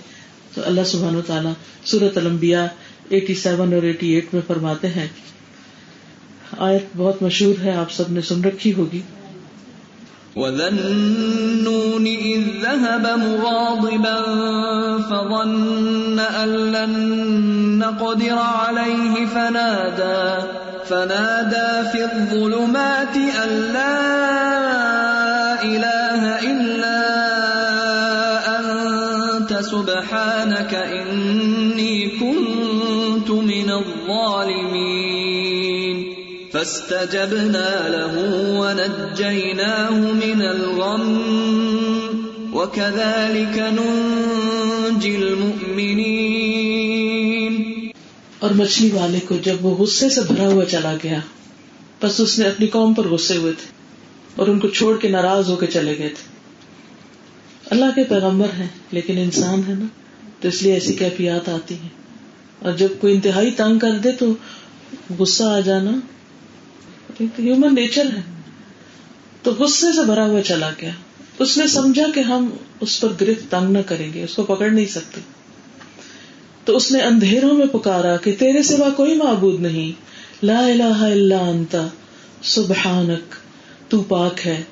تو 0.54 0.62
اللہ 0.66 0.84
سبحان 0.86 1.16
و 1.16 1.22
تعالیٰ 1.22 1.54
سورت 1.86 2.18
المبیا 2.18 2.68
ایٹی 3.10 3.34
سیون 3.34 3.74
اور 3.74 3.84
ایٹی 3.84 4.14
ایٹ 4.14 4.34
میں 4.34 4.42
فرماتے 4.48 4.88
ہیں۔ 4.88 5.08
آیت 6.58 6.98
بہت 6.98 7.22
مشہور 7.22 7.64
ہے، 7.64 7.72
آپ 7.72 7.92
سب 7.92 8.12
نے 8.12 8.22
سن 8.22 8.44
رکھی 8.44 8.74
ہوگی۔ 8.74 9.02
وَذَنُّونِ 10.36 12.06
إِذْ 12.08 12.42
ذَهَبَ 12.62 13.06
مُغَاضِبًا 13.20 14.18
فَظَنَّ 15.10 16.20
أَن 16.20 16.50
لَّن 16.50 16.94
نَّقْدِرَ 17.80 18.38
عَلَيْهِ 18.38 19.26
فَنَادَى 19.26 20.48
فَنَادَى 20.86 21.90
فِي 21.92 22.04
الظُّلُمَاتِ 22.06 23.16
أَن 23.18 23.50
لَّا 23.74 23.94
إِلَٰهَ 25.64 25.99
فاستجبنا 36.54 37.88
له 37.88 38.14
ونجيناه 38.60 39.96
من 39.96 40.42
الغم 40.42 41.18
وكذلك 42.54 43.58
ننجي 43.58 45.16
المؤمنين. 45.16 46.30
اور 48.40 48.52
مچھلی 48.52 48.90
والے 48.94 49.20
کو 49.28 49.36
جب 49.44 49.66
وہ 49.66 49.76
غصے 49.76 50.10
سے 50.10 50.22
بھرا 50.22 50.48
ہوا 50.48 50.66
چلا 50.66 50.96
گیا، 51.04 51.20
بس 52.02 52.20
اس 52.20 52.40
نے 52.40 52.46
اپنی 52.46 52.68
قوم 52.68 52.94
پر 52.94 53.08
غصے 53.08 53.38
ہوئے 53.38 53.54
تھے 53.54 53.72
اور 54.36 54.48
ان 54.48 54.60
کو 54.60 54.68
چھوڑ 54.68 54.98
کے 54.98 55.08
ناراض 55.08 55.50
ہو 55.50 55.56
کے 55.56 55.68
چلے 55.68 55.98
گئے 55.98 56.10
تھے۔ 56.10 56.40
اللہ 57.72 57.86
کے 57.96 58.04
پیغمبر 58.04 58.48
ہیں، 58.60 58.68
لیکن 58.92 59.18
انسان 59.18 59.62
ہے 59.68 59.74
نا، 59.74 59.86
تو 60.42 60.48
اس 60.48 60.62
لیے 60.62 60.74
ایسی 60.74 60.94
کیفیات 60.94 61.50
آتی 61.50 61.76
ہیں۔ 61.76 61.90
اور 62.60 62.72
جب 62.72 62.88
کوئی 63.00 63.14
انتہائی 63.14 63.52
تنگ 63.52 63.80
کر 63.80 63.92
دے 63.92 64.12
تو 64.12 64.34
غصہ 65.20 65.44
آ 65.44 65.60
جانا 65.60 65.92
کیونکہ 67.20 67.42
ہیومن 67.42 67.76
نیچر 67.76 68.06
ہے۔ 68.06 68.22
تو 69.44 69.52
غصے 69.52 69.96
سے 69.96 70.06
بھرا 70.06 70.26
ہوا 70.26 70.42
چلا 70.42 70.70
گیا۔ 70.82 70.90
اس 71.40 71.58
نے 71.58 71.68
سمجھا 71.68 72.04
کہ 72.16 72.20
ہم 72.20 72.50
اس 72.80 73.02
پر 73.02 73.08
گرفت 73.22 73.52
تنگ 73.52 73.72
نہ 73.72 73.78
کریں 73.86 74.14
گے، 74.14 74.24
اس 74.24 74.36
کو 74.36 74.44
پکڑ 74.44 74.70
نہیں 74.70 74.86
سکتے۔ 74.86 75.22
تو 76.66 76.76
اس 76.76 76.92
نے 76.92 77.02
اندھیروں 77.02 77.54
میں 77.54 77.66
پکارا 77.66 78.18
کہ 78.18 78.36
تیرے 78.40 78.64
سوا 78.64 78.90
کوئی 78.90 79.16
معبود 79.16 79.60
نہیں۔ 79.60 79.92
لا 80.46 80.60
الہ 80.60 80.84
الا 80.84 81.38
انت، 81.38 81.76
سبحانک، 82.44 83.36
تو 83.92 84.02
پاک 84.02 84.48
ہے۔ 84.48 84.64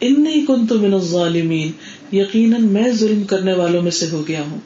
انی 0.00 0.46
کنت 0.46 0.72
من 0.72 0.94
الظالمین، 0.94 1.72
یقیناً 2.16 2.64
میں 2.64 2.90
ظلم 2.92 3.22
کرنے 3.22 3.52
والوں 3.52 3.82
میں 3.82 3.90
سے 3.90 4.06
ہو 4.12 4.28
گیا 4.28 4.42
ہوں۔ 4.50 4.60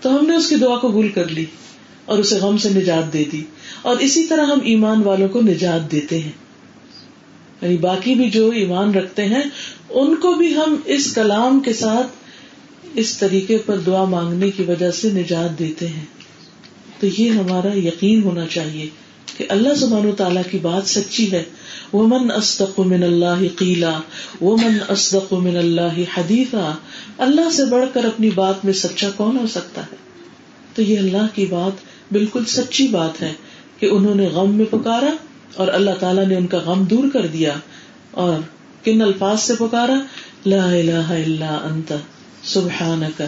تو 0.00 0.18
ہم 0.18 0.26
نے 0.26 0.36
اس 0.36 0.48
کی 0.48 0.56
دعا 0.56 0.78
قبول 0.78 1.08
کر 1.08 1.28
لی 1.28 1.44
اور 2.04 2.18
اسے 2.18 2.36
غم 2.36 2.58
سے 2.58 2.68
نجات 2.68 3.12
دے 3.12 3.24
دی۔ 3.32 3.44
اور 3.82 3.96
اسی 3.96 4.26
طرح 4.26 4.44
ہم 4.44 4.58
ایمان 4.62 5.02
والوں 5.02 5.28
کو 5.28 5.40
نجات 5.40 5.92
دیتے 5.92 6.18
ہیں۔ 6.18 6.32
یعنی 7.62 7.76
باقی 7.76 8.14
بھی 8.14 8.30
جو 8.30 8.50
ایمان 8.50 8.94
رکھتے 8.94 9.24
ہیں، 9.24 9.42
ان 9.90 10.14
کو 10.14 10.34
بھی 10.34 10.54
ہم 10.54 10.76
اس 10.84 11.14
کلام 11.14 11.60
کے 11.60 11.72
ساتھ 11.72 12.06
اس 12.94 13.18
طریقے 13.18 13.58
پر 13.58 13.78
دعا 13.78 14.04
مانگنے 14.04 14.50
کی 14.50 14.62
وجہ 14.62 14.90
سے 14.90 15.10
نجات 15.10 15.58
دیتے 15.58 15.86
ہیں۔ 15.86 16.04
تو 17.00 17.06
یہ 17.18 17.30
ہمارا 17.30 17.78
یقین 17.78 18.22
ہونا 18.22 18.46
چاہیے 18.46 18.88
کہ 19.36 19.46
اللہ 19.48 19.74
سبحان 19.74 20.06
و 20.06 20.12
تعالیٰ 20.12 20.42
کی 20.50 20.58
بات 20.58 20.86
سچی 20.86 21.32
ہے۔ 21.32 21.44
وہ 21.92 22.06
من 22.06 22.30
اسدق 22.30 22.80
من 22.80 23.02
اللہ 23.02 23.58
قیلا 23.58 23.98
وہ 24.40 24.56
من 24.56 24.78
اسدق 24.88 25.32
من 25.32 25.56
اللہ 25.56 26.00
حدیثہ 26.16 26.76
اللہ 27.18 27.50
سے 27.50 27.64
بڑھ 27.64 27.84
کر 27.94 28.04
اپنی 28.04 28.30
بات 28.30 28.64
میں 28.64 28.72
سچا 28.72 29.10
کون 29.16 29.38
ہو 29.38 29.46
سکتا 29.46 29.80
ہے؟ 29.80 29.96
تو 30.74 30.82
یہ 30.82 30.98
اللہ 30.98 31.26
کی 31.34 31.46
بات 31.46 31.72
بالکل 32.12 32.44
سچی 32.44 32.86
بات 32.86 33.22
ہے۔ 33.22 33.32
کہ 33.80 33.86
انہوں 33.86 34.14
نے 34.14 34.26
غم 34.26 34.54
میں 34.54 34.64
پکارا 34.70 35.10
اور 35.54 35.68
اللہ 35.68 35.90
تعالیٰ 36.00 36.26
نے 36.26 36.36
ان 36.36 36.46
کا 36.46 36.58
غم 36.58 36.84
دور 36.84 37.04
کر 37.12 37.26
دیا 37.26 37.52
اور 38.10 38.40
کن 38.84 39.02
الفاظ 39.02 39.40
سے 39.40 39.54
پکارا؟ 39.58 39.98
لا 40.46 40.64
الہ 40.70 41.10
الا 41.10 41.58
انت، 41.64 41.92
سبحانک، 42.44 43.22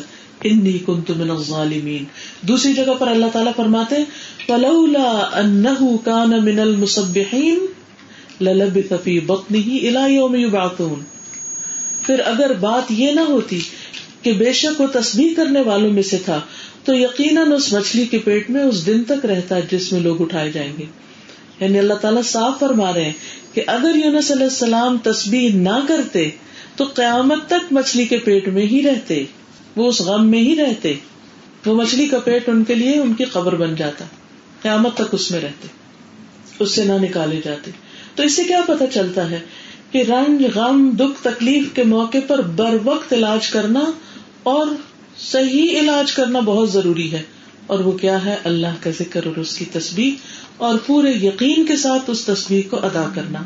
انی 0.45 0.79
کنت 0.87 1.11
من 1.11 1.31
الظالمین۔ 1.31 2.05
دوسری 2.43 2.73
جگہ 2.73 2.95
پر 2.99 3.09
اللہ 3.09 3.27
تعالیٰ 3.33 3.53
فرماتے 3.57 3.97
فلولا 4.47 5.11
انه 5.41 5.91
كان 6.05 6.45
من 6.45 6.59
المسبحین 6.59 7.67
للبث 8.41 8.93
في 9.05 9.21
بطنه 9.21 9.79
الى 9.79 10.15
يوم 10.15 10.35
يبعثون 10.35 11.01
پھر 12.07 12.21
اگر 12.25 12.53
بات 12.61 12.91
یہ 12.91 13.13
نہ 13.13 13.21
ہوتی 13.21 13.59
کہ 14.23 14.33
بے 14.33 14.53
شک 14.53 14.81
وہ 14.81 14.87
تسبیح 14.93 15.35
کرنے 15.37 15.61
والوں 15.61 15.91
میں 15.91 16.03
سے 16.03 16.17
تھا 16.25 16.41
تو 16.91 16.97
یقیناً 16.97 17.53
اس 17.53 17.73
مچھلی 17.73 18.07
کے 18.07 18.19
پیٹ 18.19 18.51
میں 18.51 18.63
اس 18.63 18.87
دن 18.87 19.05
تک 19.05 19.27
رہتا 19.27 19.57
ہے 19.57 19.61
جس 19.71 19.93
میں 19.93 20.01
لوگ 20.01 20.23
اٹھائے 20.23 20.51
جائیں 20.51 20.73
گے۔ 20.79 20.85
یعنی 21.61 21.79
اللہ 21.79 21.95
تعالیٰ 21.95 22.23
صاف 22.23 22.61
فرما 22.61 22.93
رہے 22.93 23.05
ہیں 23.05 23.13
کہ 23.55 23.63
اگر 23.67 23.95
یونس 23.95 24.31
علیہ 24.31 24.45
السلام 24.45 24.99
تسبیح 24.99 25.51
نہ 25.55 25.79
کرتے 25.89 26.31
تو 26.77 26.85
قیامت 26.85 27.47
تک 27.47 27.73
مچھلی 27.73 28.05
کے 28.05 28.19
پیٹ 28.19 28.49
میں 28.49 28.67
ہی 28.67 28.83
رہتے، 28.83 29.25
وہ 29.77 29.89
اس 29.89 30.01
غم 30.01 30.31
میں 30.31 30.39
ہی 30.39 30.57
رہتے، 30.57 30.95
وہ 31.67 31.75
مچھلی 31.75 32.07
کا 32.07 32.19
پیٹ 32.19 32.49
ان 32.49 32.65
کے 32.65 32.75
لیے 32.75 32.99
ان 32.99 33.15
کی 33.15 33.25
قبر 33.25 33.55
بن 33.55 33.75
جاتا، 33.75 34.05
قیامت 34.63 34.95
تک 34.95 35.15
اس 35.15 35.31
میں 35.31 35.41
رہتے، 35.41 35.69
اس 36.59 36.71
سے 36.71 36.85
نہ 36.85 36.93
نکالے 36.93 37.41
جاتے۔ 37.45 37.71
تو 38.15 38.23
اس 38.23 38.37
سے 38.37 38.45
کیا 38.45 38.61
پتا 38.67 38.87
چلتا 38.87 39.31
ہے 39.31 39.41
کہ 39.91 40.03
رنج، 40.09 40.45
غم، 40.55 40.91
دکھ، 40.91 41.25
تکلیف 41.25 41.65
کے 41.75 41.83
موقع 41.85 42.19
پر 42.27 42.41
بر 42.41 42.77
وقت 42.85 43.13
علاج 43.13 43.49
کرنا 43.49 43.81
اور 44.43 44.67
صحیح 45.21 45.81
علاج 45.81 46.13
کرنا 46.13 46.41
بہت 46.41 46.73
ضروری 46.73 47.13
ہے۔ 47.13 47.23
اور 47.67 47.79
وہ 47.79 47.93
کیا 47.93 48.25
ہے؟ 48.25 48.37
اللہ 48.45 48.67
کا 48.81 48.91
ذکر 48.99 49.27
اور 49.27 49.37
اس 49.37 49.57
کی 49.57 49.65
تصویر 49.65 50.15
اور 50.57 50.79
پورے 50.87 51.11
یقین 51.11 51.67
کے 51.67 51.77
ساتھ 51.77 52.11
اس 52.11 52.25
تصویر 52.25 52.63
کو 52.71 52.77
ادا 52.77 53.09
کرنا۔ 53.15 53.39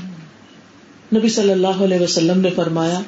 نبی 1.17 1.29
صلی 1.29 1.51
اللہ 1.51 1.83
علیہ 1.85 2.01
وسلم 2.01 2.41
نے 2.41 2.51
فرمایا، 2.51 3.01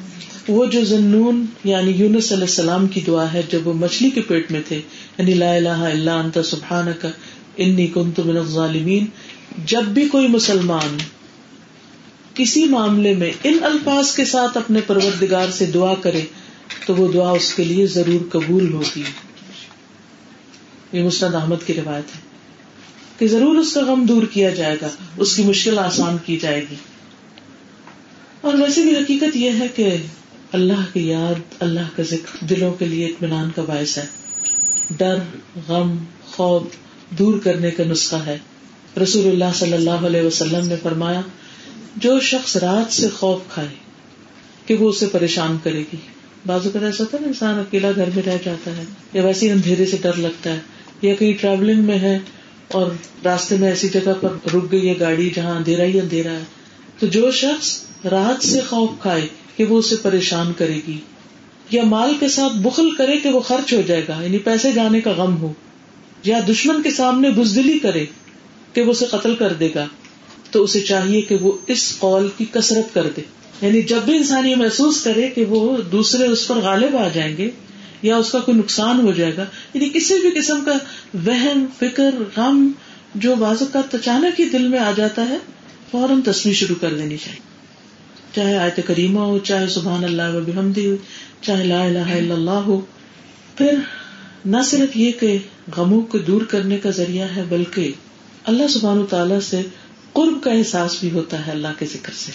وہ 0.49 0.67
جو 0.67 0.85
زنون 0.85 1.47
یعنی 1.65 1.91
یونس 1.91 2.33
علیہ 2.33 2.43
السلام 2.43 2.87
کی 2.87 3.01
دعا 3.01 3.33
ہے، 3.33 3.43
جب 3.51 3.69
وہ 3.69 3.73
مچھلی 3.73 4.11
کے 4.11 4.21
پیٹ 4.21 4.51
میں 4.51 4.61
تھے 4.69 4.81
یعنی 5.19 5.35
لا 5.35 5.55
الہ 5.55 5.69
الا 5.69 6.21
انت، 6.21 6.39
سبحانک، 6.45 7.07
انی 7.57 7.87
کنت 7.87 8.21
من 8.21 8.37
الظالمین، 8.37 9.07
جب 9.65 9.83
بھی 9.83 10.09
کوئی 10.09 10.29
مسلمان 10.29 10.97
کسی 12.35 12.65
معاملے 12.65 13.15
میں 13.15 13.31
ان 13.45 13.59
الفاظ 13.63 14.15
کے 14.15 14.25
ساتھ 14.25 14.57
اپنے 14.57 14.81
پروردگار 14.87 15.51
سے 15.51 15.67
دعا 15.67 15.95
کرے 15.95 16.21
تو 16.87 16.95
وہ 16.95 17.13
دعا 17.13 17.31
اس 17.31 17.55
کے 17.55 17.65
لیے 17.65 17.87
ضرور 17.87 18.31
قبول 18.31 18.73
ہوگی۔ 18.73 19.03
یہ 20.93 21.03
مسند 21.03 21.35
احمد 21.35 21.67
کی 21.67 21.75
روایت 21.75 22.17
ہے 22.17 22.21
کہ 23.19 23.29
ضرور 23.29 23.57
اس 23.57 23.73
کا 23.73 23.81
غم 23.81 24.07
دور 24.07 24.23
کیا 24.23 24.51
جائے 24.51 24.77
گا، 24.83 24.89
اس 25.17 25.37
کی 25.37 25.43
مشکل 25.43 25.79
آسان 25.79 26.17
کی 26.25 26.37
جائے 26.37 26.65
گی۔ 26.71 26.75
اور 28.41 28.55
ویسے 28.55 28.83
بھی 28.83 28.93
حقیقت 28.97 29.37
یہ 29.37 29.51
ہے 29.51 29.69
کہ 29.69 29.97
اللہ 30.53 30.95
کی 30.95 31.09
یاد، 31.09 31.35
اللہ 31.61 31.97
کا 31.97 32.03
ذکر 32.03 32.45
دلوں 32.45 32.75
کے 32.75 32.85
لیے 32.85 33.07
اطمینان 33.07 33.51
کا 33.55 33.63
باعث 33.63 33.99
ہے۔ 33.99 34.07
ڈر، 34.91 35.17
غم، 35.69 35.97
خوف 36.27 36.63
دور 37.11 37.39
کرنے 37.39 37.71
کا 37.71 37.85
نسخہ 37.85 38.17
ہے۔ 38.17 38.39
رسول 39.03 39.27
اللہ 39.27 39.55
صلی 39.55 39.73
اللہ 39.73 39.91
علیہ 39.91 40.23
وسلم 40.23 40.67
نے 40.67 40.75
فرمایا، 40.83 41.21
جو 41.97 42.21
شخص 42.21 42.57
رات 42.57 42.93
سے 42.93 43.09
خوف 43.09 43.41
کھائے، 43.55 43.69
کہ 44.67 44.75
وہ 44.75 44.89
اسے 44.89 45.07
پریشان 45.07 45.57
کرے 45.63 45.81
گی۔ 45.81 45.97
بازو 46.47 46.71
کا 46.71 46.79
ایسا 46.79 47.05
ہوتا 47.05 47.17
ہے 47.17 47.23
نا 47.23 47.29
انسان 47.29 47.59
اکیلا 47.59 47.91
گھر 47.97 48.09
میں 48.15 48.23
رہ 48.27 48.37
جاتا 48.45 48.77
ہے، 48.77 48.85
یا 49.13 49.25
ویسے 49.25 49.51
اندھیرے 49.53 49.87
سے 49.87 49.97
ڈر 50.03 50.17
لگتا 50.17 50.53
ہے۔ 50.53 50.59
یا 51.03 51.15
کہیں 51.15 51.33
ٹریولنگ 51.41 51.83
میں 51.83 51.99
ہے 51.99 52.19
اور 52.69 52.91
راستے 53.25 53.57
میں 53.57 53.69
ایسی 53.69 53.89
جگہ 53.89 54.13
پر 54.21 54.55
رک 54.55 54.71
گئی 54.73 54.89
ہے 54.89 54.95
گاڑی 55.01 55.31
جہاں 55.35 55.57
اندھیرا 55.57 55.85
ہی 55.85 56.01
اندھیرا 56.01 56.33
ہے۔ 56.33 56.45
تو 56.99 57.07
جو 57.07 57.31
شخص 57.31 57.81
رات 58.05 58.45
سے 58.45 58.61
خوف 58.61 58.91
کھائے 59.03 59.27
کہ 59.57 59.65
وہ 59.65 59.79
اسے 59.79 59.97
پریشان 60.03 60.53
کرے 60.59 60.81
گی، 60.89 60.99
یا 61.71 61.85
مال 61.85 62.15
کے 62.21 62.29
ساتھ 62.29 62.57
بخل 62.57 62.91
کرے 62.91 63.17
کہ 63.17 63.29
وہ 63.29 63.41
خرچ 63.41 63.73
ہو 63.73 63.81
جائے 63.87 64.05
گا 64.09 64.23
یعنی 64.23 64.39
پیسے 64.39 64.73
جانے 64.73 65.01
کا 65.01 65.13
غم 65.13 65.37
ہو، 65.37 65.53
یا 66.25 66.41
دشمن 66.49 66.83
کے 66.83 66.91
سامنے 66.91 67.31
بزدلی 67.31 67.79
کرے 67.79 68.05
کہ 68.73 68.83
وہ 68.83 68.91
اسے 68.91 69.07
قتل 69.07 69.35
کر 69.35 69.53
دے 69.53 69.69
گا، 69.75 69.87
تو 70.51 70.63
اسے 70.63 70.81
چاہیے 70.81 71.21
کہ 71.21 71.37
وہ 71.37 71.53
اس 71.67 71.99
قول 71.99 72.29
کی 72.39 72.45
کسرت 72.53 72.95
کر 72.95 73.07
دے۔ 73.17 73.23
یعنی 73.63 73.83
جب 73.83 73.99
بھی 74.05 74.17
انسان 74.17 74.47
یہ 74.47 74.57
محسوس 74.57 75.05
کرے 75.05 75.29
کہ 75.29 75.45
وہ 75.45 75.77
دوسرے 75.93 76.27
اس 76.27 76.49
پر 76.49 76.57
غالب 76.57 76.97
آ 76.97 77.09
جائیں 77.15 77.37
گے 77.37 77.51
یا 78.03 78.17
اس 78.17 78.33
کا 78.33 78.39
کوئی 78.39 78.59
نقصان 78.59 79.01
ہو 79.01 79.13
جائے 79.13 79.37
گا 79.37 79.45
یعنی 79.75 79.89
کسی 79.89 80.15
بھی 80.15 80.31
قسم 80.31 80.65
کا 80.65 80.73
وہم، 81.27 81.67
فکر، 81.79 82.15
غم 82.37 82.71
جو 83.15 83.35
بازو 83.35 83.65
کا 83.73 83.81
اچانک 83.93 84.41
ہی 84.41 84.45
دل 84.45 84.69
میں 84.69 84.79
آ 84.79 84.91
جاتا 84.97 85.29
ہے، 85.29 85.39
فوراً 85.91 86.21
تصویر 86.21 86.55
شروع 86.55 86.77
کر 86.81 86.95
دینی 86.95 87.17
چاہیے۔ 87.17 87.41
چاہے 88.35 88.57
آیت 88.57 88.81
کریمہ 88.87 89.21
ہو، 89.21 89.39
چاہے 89.39 89.69
سبحان 89.69 90.05
اللہ 90.05 90.35
و 90.35 90.41
بحمدی 90.41 90.91
ہو، 90.91 90.97
چاہے 91.41 91.65
لا 91.65 91.83
الہ 91.83 91.99
الا 91.99 92.35
اللہ 92.35 92.51
ہو، 92.51 92.81
پھر 93.57 93.79
نہ 94.47 94.57
صرف 94.65 94.97
یہ 94.97 95.13
کہ 95.21 95.39
غموں 95.77 96.01
کو 96.01 96.19
دور 96.19 96.43
کرنے 96.43 96.79
کا 96.79 96.91
ذریعہ 96.91 97.29
ہے، 97.37 97.43
بلکہ 97.49 97.93
اللہ 98.45 98.69
سبحان 98.69 99.05
تعالیٰ 99.11 99.41
سے 99.41 99.63
قرب 100.13 100.43
کا 100.43 100.51
احساس 100.51 100.97
بھی 101.01 101.11
ہوتا 101.11 101.47
ہے 101.47 101.53
اللہ 101.53 101.69
کے 101.79 101.87
ذکر 101.87 102.13
سے۔ 102.17 102.33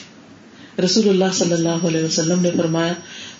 رسول 0.83 1.09
اللہ 1.09 1.33
صلی 1.33 1.51
اللہ 1.51 1.69
علیہ 1.69 2.03
وسلم 2.03 2.41
نے 2.41 2.51
فرمایا، 2.57 2.93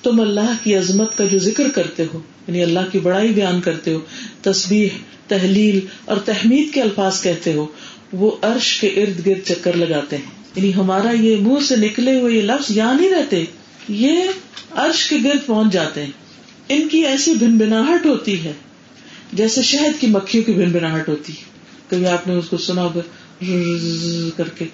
تم 0.04 0.22
اللہ 0.22 0.54
کی 0.64 0.76
عظمت 0.76 1.18
کا 1.18 1.24
جو 1.26 1.40
ذکر 1.40 1.70
کرتے 1.70 2.06
ہو 2.14 2.20
یعنی 2.48 2.64
اللہ 2.64 2.80
کی 2.92 3.00
بڑائی 3.00 3.30
بیان 3.30 3.62
کرتے 3.62 3.94
ہو 3.94 4.00
تصویر 4.42 4.88
تحلیل 5.28 5.80
اور 6.06 6.18
تحمید 6.18 6.74
کے 6.74 6.82
الفاظ 6.82 7.22
کہتے 7.22 7.54
ہو، 7.54 7.66
وہ 8.14 8.32
عرش 8.42 8.80
کے 8.80 8.88
ارد 8.88 9.26
گرد 9.26 9.48
چکر 9.48 9.76
لگاتے 9.76 10.18
ہیں۔ 10.18 10.26
یعنی 10.56 10.76
ہمارا 10.76 11.12
یہ 11.12 11.38
منہ 11.38 11.64
سے 11.68 11.76
نکلے 11.76 12.20
ہوئے 12.20 12.36
یہ 12.36 12.42
لفظ 12.42 12.78
یہاں 12.78 12.94
نہیں 12.94 13.12
رہتے، 13.12 13.46
یہ 13.90 14.16
عرش 14.72 15.10
کے 15.10 15.18
گرد 15.24 15.46
پہنچ 15.46 15.74
جاتے 15.74 16.04
ہیں۔ 16.04 16.12
ان 16.70 16.88
کی 16.88 16.98
ایسی 16.98 17.34
بن 17.34 17.58
بناہٹ 17.58 18.06
ہوتی 18.06 18.44
ہے 18.44 18.54
جیسے 19.34 19.62
شہد 19.62 20.02
کی 20.02 20.08
مکھیوں 20.08 20.44
کی 20.44 20.54
بن 20.54 20.72
بناہٹ 20.72 21.10
ہوتی 21.10 21.34
ہے۔ 21.34 21.44
کبھی 21.88 22.08
آپ 22.08 22.28
نے 22.28 22.34
اس 22.34 22.46
کو 22.50 22.58
سنا 22.58 22.82
ہوگا 22.82 23.00
کر 24.38 24.50
کے۔ 24.50 24.66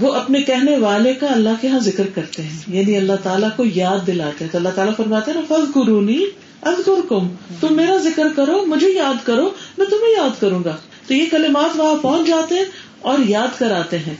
وہ 0.00 0.12
اپنے 0.12 0.42
کہنے 0.42 0.76
والے 0.76 1.14
کا 1.14 1.26
اللہ 1.26 1.48
کے 1.60 1.68
یہاں 1.68 1.78
ذکر 1.78 2.06
کرتے 2.14 2.42
ہیں۔ 2.42 2.58
یعنی 2.68 2.96
اللہ 2.96 3.12
تعالیٰ 3.22 3.48
کو 3.56 3.64
یاد 3.74 4.06
دلاتے 4.06 4.44
ہیں۔ 4.44 4.52
تو 4.52 4.58
اللہ 4.58 4.68
تعالیٰ 4.74 4.96
فرماتے 4.96 5.30
ہیں 5.30 5.40
نا 5.40 5.54
فض 5.54 5.72
قرونی 5.74 6.24
ازغر 6.62 7.00
کم 7.08 7.28
تم 7.60 7.76
میرا 7.76 7.96
ذکر 7.96 8.26
کرو، 8.36 8.64
مجھے 8.66 8.88
یاد 8.88 9.26
کرو، 9.26 9.50
میں 9.78 9.86
تمہیں 9.86 10.12
یاد 10.12 10.40
کروں 10.40 10.64
گا۔ 10.64 10.76
تو 11.06 11.14
یہ 11.14 11.24
کلمات 11.30 11.80
وہاں 11.80 11.94
پہنچ 12.02 12.26
جاتے 12.26 12.54
ہیں 12.54 12.64
اور 13.00 13.18
یاد 13.28 13.58
کراتے 13.58 13.98
ہیں۔ 13.98 14.14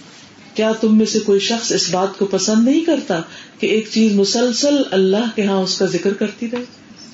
کیا 0.54 0.72
تم 0.72 0.98
میں 0.98 1.06
سے 1.06 1.20
کوئی 1.20 1.40
شخص 1.40 1.72
اس 1.72 1.90
بات 1.90 2.18
کو 2.18 2.26
پسند 2.26 2.64
نہیں 2.64 2.80
کرتا 2.80 3.20
کہ 3.58 3.66
ایک 3.66 3.88
چیز 3.90 4.12
مسلسل 4.12 4.82
اللہ 4.90 5.30
کے 5.34 5.42
ہاں 5.42 5.58
اس 5.58 5.78
کا 5.78 5.86
ذکر 5.86 6.12
کرتی 6.12 6.46
رہے؟ 6.52 6.64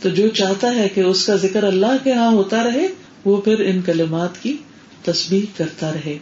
تو 0.02 0.08
جو 0.08 0.28
چاہتا 0.28 0.74
ہے 0.74 0.88
کہ 0.88 1.00
اس 1.00 1.26
کا 1.26 1.36
ذکر 1.36 1.62
اللہ 1.62 1.96
کے 2.04 2.12
ہاں 2.12 2.32
ہوتا 2.32 2.64
رہے، 2.64 2.88
وہ 3.24 3.40
پھر 3.40 3.60
ان 3.60 3.82
کلمات 3.82 4.42
کی 4.42 4.56
تصویر 5.04 5.58
کرتا 5.58 5.92
رہے۔ 5.92 6.18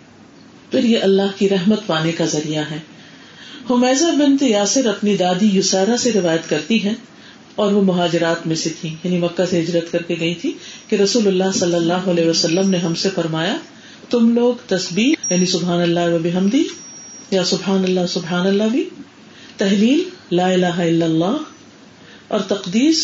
پھر 0.71 0.85
یہ 0.85 1.03
اللہ 1.03 1.39
کی 1.39 1.49
رحمت 1.49 1.87
پانے 1.87 2.13
کا 2.13 2.25
ذریعہ 2.27 2.63
ہے۔ 2.71 2.79
حمیزہ 3.71 4.11
بنت 4.19 4.43
یاسر 4.43 4.87
اپنی 4.87 5.17
دادی 5.17 5.47
یوسارا 5.47 5.97
سے 5.97 6.13
روایت 6.13 6.49
کرتی 6.51 6.83
ہیں 6.83 6.95
اور 7.55 7.73
وہ 7.73 7.83
مہاجرات 7.83 8.47
میں 8.47 8.57
سے 8.57 8.71
تھی 8.81 8.89
یعنی 9.05 9.19
مکہ 9.19 9.45
سے 9.51 9.61
ہجرت 9.61 9.91
کر 9.93 10.03
کے 10.03 10.17
گئی 10.21 10.35
تھی 10.35 10.53
کہ 10.89 10.97
رسول 10.97 11.27
اللہ 11.27 11.57
صلی 11.59 11.75
اللہ 11.75 12.09
علیہ 12.11 12.29
وسلم 12.29 12.71
نے 12.71 12.79
ہم 12.79 12.95
سے 12.95 13.09
فرمایا، 13.15 13.57
تم 14.11 14.29
لوگ 14.35 14.67
تصبیر 14.67 15.33
یعنی 15.33 15.47
سبحان 15.47 15.81
اللہ 15.81 16.15
و 16.15 16.19
بحمدی، 16.23 16.63
یا 17.31 17.45
سبحان 17.45 17.85
اللہ 17.85 18.07
سبحان 18.09 18.47
اللہ 18.47 18.69
بھی، 18.73 18.85
تحلیل، 19.57 20.03
لا 20.31 20.49
الہ 20.49 20.77
الا 20.81 21.07
اللہ، 21.07 21.37
اور 22.29 22.41
تقدیس 22.49 23.01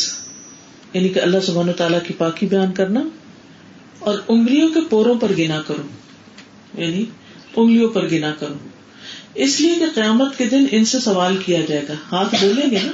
یعنی 0.95 1.09
کہ 1.09 1.21
اللہ 1.21 1.41
سبحان 1.47 1.69
و 1.69 1.73
تعالیٰ 1.73 1.99
کی 2.07 2.15
پاکی 2.15 2.47
بیان 2.47 2.73
کرنا، 2.73 3.03
اور 3.99 4.19
انگلیوں 4.29 4.69
کے 4.69 4.81
پوروں 4.91 5.15
پر 5.15 5.33
گنا 5.39 5.61
کرو 5.67 6.81
یعنی 6.83 7.05
انگلیوں 7.57 7.89
پر 7.89 8.11
گنا 8.11 8.35
کرو 8.39 8.55
اس 9.35 9.61
لیے 9.61 9.75
کہ 9.75 9.85
قیامت 9.95 10.39
کے 10.39 10.45
دن 10.45 10.67
ان 10.71 10.85
سے 10.85 11.01
سوال 11.01 11.37
کیا 11.37 11.61
جائے 11.69 11.83
گا۔ 11.89 11.93
ہاتھ 12.13 12.35
بولیں 12.41 12.71
گے 12.71 12.79
نا؟ 12.87 12.93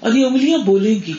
اور 0.00 0.12
یہ 0.12 0.26
انگلیاں 0.26 0.58
بولیں 0.58 0.98
گی۔ 1.06 1.12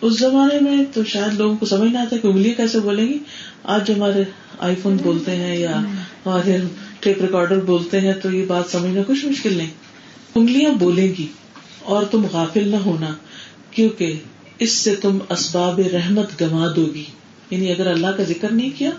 اس 0.00 0.18
زمانے 0.18 0.60
میں 0.60 0.84
تو 0.94 1.04
شاید 1.04 1.34
لوگوں 1.34 1.56
کو 1.56 1.66
سمجھ 1.66 1.90
نہ 1.90 1.98
آتا 1.98 2.16
کہ 2.16 2.26
انگلیاں 2.26 2.54
کیسے 2.54 2.80
بولیں 2.80 3.08
گی۔ 3.08 3.18
آج 3.62 3.86
جو 3.86 3.94
ہمارے 3.94 4.24
آئی 4.58 4.76
فون 4.82 4.96
بولتے 5.02 5.36
ہیں 5.36 5.56
یا 5.56 5.80
ہمارے 6.26 6.58
ٹیپ 7.00 7.20
ریکارڈر 7.20 7.60
بولتے 7.60 8.00
ہیں 8.00 8.12
تو 8.12 8.30
یہ 8.30 8.46
بات 8.46 8.64
سمجھنا 8.70 9.00
کچھ 9.06 9.24
مشکل 9.24 9.52
نہیں۔ 9.56 9.70
انگلیاں 10.34 10.70
بولیں 10.70 11.12
گی 11.18 11.26
اور 11.82 12.02
تم 12.02 12.26
غافل 12.32 12.68
نہ 12.68 12.76
ہونا، 12.76 13.14
کیونکہ 13.70 14.12
اس 14.58 14.72
سے 14.72 14.94
تم 14.94 15.18
اسباب 15.28 15.80
رحمت 15.92 16.40
گوا 16.40 16.72
دو 16.76 16.86
گی 16.94 17.04
یعنی 17.50 17.70
اگر 17.70 17.86
اللہ 17.86 18.06
کا 18.16 18.22
ذکر 18.22 18.50
نہیں 18.50 18.70
کیا 18.78 18.90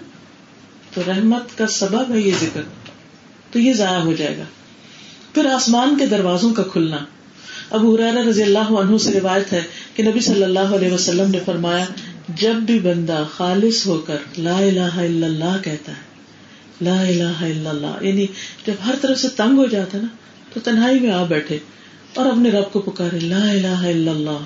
تو 0.93 1.02
رحمت 1.08 1.58
کا 1.58 1.67
سبب 1.67 2.13
ہے 2.13 2.19
یہ 2.19 2.32
ذکر، 2.41 2.62
تو 3.52 3.60
یہ 3.60 3.73
ضائع 3.73 3.99
ہو 3.99 4.13
جائے 4.13 4.38
گا۔ 4.38 4.43
پھر 5.34 5.45
آسمان 5.45 5.97
کے 5.97 6.06
دروازوں 6.06 6.54
کا 6.54 6.63
کھلنا۔ 6.63 6.97
اب 7.69 7.86
حرار 7.86 8.28
رضی 8.28 8.43
اللہ 8.43 8.71
عنہ 8.73 8.97
سے 8.97 9.12
روایت 9.12 9.54
ہے 9.54 9.62
کہ 9.95 10.04
نبی 10.04 10.19
صلی 10.19 10.43
اللہ 10.43 10.75
علیہ 10.75 10.91
وسلم 10.91 11.32
نے 11.32 11.39
فرمایا، 11.45 11.86
جب 12.36 12.54
بھی 12.54 12.80
بندہ 12.80 13.23
خالص 13.38 13.86
ہو 13.88 13.97
کر 13.97 14.17
لا 14.38 14.58
الہ 14.58 14.93
الا 14.95 15.28
اللہ 15.28 15.58
کہتا 15.63 15.91
ہے، 15.91 16.08
لا 16.82 17.02
الہ 17.02 17.43
الا 17.43 17.69
اللہ 17.69 17.97
یعنی 18.02 18.25
جب 18.67 18.73
ہر 18.86 18.95
طرف 19.02 19.19
سے 19.19 19.28
تنگ 19.30 19.58
ہو 19.58 19.65
جاتا 19.65 19.97
ہے 19.97 20.04
نا، 20.04 20.10
تو 20.54 20.60
تنہائی 20.60 20.99
میں 20.99 21.12
آ 21.12 21.23
بیٹھے 21.23 21.58
اور 22.13 22.25
اپنے 22.25 22.52
رب 22.52 22.71
کو 22.71 22.80
پکارے، 22.80 23.19
لا 23.19 23.52
الہ 23.52 23.80
الا 23.88 24.12
اللہ، 24.12 24.43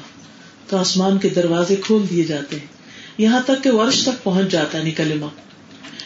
تو 0.69 0.77
آسمان 0.77 1.17
کے 1.17 1.29
دروازے 1.29 1.75
کھول 1.75 2.05
دیے 2.09 2.23
جاتے 2.23 2.59
ہیں۔ 2.59 2.67
یہاں 3.17 3.39
تک 3.45 3.63
کہ 3.63 3.71
ورش 3.71 4.03
تک 4.03 4.23
پہنچ 4.23 4.51
جاتا 4.51 4.77
ہے 4.77 4.83
نکلما 4.83 5.27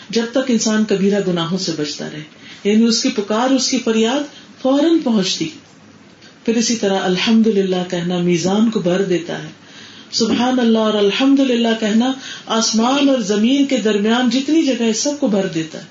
جب 0.09 0.23
تک 0.31 0.51
انسان 0.51 0.85
کبیرہ 0.85 1.19
گناہوں 1.27 1.57
سے 1.57 1.71
بچتا 1.77 2.09
رہے۔ 2.13 2.23
یعنی 2.63 2.85
اس 2.85 3.03
کی 3.03 3.09
پکار، 3.09 3.49
اس 3.49 3.67
کی 3.67 3.77
فریاد 3.77 4.19
فوراً 4.61 4.97
پہنچتی۔ 5.03 5.49
پھر 6.45 6.55
اسی 6.55 6.75
طرح 6.75 6.99
الحمد 6.99 7.47
للہ 7.47 7.75
کہنا 7.89 8.17
میزان 8.17 8.71
کو 8.71 8.79
بھر 8.79 9.01
دیتا 9.01 9.43
ہے۔ 9.43 9.47
سبحان 10.11 10.59
اللہ 10.59 10.79
اور 10.79 10.93
الحمد 10.93 11.39
للہ 11.39 11.67
کہنا 11.79 12.11
آسمان 12.45 13.09
اور 13.09 13.19
زمین 13.19 13.65
کے 13.65 13.77
درمیان 13.77 14.29
جتنی 14.29 14.63
جگہ 14.63 14.83
ہے، 14.83 14.93
سب 14.93 15.11
کو 15.19 15.27
بھر 15.27 15.47
دیتا 15.47 15.79
ہے۔ 15.79 15.85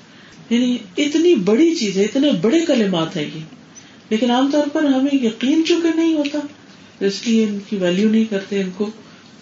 یعنی 0.49 0.77
اتنی 0.97 1.35
بڑی 1.35 1.75
چیز 1.75 1.97
ہے، 1.97 2.03
اتنے 2.03 2.31
بڑے 2.31 2.59
کلمات 2.65 3.17
ہے 3.17 3.29
یہ۔ 3.35 3.39
لیکن 4.09 4.31
عام 4.31 4.49
طور 4.51 4.67
پر 4.73 4.83
ہمیں 4.83 5.25
یقین 5.25 5.63
چکے 5.65 5.87
نہیں 5.95 6.13
ہوتا، 6.13 6.39
اس 6.99 7.27
لیے 7.27 7.43
ان 7.43 7.59
کی 7.69 7.75
ویلو 7.75 8.09
نہیں 8.09 8.25
کرتے، 8.25 8.61
ان 8.61 8.69
کو 8.77 8.89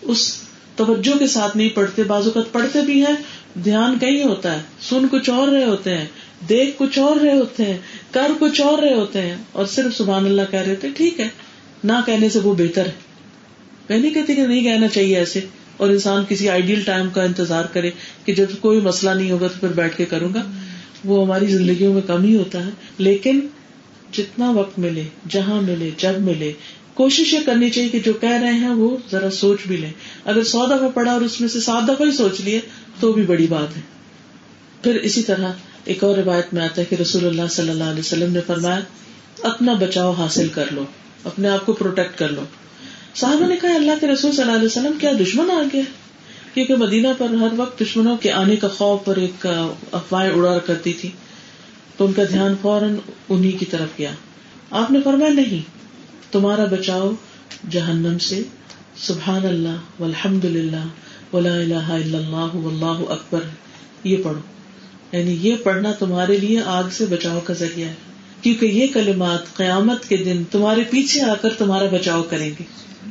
اس 0.01 0.44
توجہ 0.75 1.17
کے 1.19 1.27
ساتھ 1.27 1.57
نہیں 1.57 1.69
پڑھتے 1.69 2.03
بازو 2.03 2.31
کا 2.31 2.39
پڑھتے 2.51 2.81
بھی 2.81 2.99
ہیں، 3.05 3.15
دھیان 3.63 3.97
کہیں 3.99 4.23
ہوتا 4.23 4.53
ہے، 4.53 4.61
سن 4.81 5.07
کچھ 5.11 5.29
اور 5.29 5.47
رہے 5.47 5.63
ہوتے 5.63 5.97
ہیں، 5.97 6.05
دیکھ 6.49 6.77
کچھ 6.77 6.99
اور 6.99 7.17
رہے 7.17 7.37
ہوتے 7.37 7.65
ہیں، 7.65 7.77
کر 8.11 8.31
کچھ 8.39 8.61
اور 8.61 8.77
رہے 8.79 8.93
ہوتے 8.93 9.21
ہیں، 9.21 9.35
اور 9.51 9.65
صرف 9.65 9.95
سبحان 9.97 10.25
اللہ 10.25 10.51
کہہ 10.51 10.59
رہے 10.59 10.71
ہوتے 10.71 10.89
ٹھیک 10.95 11.19
ہے، 11.19 11.27
نہ 11.83 11.99
کہنے 12.05 12.29
سے 12.29 12.39
وہ 12.39 12.53
بہتر 12.53 12.85
ہے۔ 12.85 12.91
میں 13.89 13.97
نہیں 13.97 14.13
کہتی 14.13 14.35
کہ 14.35 14.45
نہیں 14.47 14.63
کہنا 14.63 14.87
چاہیے 14.87 15.17
ایسے، 15.17 15.39
اور 15.77 15.89
انسان 15.89 16.23
کسی 16.27 16.49
آئیڈیل 16.49 16.81
ٹائم 16.81 17.09
کا 17.09 17.23
انتظار 17.23 17.65
کرے 17.73 17.89
کہ 18.25 18.33
جب 18.33 18.59
کوئی 18.61 18.79
مسئلہ 18.81 19.11
نہیں 19.11 19.31
ہوگا 19.31 19.47
تو 19.47 19.59
پھر 19.59 19.73
بیٹھ 19.75 19.97
کے 19.97 20.05
کروں 20.05 20.33
گا۔ 20.33 20.43
وہ 21.05 21.23
ہماری 21.25 21.47
زندگیوں 21.47 21.93
میں 21.93 22.01
کم 22.01 22.23
ہی 22.23 22.35
ہوتا 22.37 22.65
ہے، 22.65 22.69
لیکن 22.99 23.39
جتنا 24.13 24.49
وقت 24.51 24.79
ملے، 24.79 25.03
جہاں 25.29 25.61
ملے، 25.61 25.89
جب 25.97 26.19
ملے 26.21 26.51
کوشش 26.95 27.33
یہ 27.33 27.39
کرنی 27.45 27.69
چاہیے 27.69 27.89
کہ 27.89 27.99
جو 27.99 28.13
کہہ 28.13 28.29
رہے 28.29 28.53
ہیں 28.53 28.69
وہ 28.69 28.97
ذرا 29.11 29.31
سوچ 29.31 29.59
بھی 29.67 29.77
لیں۔ 29.77 29.91
اگر 30.25 30.43
سو 30.43 30.65
دفعہ 30.65 30.89
پڑھا 30.93 31.11
اور 31.11 31.21
اس 31.21 31.41
میں 31.41 31.49
سے 31.49 31.59
سات 31.59 31.83
دفعہ 31.83 32.07
ہی 32.07 32.11
سوچ 32.11 32.41
لیے 32.41 32.59
تو 32.99 33.13
بھی 33.13 33.23
بڑی 33.23 33.47
بات 33.47 33.77
ہے۔ 33.77 33.81
پھر 34.83 34.95
اسی 34.95 35.23
طرح 35.23 35.51
ایک 35.85 36.03
اور 36.03 36.17
روایت 36.17 36.53
میں 36.53 36.61
آتا 36.61 36.81
ہے 36.81 36.85
کہ 36.85 36.95
رسول 36.95 37.25
اللہ 37.25 37.41
صلی 37.49 37.69
اللہ 37.69 37.83
علیہ 37.83 37.99
وسلم 37.99 38.33
نے 38.33 38.39
فرمایا، 38.47 38.79
اپنا 39.43 39.73
بچاؤ 39.73 40.11
حاصل 40.11 40.47
کر 40.47 40.65
لو، 40.71 40.85
اپنے 41.23 41.47
آپ 41.47 41.65
کو 41.65 41.73
پروٹیکٹ 41.73 42.17
کر 42.17 42.29
لو۔ 42.29 42.41
صاحب 43.15 43.45
نے 43.45 43.55
کہا، 43.61 43.73
اللہ 43.73 43.91
کے 44.01 44.07
رسول 44.07 44.31
صلی 44.31 44.41
اللہ 44.41 44.53
علیہ 44.53 44.65
وسلم 44.65 44.91
کیا 45.01 45.11
دشمن 45.19 45.51
آ 45.51 45.63
گیا؟ 45.73 45.81
کیونکہ 46.53 46.75
مدینہ 46.75 47.07
پر 47.17 47.29
ہر 47.29 47.47
وقت 47.57 47.79
دشمنوں 47.81 48.17
کے 48.17 48.31
آنے 48.31 48.55
کا 48.55 48.67
خوف 48.67 49.05
پر 49.05 49.15
ایک 49.15 49.47
افواہیں 49.91 50.31
اڑا 50.31 50.59
کرتی 50.59 50.93
تھی۔ 50.93 51.09
تو 51.97 52.05
ان 52.05 52.13
کا 52.13 52.23
دھیان 52.23 52.53
فوراً 52.61 52.95
انہیں 53.29 53.59
کی 53.59 53.65
طرف 53.65 53.99
گیا۔ 53.99 54.11
آپ 54.71 54.91
نے 54.91 54.99
فرمایا، 55.03 55.33
نہیں 55.33 55.74
تمہارا 56.35 56.65
بچاؤ 56.65 57.11
جہنم 57.69 58.17
سے۔ 58.17 58.41
سبحان 58.97 59.45
اللہ 59.45 60.01
والحمد 60.01 60.45
للہ 60.45 60.85
ولا 61.33 61.53
الہ 61.53 61.73
الا 61.73 62.17
اللہ 62.17 62.55
واللہ 62.55 63.11
اکبر۔ 63.11 63.39
یہ 64.03 64.17
پڑھو۔ 64.23 64.39
یعنی 65.17 65.37
یہ 65.41 65.55
پڑھنا 65.55 65.91
تمہارے 65.91 66.37
لیے 66.37 66.61
آگ 66.65 66.83
سے 66.91 67.05
بچاؤ 67.05 67.39
کا 67.39 67.53
ذریعہ 67.53 67.87
ہے۔ 67.87 67.93
کیونکہ 68.41 68.65
یہ 68.65 68.87
کلمات 68.93 69.55
قیامت 69.55 70.09
کے 70.09 70.17
دن 70.17 70.43
تمہارے 70.51 70.83
پیچھے 70.89 71.21
آ 71.21 71.33
کر 71.41 71.49
تمہارا 71.57 71.85
بچاؤ 71.85 72.23
کریں 72.23 72.49
گے۔ 72.59 72.63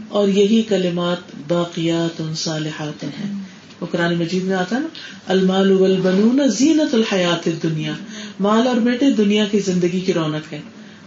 اور 0.08 0.28
یہی 0.28 0.62
کلمات 0.62 1.52
باقیات 1.52 2.22
صالحات 2.37 3.04
ہیں۔ 3.04 3.42
وہ 3.80 3.87
قرآن 3.90 4.18
مجید 4.18 4.44
میں 4.44 4.56
آتا 4.56 4.78
نا، 4.78 4.87
المال 5.26 5.72
والبنون 5.72 6.48
زینت 6.48 6.94
الحیات 6.94 7.48
دنیا 7.62 7.92
مال 8.40 8.68
اور 8.68 8.76
بیٹے 8.76 9.10
دنیا 9.10 9.44
کی 9.50 9.58
زندگی 9.58 10.00
کی 10.00 10.12
رونق 10.12 10.52
ہے۔ 10.52 10.60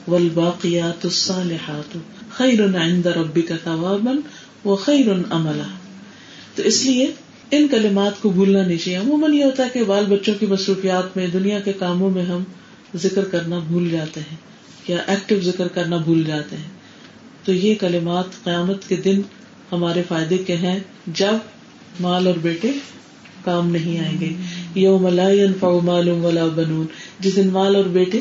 والباقیات 0.07 1.05
الصالحات. 1.05 1.97
خیر 2.29 2.63
عند 2.63 3.05
ربک 3.05 3.51
ثوابا 3.63 4.69
وخیر 4.69 5.07
عملا 5.29 5.67
تو 6.55 6.63
اس 6.63 6.85
لیے 6.85 7.11
ان 7.51 7.67
کلمات 7.67 8.21
کو 8.21 8.29
بھولنا 8.29 8.67
نہیں 8.67 8.77
چاہیے. 8.77 8.99
عموماً 8.99 9.33
یہ 9.33 9.43
ہوتا 9.43 9.63
ہے 9.63 9.69
کہ 9.73 9.83
بال 9.83 10.05
بچوں 10.05 10.33
کی 10.39 10.45
مصروفیات 10.45 11.17
میں، 11.17 11.27
دنیا 11.27 11.59
کے 11.59 11.73
کاموں 11.73 12.09
میں 12.09 12.23
ہم 12.23 12.43
ذکر 12.95 13.25
کرنا 13.25 13.59
بھول 13.59 13.89
جاتے 13.89 14.19
ہیں، 14.19 14.37
یا 14.87 14.97
ایکٹیو 15.07 15.39
ذکر 15.39 15.67
کرنا 15.67 15.97
بھول 15.97 16.23
جاتے 16.23 16.55
ہیں۔ 16.55 16.77
تو 17.43 17.53
یہ 17.53 17.75
کلمات 17.75 18.43
قیامت 18.43 18.87
کے 18.87 18.95
دن 18.95 19.21
ہمارے 19.71 20.01
فائدے 20.07 20.37
کے 20.37 20.55
ہیں 20.55 20.79
جب 21.07 21.33
مال 21.99 22.27
اور 22.27 22.35
بیٹے 22.41 22.71
کام 23.43 23.71
نہیں 23.71 23.99
آئیں 23.99 24.21
گے۔ 24.21 24.33
یوم 24.75 25.07
لا 25.07 25.29
ينفع 25.29 25.79
مال 25.83 26.09
ولا 26.09 26.45
بنون۔ 26.55 26.85
جس 27.19 27.35
دن 27.35 27.47
مال 27.47 27.75
اور 27.75 27.83
بیٹے 27.83 28.19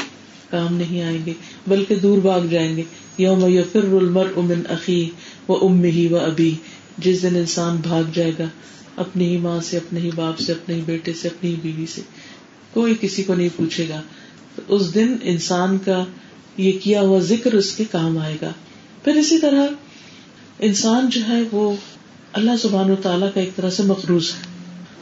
کام 0.51 0.77
نہیں 0.77 1.03
آئیں 1.03 1.27
گے، 1.27 1.33
بلکہ 1.67 1.95
دور 1.95 2.19
بھاگ 2.19 2.41
جائیں 2.41 2.77
گے۔ 2.77 2.83
یوم 3.19 3.47
یفر 3.47 3.85
المرء 3.93 4.41
من 4.41 4.63
اخی 4.69 5.11
و 5.49 5.67
امه 5.67 6.07
و 6.11 6.17
ابی، 6.17 6.55
جس 6.99 7.23
دن 7.23 7.37
انسان 7.37 7.77
بھاگ 7.77 8.03
جائے 8.15 8.33
گا 8.39 8.45
اپنی 8.97 9.29
ہی 9.29 9.37
ماں 9.37 9.61
سے، 9.61 9.77
اپنے 9.77 10.01
ہی 10.01 10.11
باپ 10.15 10.39
سے، 10.39 10.53
اپنے 10.53 10.75
ہی 10.75 10.81
بیٹے 10.81 11.13
سے، 11.13 11.29
اپنی 11.29 11.51
ہی 11.51 11.57
بیوی 11.63 11.87
سے۔ 11.87 12.01
کوئی 12.73 12.95
کسی 13.01 13.23
کو 13.23 13.35
نہیں 13.35 13.49
پوچھے 13.57 13.89
گا۔ 13.89 14.03
اس 14.69 14.95
دن 14.95 15.17
انسان 15.23 15.79
کا 15.85 16.05
یہ 16.57 16.73
کیا 16.83 17.01
ہوا 17.01 17.19
ذکر 17.19 17.53
اس 17.53 17.73
کے 17.73 17.85
کام 17.91 18.19
آئے 18.19 18.37
گا۔ 18.43 18.53
پھر 19.05 19.15
اسی 19.15 19.39
طرح 19.39 19.67
انسان 20.59 21.09
جو 21.11 21.21
ہے 21.29 21.43
وہ 21.53 21.73
اللہ 22.33 22.51
سبحان 22.63 22.91
و 22.91 22.97
تعالیٰ 22.97 23.29
کا 23.35 23.41
ایک 23.41 23.57
طرح 23.57 23.71
سے 23.71 23.83
مقروض 23.83 24.31
ہے۔ 24.31 24.57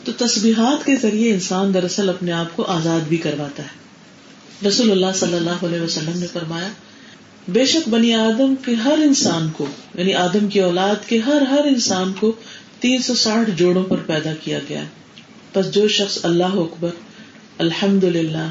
تو 0.04 0.26
تصبیحات 0.26 0.86
کے 0.86 0.96
ذریعے 0.96 1.32
انسان 1.32 1.74
دراصل 1.74 2.08
اپنے 2.08 2.32
آپ 2.32 2.56
کو 2.56 2.62
آزاد 2.62 3.00
بھی 3.08 3.16
کرواتا 3.16 3.62
ہے۔ 3.62 3.83
رسول 4.66 4.90
اللہ 4.90 5.12
صلی 5.14 5.34
اللہ 5.34 5.64
علیہ 5.64 5.80
وسلم 5.80 6.18
نے 6.18 6.26
فرمایا، 6.32 6.68
بے 7.48 7.64
شک 7.66 7.88
بنی 7.88 8.12
آدم 8.14 8.54
کے 8.64 8.74
ہر 8.74 8.98
انسان 9.04 9.48
کو 9.56 9.66
یعنی 9.94 10.14
آدم 10.14 10.48
کی 10.48 10.60
اولاد 10.60 11.08
کے 11.08 11.18
ہر 11.18 11.42
ہر 11.50 11.64
انسان 11.64 12.12
کو 12.20 12.32
تین 12.80 13.02
سو 13.02 13.14
ساٹھ 13.14 13.50
جوڑوں 13.56 13.84
پر 13.84 13.96
پیدا 13.96 14.32
کیا 14.44 14.58
گیا۔ 14.68 14.84
بس 15.54 15.70
جو 15.70 15.88
شخص 15.88 16.18
اللہ 16.22 16.56
اکبر 16.58 16.90
الحمد 17.58 18.04
للہ 18.04 18.48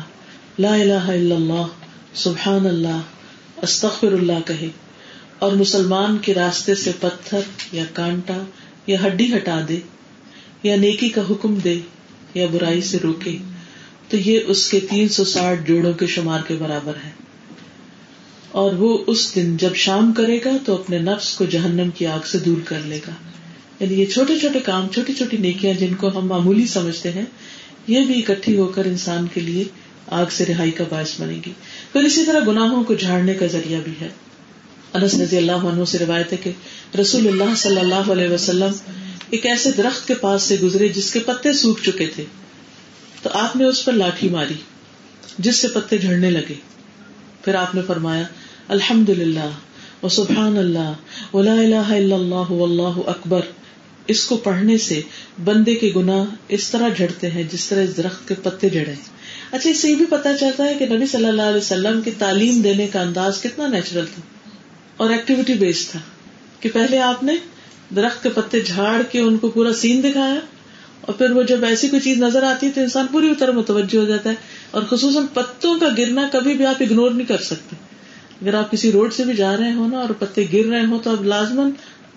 لا 0.60 0.74
الہ 0.76 1.06
الا 1.08 1.36
اللہ، 1.36 1.66
سبحان 2.14 2.68
اللہ، 2.68 3.00
استغفر 3.62 4.14
اللہ 4.14 4.40
کہے، 4.46 4.70
اور 5.40 5.52
مسلمان 5.52 6.18
کے 6.18 6.34
راستے 6.34 6.76
سے 6.76 6.92
پتھر 7.00 7.40
یا 7.72 7.84
کانٹا 7.94 8.38
یا 8.88 8.98
ہڈی 9.06 9.34
ہٹا 9.36 9.60
دے، 9.70 9.80
یا 10.64 10.76
نیکی 10.76 11.10
کا 11.10 11.22
حکم 11.30 11.56
دے، 11.56 11.80
یا 12.34 12.46
برائی 12.52 12.82
سے 12.82 12.98
روکے۔ 13.04 13.38
تو 14.14 14.20
یہ 14.20 14.40
اس 14.48 14.70
کے 14.70 14.80
تین 14.80 15.10
سو 15.10 15.26
ساٹھ 15.26 15.68
جوڑوں 15.68 15.94
کے 15.94 16.08
شمار 16.08 16.40
کے 16.48 16.56
برابر 16.56 16.94
ہے 17.06 17.12
اور 18.52 18.74
وہ 18.74 18.98
اس 19.08 19.36
دن 19.36 19.58
جب 19.58 19.76
شام 19.76 20.14
کرے 20.14 20.40
گا 20.46 20.50
تو 20.66 20.74
اپنے 20.74 20.98
نفس 20.98 21.38
کو 21.38 21.46
جہنم 21.46 21.90
کی 21.90 22.06
آگ 22.06 22.20
سے 22.26 22.40
دور 22.40 22.58
کر 22.66 22.80
لے 22.86 23.00
گا۔ 23.08 23.12
یعنی 23.80 23.94
یہ 23.94 24.06
چھوٹے 24.06 24.40
چھوٹے 24.40 24.60
کام، 24.60 24.88
چھوٹی 24.90 25.14
چھوٹی 25.14 25.38
نیکیاں 25.38 25.74
جن 25.74 25.94
کو 25.94 26.08
ہم 26.08 26.28
معمولی 26.28 26.68
سمجھتے 26.68 27.12
ہیں، 27.12 27.26
یہ 27.88 28.02
بھی 28.02 28.20
اکٹھی 28.20 28.58
ہو 28.58 28.66
کر 28.66 28.86
انسان 28.86 29.28
کے 29.34 29.42
لیے 29.42 29.64
آگ 30.08 30.26
سے 30.32 30.46
رہائی 30.46 30.72
کا 30.72 30.84
باعث 30.90 31.22
بنے 31.22 31.36
گی۔ 31.46 31.52
پھر 31.94 32.04
اسی 32.04 32.26
طرح 32.26 32.40
گناہوں 32.48 32.84
کو 32.84 32.94
جھاڑنے 32.94 33.34
کا 33.34 33.48
ذریعہ 33.48 33.80
بھی 33.84 33.94
ہے۔ 34.02 34.08
انس 34.94 35.14
رضی 35.14 35.38
اللہ 35.38 35.52
عنہ 35.52 35.84
سے 35.86 35.98
روایت 36.00 36.32
ہے 36.32 36.38
کہ 36.38 36.52
رسول 36.98 37.28
اللہ 37.28 37.56
صلی 37.58 37.80
اللہ 37.80 38.12
علیہ 38.12 38.30
وسلم 38.30 38.72
ایک 39.30 39.46
ایسے 39.46 39.72
درخت 39.72 40.08
کے 40.08 40.14
پاس 40.14 40.44
سے 40.44 40.58
گزرے 40.64 40.88
جس 40.88 41.14
کے 41.14 41.20
پتے 41.20 41.54
سوکھ 41.54 41.84
چکے 41.84 42.06
تھے۔ 42.08 42.26
تو 43.24 43.30
آپ 43.34 43.56
نے 43.56 43.66
اس 43.66 43.86
پر 43.86 43.94
لاٹھی 43.94 44.30
ماری، 44.30 44.54
جس 45.40 45.56
سے 45.56 45.68
پتے 45.68 45.98
جھڑنے 45.98 46.32
لگے۔ 46.32 46.54
پھر 47.42 47.56
آپ 47.56 47.76
نے 47.76 47.82
فرمایا 47.88 48.24
الحمد 48.68 49.10
للہ 49.10 49.50
و 50.04 50.10
سبحان 50.10 50.58
اللہ 50.58 51.36
ولا 51.36 51.54
الہ 51.54 51.88
الا 51.90 52.16
اللہ 52.16 52.52
واللہ 52.52 53.00
اکبر۔ 53.08 53.42
اس 54.08 54.26
کو 54.26 54.38
پڑھنے 54.38 54.78
سے 54.78 55.02
بندے 55.44 55.76
کے 55.76 55.92
گناہ 55.96 56.36
اس 56.48 56.70
طرح 56.70 56.90
جھڑتے 56.98 57.32
ہیں 57.32 57.44
جس 57.52 57.68
طرح 57.68 57.84
اس 57.84 57.98
درخت 57.98 58.28
کے 58.28 58.36
پتے 58.44 58.70
جڑے 58.70 58.94
اچھا 59.52 59.70
اس 59.70 59.82
سے 59.82 59.90
یہ 59.90 59.96
بھی 59.96 60.06
پتا 60.06 60.38
چلتا 60.38 60.64
ہے 60.64 60.74
کہ 60.80 60.86
نبی 60.88 61.06
صلی 61.06 61.26
اللہ 61.26 61.42
علیہ 61.42 61.58
وسلم 61.58 62.02
کی 62.02 62.12
تعلیم 62.18 62.62
دینے 62.62 62.88
کا 62.88 63.02
انداز 63.02 63.42
کتنا 63.42 63.68
نیچرل 63.68 64.06
تھا 64.06 64.22
اور 64.98 65.10
ایکٹیویٹی 65.10 65.54
بیسڈ 65.54 65.92
تھا 65.92 66.00
کہ 66.60 66.70
پہلے 66.74 67.00
آپ 67.00 67.24
نے 67.24 67.36
درخت 67.96 68.24
کے 68.24 68.30
پتے 68.30 68.62
جھاڑ 68.62 69.02
کے 69.12 69.20
ان 69.20 69.38
کو 69.38 69.50
پورا 69.50 69.74
سین 69.74 70.04
دکھایا 70.04 70.40
اور 71.06 71.14
پھر 71.14 71.32
وہ 71.32 71.44
جب 71.44 71.64
ایسی 71.64 71.88
کوئی 71.88 72.00
چیز 72.00 72.18
نظر 72.18 72.44
آتی 72.44 72.68
ہے 72.68 72.72
تو 72.72 72.82
انسان 72.82 73.08
پوری 73.12 73.34
طرح 73.40 73.52
متوجہ 73.52 73.98
ہو 73.98 74.06
جاتا 74.06 74.30
ہے 74.30 74.36
اور 74.72 74.84
خصوصاً 74.90 75.26
پتوں 75.34 75.80
کا 75.80 75.88
گرنا 75.98 76.30
کبھی 76.32 76.54
بھی 76.54 76.66
آپ 76.66 76.76
اگنور 76.80 77.12
نہیں 77.12 77.28
کر 77.28 77.38
سکتے۔ 77.38 77.76
اگر 78.42 78.54
آپ 78.54 78.72
کسی 78.72 78.92
روڈ 78.92 79.14
سے 79.14 79.24
بھی 79.24 79.34
جا 79.34 79.58
رہے 79.58 79.74
ہو 79.74 79.88
نا 79.88 79.98
اور 79.98 80.10
پتے 80.10 80.46
گر 80.54 80.66
رہے 80.66 80.86
ہوں 80.86 81.00
تو 81.00 81.12
اب 81.12 81.24
لازمن 81.24 81.70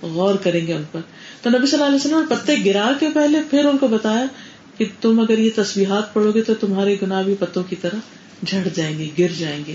غور 0.03 0.35
کریں 0.35 0.67
گے 0.67 0.75
ان 0.75 0.83
پر۔ 0.93 1.01
تو 1.43 1.51
نبی 1.51 1.67
صلی 1.67 1.83
اللہ 1.83 1.97
علیہ 1.97 2.07
وسلم 2.07 2.25
پتے 2.29 2.55
گرا 2.65 2.93
کے 3.01 3.07
پہلے 3.15 3.39
پھر 3.51 3.65
ان 3.65 3.79
کو 3.79 3.89
بتایا 3.89 4.25
کہ 4.79 4.85
تم 5.01 5.21
اگر 5.21 5.39
یہ 5.39 5.51
تصویرات 5.57 6.15
پڑھو 6.15 6.31
گے 6.31 6.43
تو 6.43 6.55
تمہارے 6.55 6.97
گناہ 7.03 7.23
بھی 7.23 7.35
پتوں 7.39 7.63
کی 7.63 7.77
طرح 7.77 7.97
جھڑ 8.47 8.69
جائیں 8.75 8.99
گے، 8.99 9.09
گر 9.19 9.33
جائیں 9.39 9.63
گے۔ 9.67 9.75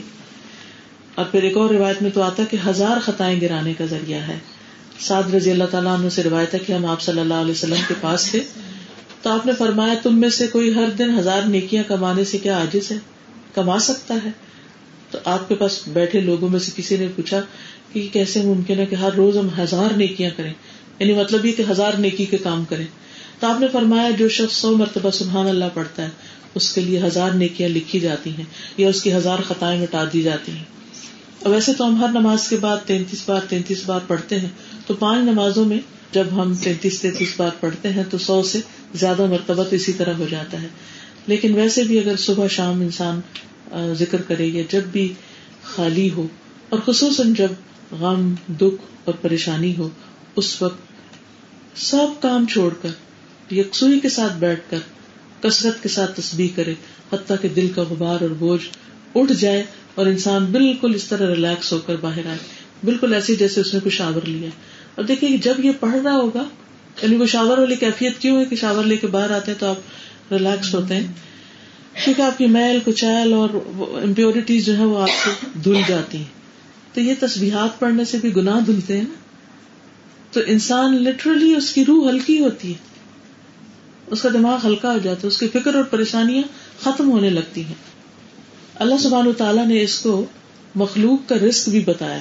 اور 1.16 1.26
پھر 1.26 1.44
ایک 1.44 1.58
اور 1.58 1.70
روایت 1.70 2.02
میں 2.02 2.12
تو 2.12 2.22
آتا 2.22 2.44
کہ 2.50 2.58
ہزار 2.68 3.00
خطائیں 3.00 3.42
گرانے 3.42 3.74
کا 3.74 3.86
ذریعہ 3.86 4.20
ہے۔ 4.20 4.40
سعد 5.00 5.34
رضی 5.34 5.52
اللہ 5.52 5.64
تعالیٰ 5.72 6.00
عنہ 6.00 6.10
سے 6.10 6.24
روایت 6.24 6.54
ہے 6.54 6.60
کہ 6.60 6.74
ہم 6.74 6.86
آپ 6.86 7.02
صلی 7.02 7.20
اللہ 7.20 7.34
علیہ 7.34 7.52
وسلم 7.52 7.82
کے 7.88 7.94
پاس 8.02 8.32
تھے۔ 8.32 8.40
تو 9.22 9.30
آپ 9.30 9.46
نے 9.46 9.52
فرمایا 9.58 9.94
تم 10.04 10.20
میں 10.20 10.30
سے 10.30 10.48
کوئی 10.48 10.76
ہر 10.76 10.90
دن 10.90 11.20
ہزار 11.20 11.42
نیکیاں 11.42 11.84
کمانے 11.88 12.26
سے 12.26 12.38
کیا 12.38 12.58
عاجز 12.58 12.92
ہے؟ 12.92 12.98
کما 13.54 13.80
سکتا 13.80 14.14
ہے۔ 14.26 14.30
تو 15.12 15.18
آپ 15.26 15.50
کے 15.50 15.56
پاس 15.56 15.82
بیٹھے 15.88 16.20
لوگوں 16.20 16.50
میں 16.50 16.60
سے 16.60 16.72
کسی 16.76 16.98
نے 16.98 17.08
پوچھا 17.16 17.42
کہ 17.94 18.10
کیسے 18.14 18.42
ممکن 18.42 18.80
ہے 18.80 18.86
کہ 18.86 18.96
ہر 18.96 19.14
روز 19.14 19.38
ہم 19.38 19.48
ہزار 19.60 19.94
نیکیاں 19.94 20.30
کریں؟ 20.38 20.54
یعنی 21.00 21.14
مطلب 21.14 21.46
یہ 21.46 21.52
کہ 21.52 21.64
ہزار 21.70 21.94
نیکی 21.94 22.26
کے 22.26 22.38
کام 22.38 22.66
کریں۔ 22.66 22.86
تو 23.40 23.48
آپ 23.48 23.60
نے 23.60 23.68
فرمایا 23.72 24.10
جو 24.10 24.30
شخص 24.30 24.56
سو 24.56 24.78
مرتبہ 24.78 25.12
سبحان 25.12 25.48
اللہ 25.48 25.66
پڑھتا 25.74 26.04
ہے، 26.04 26.10
اس 26.56 26.74
کے 26.74 26.82
لیے 26.82 27.00
ہزار 27.04 27.32
نیکیاں 27.32 27.70
لکھی 27.70 28.00
جاتی 28.00 28.30
ہیں 28.30 28.46
یا 28.78 28.90
اس 28.90 29.02
کی 29.02 29.14
ہزار 29.14 29.40
خطائیں 29.48 29.82
مٹا 29.82 30.04
دی 30.14 30.22
جاتی 30.22 30.52
ہیں۔ 30.52 30.64
اور 31.40 31.54
ویسے 31.54 31.74
تو 31.74 31.86
ہم 31.86 31.96
ہر 31.96 32.08
نماز 32.08 32.48
کے 32.48 32.56
بعد 32.56 32.78
تینتیس 32.86 33.24
بار 33.26 33.42
تینتیس 33.50 33.84
بار 33.86 34.00
پڑھتے 34.08 34.40
ہیں۔ 34.40 34.50
تو 34.88 34.94
پانچ 34.94 35.30
نمازوں 35.30 35.66
میں 35.66 35.80
جب 36.12 36.28
ہم 36.32 36.56
تینتیس 36.56 37.02
تینتیس 37.02 37.34
بار 37.38 37.50
پڑھتے 37.60 37.90
ہیں 37.90 38.04
تو 38.10 38.18
سو 38.18 38.44
سے 38.44 38.60
زیادہ 38.94 39.26
مرتبہ 39.26 39.64
تو 39.64 39.76
اسی 39.76 39.94
طرح 39.94 40.14
ہو 40.14 40.26
جاتا 40.30 40.62
ہے۔ 40.62 40.68
لیکن 41.28 41.54
ویسے 41.54 41.84
بھی 41.84 42.00
اگر 42.00 42.16
صبح 42.16 42.48
شام 42.48 42.82
انسان 42.82 43.20
ذکر 43.94 44.22
کرے 44.22 44.46
یا 44.46 44.64
جب 44.70 44.82
بھی 44.92 45.14
خالی 45.64 46.10
ہو، 46.12 46.28
اور 46.70 46.80
خصوصاً 46.86 47.34
جب 47.34 47.48
غم، 48.00 48.34
دکھ 48.48 48.86
اور 49.06 49.14
پریشانی 49.14 49.78
ہو، 49.78 49.90
اس 50.36 50.62
وقت 50.62 50.80
سب 51.76 52.08
کام 52.22 52.46
چھوڑ 52.48 52.74
کر، 52.82 52.90
یکسوئی 53.54 54.00
کے 54.00 54.10
ساتھ 54.10 54.34
بیٹھ 54.34 54.62
کر، 54.70 54.80
کثرت 55.42 55.84
کے 55.84 55.90
ساتھ 55.90 56.22
تصبیح 56.22 56.48
کرے، 56.56 56.74
حتیٰ 57.14 57.38
کہ 57.42 57.48
دل 57.48 57.68
کا 57.76 57.84
غبار 57.90 58.22
اور 58.22 58.30
بوجھ 58.30 58.68
اٹھ 59.16 59.34
جائے 59.34 59.64
اور 59.96 60.06
انسان 60.06 60.46
بالکل 60.46 60.96
اس 60.96 61.04
طرح 61.04 61.36
ریلیکس 61.36 61.74
ہو 61.74 61.80
کر 61.86 61.96
باہر 61.96 62.26
آئے۔ 62.26 62.38
بالکل 62.84 63.14
ایسی 63.14 63.36
جیسے 63.36 63.62
اس 63.62 63.74
نے 63.74 63.80
کچھ 63.84 63.94
شاور 63.94 64.28
لیا۔ 64.28 64.50
اور 64.96 65.06
دیکھیے 65.06 65.38
جب 65.38 65.66
یہ 65.66 65.72
پڑھ 65.80 65.96
رہا 65.96 66.16
ہوگا 66.16 66.44
یعنی 67.02 67.16
وہ 67.16 67.26
شاور 67.26 67.58
والی 67.58 67.76
کیفیت 67.76 68.20
کیوں 68.20 68.40
ہے 68.40 68.46
کہ 68.46 68.56
شاور 68.56 68.84
لے 68.84 68.98
کے 68.98 69.08
باہر 69.08 69.32
آتے 69.32 69.52
ہیں 69.52 69.60
تو 69.60 69.66
آپ 69.66 69.76
ریلیکس 70.34 70.76
ہوتے 70.76 70.96
ہیں؟ 70.96 71.08
کیونکہ 72.06 72.22
آپ 72.22 72.38
کی 72.38 72.46
میل، 72.48 72.80
کچیل 72.86 73.34
اور 73.34 73.50
امپیورٹیز 74.04 74.66
جو 74.66 74.78
ہے 74.78 74.84
وہ 74.84 75.02
آپ 75.02 75.10
سے 75.24 75.30
دھل 75.64 75.82
جاتی 75.88 76.18
ہیں۔ 76.18 76.42
تو 76.94 77.02
یہ 77.02 77.14
تصویرات 77.20 77.80
پڑھنے 77.80 78.06
سے 78.06 78.18
بھی 78.18 78.36
گناہ 78.36 78.60
دھلتے 78.60 78.98
ہیں 78.98 79.04
نا؟ 79.04 79.14
تو 80.32 80.40
انسان 80.48 81.04
لٹرلی 81.04 81.56
اس 81.56 81.74
کی 81.74 81.86
روح 81.86 82.10
ہلکی 82.10 82.40
ہوتی 82.40 82.70
ہے۔ 82.70 82.78
اس 84.08 84.22
کا 84.22 84.30
دماغ 84.34 84.68
ہلکا 84.68 84.94
ہو 84.94 84.98
جاتا 84.98 85.22
ہے، 85.24 85.28
اس 85.28 85.38
کی 85.38 85.48
فکر 85.48 85.76
اور 85.76 85.84
پریشانیاں 85.84 86.44
ختم 86.84 87.12
ہونے 87.12 87.30
لگتی 87.30 87.66
ہیں۔ 87.66 87.74
اللہ 88.76 88.96
سبحان 88.98 89.28
و 89.28 89.34
تعالیٰ 89.34 89.68
نے 89.68 89.82
اس 89.82 90.00
کو 90.00 90.26
مخلوق 90.76 91.30
کا 91.30 91.36
رسک 91.36 91.70
بھی 91.70 91.80
بتایا 91.80 92.20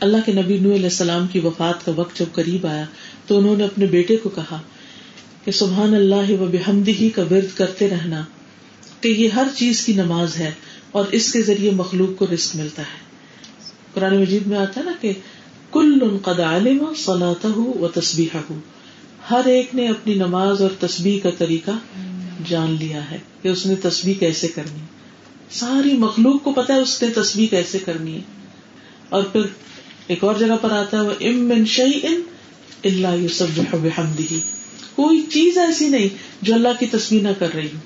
اللہ 0.00 0.16
کے 0.26 0.32
نبی 0.32 0.58
نو 0.58 0.74
علیہ 0.74 0.84
السلام 0.84 1.26
کی 1.26 1.38
وفات 1.38 1.84
کا 1.84 1.92
وقت 1.96 2.18
جب 2.18 2.24
قریب 2.32 2.66
آیا 2.66 2.84
تو 3.28 3.38
انہوں 3.38 3.56
نے 3.56 3.64
اپنے 3.64 3.86
بیٹے 3.86 4.16
کو 4.16 4.28
کہا 4.28 4.60
کہ 5.44 5.52
سبحان 5.52 5.94
اللہ 5.94 6.32
و 6.40 6.46
بحمدی 6.46 7.10
کا 7.10 7.22
ورد 7.22 7.56
کرتے 7.56 7.88
رہنا 7.88 8.24
کہ 9.00 9.08
یہ 9.08 9.28
ہر 9.28 9.46
چیز 9.56 9.86
کی 9.86 9.92
نماز 9.92 10.36
ہے 10.36 10.52
اور 10.90 11.04
اس 11.12 11.32
کے 11.32 11.42
ذریعے 11.42 11.70
مخلوق 11.70 12.18
کو 12.18 12.26
رسک 12.34 12.56
ملتا 12.56 12.82
ہے۔ 12.82 13.08
قرآن 13.94 14.20
مجید 14.20 14.46
میں 14.46 14.58
آتا 14.58 14.80
ہے 14.80 14.84
نا 14.84 14.92
کہ 15.00 15.12
کل 15.72 16.18
قد 16.22 16.40
علم 16.40 16.84
صلاح 16.96 17.46
و 17.56 17.88
تصبیح 17.88 18.36
ہو 18.50 18.60
ہر 19.30 19.40
ایک 19.44 19.74
نے 19.74 19.88
اپنی 19.88 20.14
نماز 20.14 20.62
اور 20.62 20.70
تصبیح 20.80 21.20
کا 21.22 21.30
طریقہ 21.38 21.70
جان 22.46 22.76
لیا 22.80 23.10
ہے 23.10 23.18
کہ 23.42 23.48
اس 23.48 23.66
نے 23.66 23.74
تصویر 23.74 24.20
کیسے 24.20 24.48
کرنی 24.48 24.80
ساری 25.50 25.92
مخلوق 25.92 26.42
کو 26.44 26.52
پتا 26.52 26.74
ہے 26.74 26.78
اس 26.78 27.02
نے 27.02 27.08
تصویر 27.10 27.46
کیسے 27.50 27.78
کرنی 27.78 28.14
ہے۔ 28.14 28.20
اور 29.08 29.22
پھر 29.22 29.40
ایک 30.06 30.24
اور 30.24 30.34
جگہ 30.38 30.56
پر 30.62 30.70
آتا 30.70 30.96
ہے 30.96 31.02
وہ 31.02 31.12
ام 31.20 31.52
ان 31.56 31.66
شعی 31.66 31.90
ان 32.02 32.20
اللہ 32.84 33.08
یوسف 33.08 33.60
کوئی 34.94 35.22
چیز 35.32 35.58
ایسی 35.58 35.88
نہیں 35.88 36.08
جو 36.42 36.54
اللہ 36.54 36.68
کی 36.78 36.86
تصویر 36.86 37.22
نہ 37.22 37.28
کر 37.38 37.54
رہی 37.54 37.66
ہوں 37.66 37.80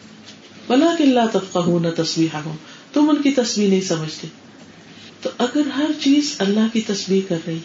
بلا 0.69 0.95
کہ 0.99 1.03
اللہ 1.03 1.21
تفقہ 1.33 1.59
ہوں 1.59 1.81
نہ 1.81 1.89
تصویر 1.97 2.37
ہوں 2.45 2.57
تم 2.93 3.11
ان 3.11 3.23
کی 3.23 3.31
تصویر 3.31 3.69
نہیں 3.69 3.81
سمجھتے۔ 3.81 4.29
تو 5.23 5.31
اگر 5.39 5.61
ہر 5.77 5.91
چیز 6.01 6.35
اللہ 6.39 6.67
کی 6.73 6.81
تصویر 6.81 7.23
کر 7.29 7.39
رہی 7.47 7.59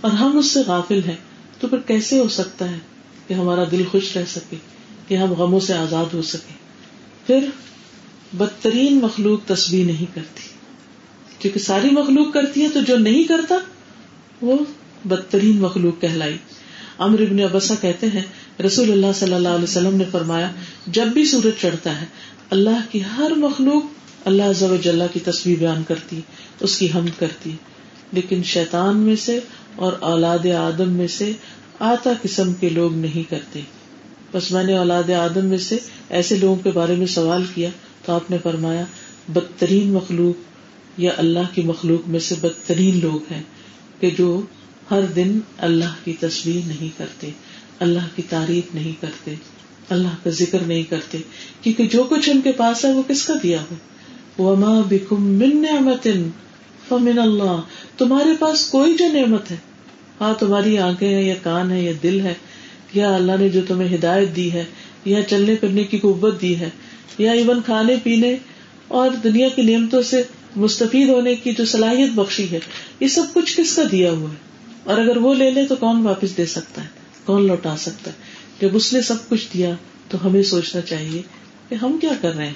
اور 0.00 0.10
ہم 0.10 0.38
اس 0.38 0.46
سے 0.46 0.60
غافل 0.66 1.00
ہیں، 1.06 1.16
تو 1.60 1.68
پھر 1.68 1.78
کیسے 1.78 2.18
ہو 2.18 2.28
سکتا 2.28 2.70
ہے 2.70 2.78
کہ 3.28 3.34
ہمارا 3.34 3.64
دل 3.70 3.82
خوش 3.90 4.16
رہ 4.16 4.24
سکے، 4.28 4.56
کہ 5.08 5.14
ہم 5.14 5.32
غموں 5.32 5.60
سے 5.60 5.74
آزاد 5.74 6.14
ہو 6.14 6.22
سکے؟ 6.22 6.52
پھر 7.26 7.48
بدترین 8.36 8.98
مخلوق 8.98 9.48
تصویر 9.48 9.86
نہیں 9.86 10.14
کرتی۔ 10.14 10.42
کیونکہ 11.38 11.60
ساری 11.60 11.90
مخلوق 11.90 12.34
کرتی 12.34 12.62
ہے 12.62 12.68
تو 12.68 12.80
جو 12.80 12.96
نہیں 12.96 13.24
کرتا، 13.24 13.54
وہ 14.42 14.58
بدترین 15.08 15.56
مخلوق 15.56 16.00
کہلائی۔ 16.00 16.36
امر 16.98 17.20
ابن 17.20 17.40
ابسا 17.40 17.74
کہتے 17.80 18.06
ہیں، 18.06 18.22
رسول 18.62 18.92
اللہ 18.92 19.06
صلی 19.14 19.34
اللہ 19.34 19.48
علیہ 19.48 19.64
وسلم 19.64 19.96
نے 19.96 20.04
فرمایا، 20.10 20.50
جب 20.86 21.06
بھی 21.06 21.24
سورج 21.24 21.60
چڑھتا 21.60 22.00
ہے، 22.00 22.06
اللہ 22.50 22.92
کی 22.92 23.00
ہر 23.16 23.32
مخلوق 23.36 23.82
اللہ 24.24 24.76
جل 24.82 25.02
کی 25.12 25.20
تصویر 25.20 25.58
بیان 25.58 25.82
کرتی، 25.88 26.20
اس 26.60 26.78
کی 26.78 26.88
حمد 26.94 27.20
کرتی۔ 27.20 27.50
لیکن 28.12 28.42
شیطان 28.42 28.96
میں 28.96 29.16
سے 29.16 29.40
اور 29.76 29.92
اولاد 30.00 30.46
آدم 30.46 30.90
میں 30.90 31.06
سے 31.06 31.32
آتا 31.78 32.10
قسم 32.22 32.52
کے 32.52 32.68
لوگ 32.68 32.94
نہیں 32.94 33.30
کرتے۔ 33.30 33.60
بس 34.32 34.52
میں 34.52 34.64
نے 34.64 34.76
اولاد 34.76 35.10
آدم 35.10 35.46
میں 35.46 35.58
سے 35.58 35.78
ایسے 36.10 36.36
لوگوں 36.36 36.56
کے 36.56 36.70
بارے 36.74 36.94
میں 36.94 37.06
سوال 37.06 37.44
کیا، 37.54 37.68
تو 38.04 38.12
آپ 38.12 38.30
نے 38.30 38.36
فرمایا، 38.42 38.84
بدترین 39.28 39.92
مخلوق 39.92 40.42
یا 41.00 41.10
اللہ 41.16 41.54
کی 41.54 41.62
مخلوق 41.62 42.08
میں 42.08 42.20
سے 42.20 42.34
بدترین 42.40 43.00
لوگ 43.00 43.32
ہیں 43.32 43.42
کہ 44.00 44.10
جو 44.18 44.40
ہر 44.90 45.06
دن 45.16 45.38
اللہ 45.58 45.94
کی 46.04 46.12
تصویر 46.20 46.66
نہیں 46.66 46.88
کرتے، 46.98 47.30
اللہ 47.80 48.06
کی 48.16 48.22
تعریف 48.28 48.74
نہیں 48.74 48.92
کرتے، 49.00 49.34
اللہ 49.90 50.14
کا 50.22 50.30
ذکر 50.30 50.62
نہیں 50.66 50.82
کرتے، 50.82 51.18
کیونکہ 51.62 51.88
جو 51.88 52.04
کچھ 52.04 52.28
ان 52.30 52.40
کے 52.40 52.52
پاس 52.52 52.84
ہے 52.84 52.92
وہ 52.92 53.02
کس 53.08 53.26
کا 53.26 53.34
دیا 53.42 53.58
ہو؟ 53.70 53.76
وما 54.38 54.80
بکم 54.88 55.26
من 55.38 55.62
نعمت 55.62 56.06
فمن 56.88 57.18
اللہ 57.18 57.60
تمہارے 57.96 58.34
پاس 58.38 58.64
کوئی 58.70 58.94
جو 58.96 59.04
نعمت 59.12 59.50
ہے 59.50 59.56
ہاں 60.20 60.32
تمہاری 60.34 60.76
آنکھیں 60.78 61.08
ہیں 61.08 61.22
یا 61.22 61.34
کان 61.42 61.70
ہے 61.70 61.82
یا 61.82 61.92
دل 62.02 62.20
ہے، 62.20 62.34
یا 62.94 63.14
اللہ 63.14 63.40
نے 63.40 63.48
جو 63.48 63.60
تمہیں 63.68 63.94
ہدایت 63.94 64.34
دی 64.36 64.52
ہے، 64.52 64.64
یا 65.04 65.22
چلنے 65.22 65.54
پھرنے 65.54 65.84
کی 65.84 65.98
قوت 65.98 66.40
دی 66.42 66.58
ہے، 66.60 66.68
یا 67.18 67.32
ایون 67.32 67.60
کھانے 67.66 67.96
پینے 68.02 68.34
اور 68.88 69.10
دنیا 69.24 69.48
کی 69.54 69.62
نعمتوں 69.62 70.02
سے 70.02 70.22
مستفید 70.56 71.08
ہونے 71.08 71.34
کی 71.34 71.52
جو 71.52 71.64
صلاحیت 71.64 72.10
بخشی 72.14 72.50
ہے، 72.50 72.58
یہ 73.00 73.08
سب 73.08 73.34
کچھ 73.34 73.56
کس 73.56 73.76
کا 73.76 73.82
دیا 73.92 74.10
ہوا 74.10 74.30
ہے؟ 74.30 74.44
اور 74.86 74.98
اگر 74.98 75.16
وہ 75.16 75.34
لے 75.34 75.50
لے 75.50 75.66
تو 75.66 75.76
کون 75.76 76.02
واپس 76.02 76.36
دے 76.36 76.46
سکتا 76.46 76.82
ہے؟ 76.82 76.88
کون 77.24 77.46
لوٹا 77.46 77.76
سکتا 77.76 78.10
ہے؟ 78.10 78.16
جب 78.60 78.76
اس 78.76 78.92
نے 78.92 79.02
سب 79.02 79.28
کچھ 79.28 79.46
دیا 79.54 79.74
تو 80.08 80.26
ہمیں 80.26 80.42
سوچنا 80.42 80.80
چاہیے 80.80 81.22
کہ 81.68 81.74
ہم 81.74 81.98
کیا 82.00 82.10
کر 82.20 82.34
رہے 82.34 82.46
ہیں۔ 82.46 82.54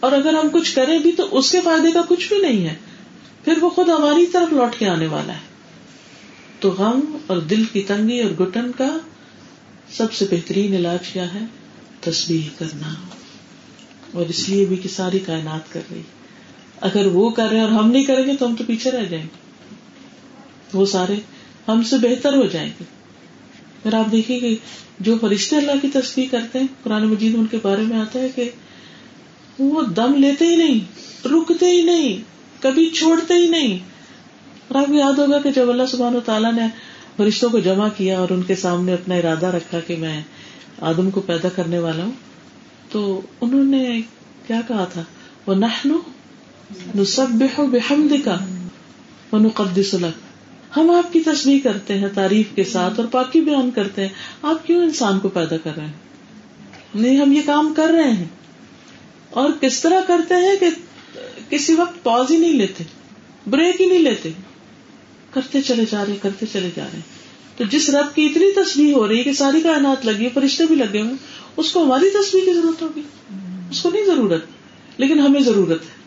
اور 0.00 0.12
اگر 0.12 0.32
ہم 0.32 0.48
کچھ 0.52 0.74
کریں 0.74 0.98
بھی 0.98 1.12
تو 1.12 1.38
اس 1.38 1.52
کے 1.52 1.60
فائدے 1.60 1.92
کا 1.92 2.00
کچھ 2.08 2.28
بھی 2.28 2.38
نہیں 2.38 2.66
ہے۔ 2.66 2.74
پھر 3.44 3.58
وہ 3.60 3.70
خود 3.70 3.88
ہماری 3.88 4.26
طرف 4.26 4.52
لوٹ 4.52 4.76
کے 4.78 4.88
آنے 4.88 5.06
والا 5.06 5.32
ہے۔ 5.32 5.38
تو 6.60 6.70
غم 6.70 7.00
اور 7.26 7.36
دل 7.36 7.64
کی 7.64 7.82
تنگی 7.82 8.20
اور 8.20 8.30
گٹن 8.30 8.72
کا 8.72 8.98
سب 9.92 10.12
سے 10.12 10.24
بہترین 10.30 10.74
علاج 10.74 11.08
کیا 11.08 11.34
ہے؟ 11.34 11.40
تصویر 12.00 12.58
کرنا۔ 12.58 12.94
اور 14.12 14.26
اس 14.26 14.48
لیے 14.48 14.64
بھی 14.64 14.76
کہ 14.76 14.88
ساری 14.88 15.18
کائنات 15.18 15.72
کر 15.72 15.80
رہی۔ 15.90 16.02
اگر 16.80 17.06
وہ 17.06 17.30
کر 17.30 17.48
رہے 17.48 17.60
اور 17.60 17.70
ہم 17.70 17.90
نہیں 17.90 18.04
کریں 18.04 18.26
گے 18.26 18.36
تو 18.36 18.46
ہم 18.46 18.54
تو 18.54 18.64
پیچھے 18.66 18.90
رہ 18.90 19.04
جائیں۔ 19.04 19.26
گے 19.26 19.47
وہ 20.72 20.86
سارے 20.86 21.14
ہم 21.68 21.82
سے 21.82 21.96
بہتر 21.96 22.36
ہو 22.36 22.46
جائیں 22.46 22.70
گے۔ 22.80 22.84
پھر 23.82 23.94
آپ 23.94 24.12
دیکھیے 24.12 24.40
کہ 24.40 24.56
جو 25.00 25.18
فرشتے 25.20 25.56
اللہ 25.56 25.72
کی 25.82 25.88
تصویر 25.88 26.26
کرتے 26.30 26.58
ہیں، 26.58 26.66
قرآن 26.82 27.06
مجید 27.06 27.34
ان 27.34 27.46
کے 27.46 27.58
بارے 27.62 27.82
میں 27.82 27.98
آتا 27.98 28.18
ہے 28.18 28.28
کہ 28.34 28.50
وہ 29.58 29.82
دم 29.82 30.14
لیتے 30.14 30.46
ہی 30.46 30.56
نہیں، 30.56 30.80
رکتے 31.28 31.66
ہی 31.66 31.82
نہیں، 31.82 32.22
کبھی 32.62 32.90
چھوڑتے 32.90 33.34
ہی 33.34 33.48
نہیں۔ 33.48 33.78
اور 34.68 34.80
آپ 34.80 34.86
کو 34.86 34.94
یاد 34.94 35.12
ہوگا 35.12 35.40
کہ 35.40 35.50
جب 35.50 35.70
اللہ 35.70 35.82
سبحان 35.90 36.16
و 36.16 36.20
تعالیٰ 36.20 36.52
نے 36.52 36.66
فرشتوں 37.16 37.50
کو 37.50 37.58
جمع 37.58 37.88
کیا 37.96 38.18
اور 38.18 38.28
ان 38.30 38.42
کے 38.42 38.56
سامنے 38.56 38.92
اپنا 38.92 39.14
ارادہ 39.14 39.46
رکھا 39.46 39.80
کہ 39.80 39.96
میں 39.96 40.22
آدم 40.80 41.10
کو 41.10 41.20
پیدا 41.20 41.48
کرنے 41.48 41.78
والا 41.78 42.04
ہوں، 42.04 42.12
تو 42.90 43.20
انہوں 43.40 43.64
نے 43.64 44.00
کیا 44.46 44.60
کہا 44.68 44.84
تھا؟ 44.84 45.02
وہ 45.46 45.54
نہنو 45.54 45.96
نسب 46.96 47.26
بحمد 47.30 48.12
کا 48.24 48.36
وہ 49.32 49.38
ہم 50.76 50.90
آپ 50.90 51.12
کی 51.12 51.20
تصویر 51.20 51.58
کرتے 51.64 51.98
ہیں، 51.98 52.08
تعریف 52.14 52.46
کے 52.54 52.64
ساتھ 52.64 53.00
اور 53.00 53.08
پاکی 53.08 53.40
بیان 53.40 53.70
کرتے 53.70 54.02
ہیں۔ 54.02 54.08
آپ 54.42 54.66
کیوں 54.66 54.82
انسان 54.82 55.20
کو 55.20 55.28
پیدا 55.28 55.56
کر 55.56 55.70
رہے 55.76 55.86
ہیں؟ 55.86 55.92
نہیں، 56.94 57.18
ہم 57.18 57.32
یہ 57.32 57.42
کام 57.46 57.74
کر 57.76 57.86
رہے 57.86 58.10
ہیں۔ 58.10 58.24
اور 59.30 59.50
کس 59.60 59.80
طرح 59.80 60.00
کرتے 60.06 60.34
ہیں 60.34 60.56
کہ 60.60 60.66
کسی 61.48 61.74
وقت 61.74 62.02
پاز 62.02 62.30
ہی 62.30 62.36
نہیں 62.36 62.52
لیتے، 62.52 62.84
بریک 63.46 63.80
ہی 63.80 63.86
نہیں 63.86 63.98
لیتے۔ 63.98 64.30
کرتے 65.30 65.62
چلے 65.62 65.84
جا 65.90 66.04
رہے 66.06 66.16
کرتے 66.22 66.46
چلے 66.52 66.70
جا 66.76 66.84
رہے 66.92 67.00
تو 67.56 67.64
جس 67.64 67.90
رب 67.90 68.14
کی 68.14 68.26
اتنی 68.26 68.52
تصویر 68.52 68.94
ہو 68.94 69.08
رہی 69.08 69.18
ہے 69.18 69.22
کہ 69.22 69.32
ساری 69.32 69.60
کائنات 69.60 70.06
لگی 70.06 70.24
ہے، 70.24 70.30
فرشتے 70.34 70.66
بھی 70.66 70.74
لگے 70.74 71.00
ہوئے 71.00 71.14
اس 71.56 71.72
کو 71.72 71.82
ہماری 71.82 72.10
تصویر 72.10 72.44
کی 72.44 72.52
ضرورت 72.52 72.82
ہوگی۔ 72.82 73.02
اس 73.70 73.82
کو 73.82 73.90
نہیں 73.90 74.04
ضرورت، 74.04 74.44
لیکن 74.96 75.18
ہمیں 75.18 75.40
ضرورت 75.40 75.82
ہے۔ 75.82 75.98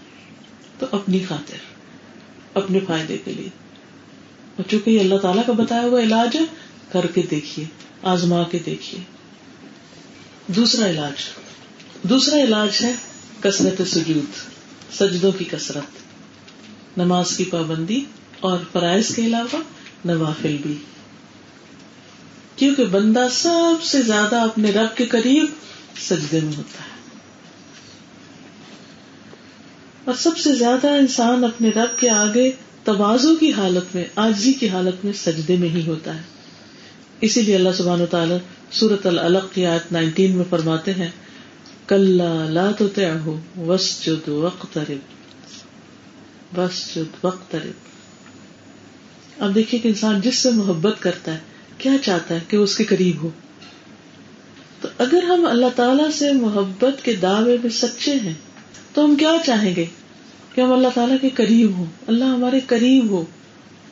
تو 0.79 0.85
اپنی 0.91 1.19
خاطر، 1.19 1.55
اپنے 2.53 2.79
فائدے 2.79 3.17
کے 3.17 3.33
لیے۔ 3.33 3.49
اور 4.55 4.69
چونکہ 4.69 4.89
یہ 4.89 4.99
اللہ 4.99 5.15
تعالیٰ 5.15 5.45
کا 5.45 5.53
بتایا 5.53 5.81
ہوا 5.81 5.99
علاج 6.01 6.35
ہے، 6.35 6.45
کر 6.91 7.05
کے 7.05 7.21
دیکھیے، 7.31 7.65
آزما 8.03 8.43
کے 8.43 8.59
دیکھیے۔ 8.65 9.03
دوسرا 10.47 10.89
علاج 10.89 11.13
دوسرا 12.03 12.39
علاج 12.39 12.69
ہے 12.81 12.93
کثرت 13.41 13.81
سجود، 13.87 14.25
سجدوں 14.93 15.31
کی 15.31 15.45
کثرت۔ 15.45 16.01
نماز 16.97 17.37
کی 17.37 17.45
پابندی 17.45 18.05
اور 18.39 18.59
فرائض 18.71 19.15
کے 19.15 19.21
علاوہ 19.21 19.57
نوافل 20.05 20.57
بھی۔ 20.61 20.77
کیونکہ 22.55 22.85
بندہ 22.85 23.27
سب 23.31 23.83
سے 23.83 24.01
زیادہ 24.01 24.35
اپنے 24.35 24.71
رب 24.71 24.97
کے 24.97 25.05
قریب 25.05 25.45
سجدے 25.99 26.39
میں 26.39 26.53
ہوتا 26.57 26.83
ہے۔ 26.83 26.91
اور 30.05 30.15
سب 30.15 30.37
سے 30.37 30.55
زیادہ 30.55 30.87
انسان 30.87 31.43
اپنے 31.43 31.69
رب 31.69 31.99
کے 31.99 32.09
آگے 32.09 32.51
توازو 32.83 33.35
کی 33.35 33.53
حالت 33.53 33.95
میں، 33.95 34.05
آجزی 34.15 34.53
کی 34.53 34.69
حالت 34.69 35.05
میں 35.05 35.13
سجدے 35.13 35.55
میں 35.55 35.69
ہی 35.69 35.87
ہوتا 35.87 36.15
ہے۔ 36.15 36.21
اسی 37.21 37.41
لیے 37.41 37.55
اللہ 37.55 37.69
سبحانہ 37.77 38.03
تعالیٰ 38.05 38.37
سورت 38.71 39.07
الق 39.07 39.53
کی 39.53 39.65
آیت 39.65 39.91
نائنٹین 39.91 40.35
میں 40.35 40.45
فرماتے 40.49 40.93
ہیں 40.93 41.09
کل 41.87 42.21
لا 42.49 42.71
تو 42.71 42.87
ہو 43.25 43.39
وس 43.57 44.05
جد 44.05 44.27
وقت 44.27 44.77
بس 46.55 46.95
جد 46.95 47.25
وقت 47.25 47.55
اب 49.39 49.55
دیکھیے 49.55 49.81
کہ 49.81 49.87
انسان 49.87 50.21
جس 50.21 50.35
سے 50.35 50.49
محبت 50.49 50.95
کرتا 50.99 51.33
ہے، 51.33 51.37
کیا 51.77 51.91
چاہتا 52.01 52.35
ہے 52.35 52.39
کہ 52.47 52.55
اس 52.55 52.77
کے 52.77 52.83
قریب 52.83 53.23
ہو؟ 53.23 53.29
تو 54.81 54.87
اگر 54.97 55.23
ہم 55.23 55.45
اللہ 55.45 55.65
تعالی 55.75 56.11
سے 56.13 56.33
محبت 56.33 57.05
کے 57.05 57.15
دعوے 57.15 57.57
میں 57.63 57.69
سچے 57.69 58.13
ہیں، 58.13 58.33
تو 58.93 59.05
ہم 59.05 59.15
کیا 59.15 59.33
چاہیں 59.45 59.75
گے؟ 59.75 59.85
کہ 60.55 60.61
ہم 60.61 60.71
اللہ 60.71 60.87
تعالیٰ 60.95 61.17
کے 61.21 61.29
قریب 61.29 61.71
ہوں، 61.77 61.85
اللہ 62.07 62.25
ہمارے 62.25 62.59
قریب 62.67 63.09
ہو۔ 63.09 63.25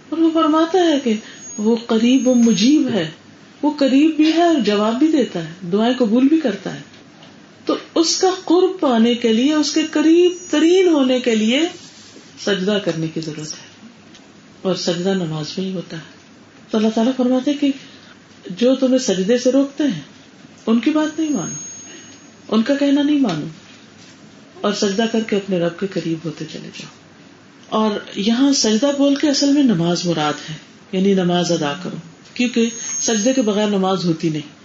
اور 0.10 0.18
وہ 0.18 0.30
فرماتا 0.34 0.80
ہے 0.80 1.00
کہ 1.04 1.14
وہ 1.58 1.76
قریب 1.88 2.28
و 2.28 2.34
مجیب 2.34 2.90
ہے۔ 2.90 3.12
وہ 3.62 3.72
قریب 3.78 4.16
بھی 4.16 4.34
ہے 4.34 4.44
اور 4.44 4.56
جواب 4.66 5.00
بھی 5.00 5.08
دیتا 5.08 5.48
ہے، 5.48 5.54
دعائیں 5.72 5.94
قبول 5.98 6.28
بھی 6.28 6.40
کرتا 6.40 6.76
ہے۔ 6.76 6.82
تو 7.66 7.76
اس 7.96 8.22
کا 8.22 8.30
قرب 8.46 8.80
پانے 8.80 9.16
کے 9.16 9.34
لیے، 9.34 9.54
اس 9.54 9.74
کے 9.74 9.82
قریب 9.92 10.32
ترین 10.50 10.88
ہونے 10.88 11.20
کے 11.20 11.36
لیے 11.36 11.62
سجدہ 12.46 12.78
کرنے 12.86 13.08
کی 13.08 13.22
ضرورت 13.22 13.54
ہے۔ 13.54 13.90
اور 14.62 14.76
سجدہ 14.76 15.14
نماز 15.14 15.46
میں 15.58 15.66
ہی 15.66 15.74
ہوتا 15.74 15.98
ہے۔ 15.98 16.02
تو 16.70 16.78
اللہ 16.78 16.90
تعالیٰ 16.96 17.14
فرماتے 17.18 17.54
کہ 17.54 17.72
جو 18.50 18.76
تمہیں 18.76 18.98
سجدے 18.98 19.38
سے 19.38 19.52
روکتے 19.52 19.84
ہیں، 19.84 20.02
ان 20.68 20.80
کی 20.80 20.92
بات 20.92 21.20
نہیں 21.20 21.32
مانو۔ 21.32 21.56
ان 22.56 22.62
کا 22.62 22.76
کہنا 22.76 23.04
نہیں 23.04 23.20
مانو۔ 23.20 23.46
اور 24.62 24.74
سجدہ 24.74 25.04
کر 25.12 25.20
کے 25.22 25.36
اپنے 25.36 25.60
رب 25.60 25.80
کے 25.80 25.88
قریب 25.88 26.18
ہوتے 26.26 26.46
چلے 26.54 26.70
جاؤ۔ 26.80 26.90
اور 27.70 27.92
یہاں 28.16 28.54
سجدہ 28.54 28.92
بول 28.98 29.16
کے 29.16 29.30
اصل 29.30 29.52
میں 29.52 29.64
نماز 29.64 30.06
مراد 30.06 30.50
ہے 30.50 30.56
یعنی 30.92 31.14
نماز 31.14 31.52
ادا 31.52 31.74
کرو۔ 31.84 31.98
کیونکہ 32.34 32.70
سجدے 33.00 33.34
کے 33.34 33.42
بغیر 33.42 33.68
نماز 33.68 34.06
ہوتی 34.06 34.30
نہیں۔ 34.30 34.60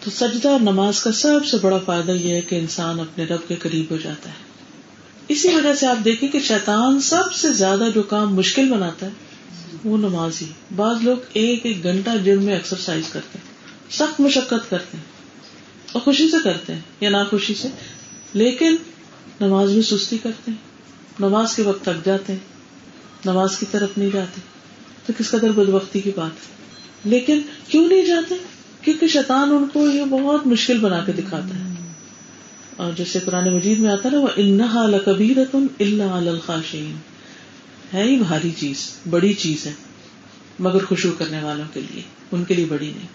تو 0.00 0.10
سجدہ 0.10 0.48
اور 0.48 0.60
نماز 0.60 1.00
کا 1.00 1.12
سب 1.12 1.46
سے 1.46 1.56
بڑا 1.62 1.78
فائدہ 1.78 2.12
یہ 2.12 2.34
ہے 2.34 2.40
کہ 2.40 2.56
انسان 2.56 3.00
اپنے 3.00 3.24
رب 3.24 3.48
کے 3.48 3.54
قریب 3.54 3.84
ہو 3.90 3.96
جاتا 3.96 4.30
ہے۔ 4.30 4.34
اسی 5.28 5.48
وجہ 5.48 5.74
سے 5.74 5.86
آپ 5.86 6.04
دیکھیں 6.04 6.28
کہ 6.28 6.38
شیطان 6.40 7.00
سب 7.00 7.32
سے 7.32 7.52
زیادہ 7.52 7.84
جو 7.94 8.02
کام 8.02 8.34
مشکل 8.34 8.68
بناتا 8.72 9.06
ہے، 9.06 9.10
وہ 9.84 9.96
نماز 9.96 10.42
ہی۔ 10.42 10.46
بعض 10.76 10.96
لوگ 11.02 11.16
ایک 11.32 11.66
ایک 11.66 11.82
گھنٹہ 11.82 12.10
جم 12.24 12.42
میں 12.42 12.54
ایکسرسائز 12.54 13.08
کرتے 13.12 13.38
ہیں، 13.38 13.54
سخت 13.92 14.20
مشقت 14.20 14.70
کرتے 14.70 14.96
ہیں 14.96 15.04
اور 15.92 16.02
خوشی 16.02 16.30
سے 16.30 16.36
کرتے 16.44 16.72
ہیں، 16.72 16.80
یا 17.00 17.10
ناخوشی 17.10 17.54
سے۔ 17.54 17.68
لیکن 18.32 18.76
نماز 19.40 19.70
میں 19.70 19.82
سستی 19.82 20.18
کرتے 20.18 20.50
ہیں، 20.50 20.58
نماز 21.20 21.56
کے 21.56 21.62
وقت 21.62 21.84
تک 21.84 22.06
جاتے 22.06 22.32
ہیں، 22.32 22.40
نماز 23.24 23.58
کی 23.58 23.66
طرف 23.70 23.98
نہیں 23.98 24.10
جاتے۔ 24.12 24.40
تو 25.06 25.12
کس 25.18 25.30
قدر 25.30 25.52
بد 25.52 25.68
وقتی 25.68 26.00
کی 26.00 26.10
بات 26.16 26.30
ہے؟ 26.30 26.54
لیکن 27.04 27.40
کیوں 27.68 27.88
نہیں 27.88 28.04
جاتے؟ 28.04 28.34
کیونکہ 28.80 29.08
شیطان 29.08 29.50
ان 29.50 29.64
کو 29.72 29.90
یہ 29.90 30.04
بہت 30.04 30.46
مشکل 30.46 30.78
بنا 30.78 31.04
کے 31.06 31.12
دکھاتا 31.12 31.58
ہے۔ 31.58 31.74
اور 32.76 32.92
جیسے 32.96 33.18
قرآن 33.24 33.54
مجید 33.54 33.78
میں 33.78 33.90
آتا 33.90 34.08
نا، 34.12 34.18
وہ 34.18 34.28
انہا 34.36 34.86
لبیر 34.86 35.38
اللہ 35.54 36.02
الخاشین 36.02 36.96
ہے 37.94 38.02
ہی 38.02 38.16
بھاری 38.16 38.50
چیز، 38.58 38.90
بڑی 39.10 39.32
چیز 39.32 39.66
ہے، 39.66 39.72
مگر 40.58 40.84
خوشبو 40.84 41.12
کرنے 41.18 41.42
والوں 41.42 41.64
کے 41.72 41.80
لیے، 41.80 42.02
ان 42.32 42.44
کے 42.44 42.54
لیے 42.54 42.64
بڑی 42.64 42.92
نہیں۔ 42.96 43.08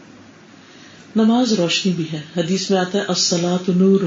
نماز 1.15 1.53
روشنی 1.53 1.93
بھی 1.93 2.05
ہے۔ 2.13 2.21
حدیث 2.37 2.71
میں 2.71 2.79
آتا 2.79 2.97
ہے 2.97 3.03
السلاۃ 3.07 3.69
نور 3.75 3.99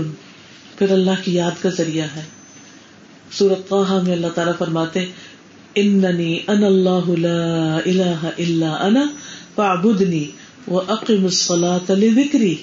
پھر 0.82 0.92
اللہ 0.92 1.10
کی 1.24 1.34
یاد 1.34 1.62
کا 1.62 1.68
ذریعہ 1.68 2.06
ہے۔ 2.16 2.22
سورت 3.32 3.72
میں 4.04 4.12
اللہ 4.12 4.26
تعالیٰ 4.34 4.54
فرماتے 4.58 5.04
اننی 5.74 6.38
ان 6.48 6.64
اللہ 6.64 7.10
لا 7.18 7.76
الہ 7.76 8.24
الا 8.24 8.76
انا 8.86 9.06
فاعبدنی 9.54 10.24
واقم 10.68 11.24
الصلاة 11.24 11.98
لذکری۔ 11.98 12.54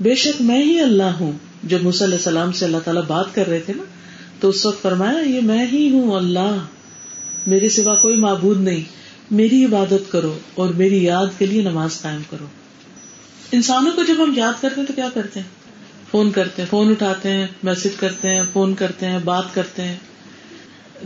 بے 0.00 0.14
شک 0.14 0.42
میں 0.42 0.62
ہی 0.62 0.80
اللہ 0.80 1.02
ہوں۔ 1.02 1.32
جب 1.62 1.82
موسی 1.82 2.04
علیہ 2.04 2.16
السلام 2.16 2.52
سے 2.52 2.64
اللہ 2.64 2.76
تعالیٰ 2.84 3.02
بات 3.06 3.34
کر 3.34 3.46
رہے 3.46 3.60
تھے 3.60 3.74
نا، 3.74 3.82
تو 4.40 4.48
اس 4.48 4.66
وقت 4.66 4.82
فرمایا، 4.82 5.18
یہ 5.18 5.40
میں 5.40 5.66
ہی 5.66 5.90
ہوں 5.90 6.14
اللہ، 6.14 6.56
میرے 7.46 7.68
سوا 7.68 7.94
کوئی 7.94 8.16
معبود 8.16 8.60
نہیں۔ 8.60 8.82
میری 9.30 9.64
عبادت 9.64 10.12
کرو 10.12 10.38
اور 10.54 10.68
میری 10.68 11.04
یاد 11.04 11.26
کے 11.38 11.46
لیے 11.46 11.62
نماز 11.62 12.02
قائم 12.02 12.22
کرو۔ 12.30 12.46
انسانوں 13.52 13.92
کو 13.92 14.02
جب 14.02 14.14
ہم 14.18 14.32
یاد 14.36 14.62
کرتے 14.62 14.80
ہیں 14.80 14.86
تو 14.86 14.92
کیا 14.92 15.08
کرتے 15.14 15.40
ہیں؟ 15.40 15.55
فون 16.10 16.30
کرتے 16.30 16.62
ہیں، 16.62 16.68
فون 16.70 16.90
اٹھاتے 16.90 17.30
ہیں، 17.30 17.46
میسج 17.62 17.96
کرتے 17.98 18.28
ہیں، 18.28 18.42
فون 18.52 18.74
کرتے 18.74 19.06
ہیں، 19.06 19.18
بات 19.18 19.54
کرتے 19.54 19.82
ہیں۔ 19.82 19.96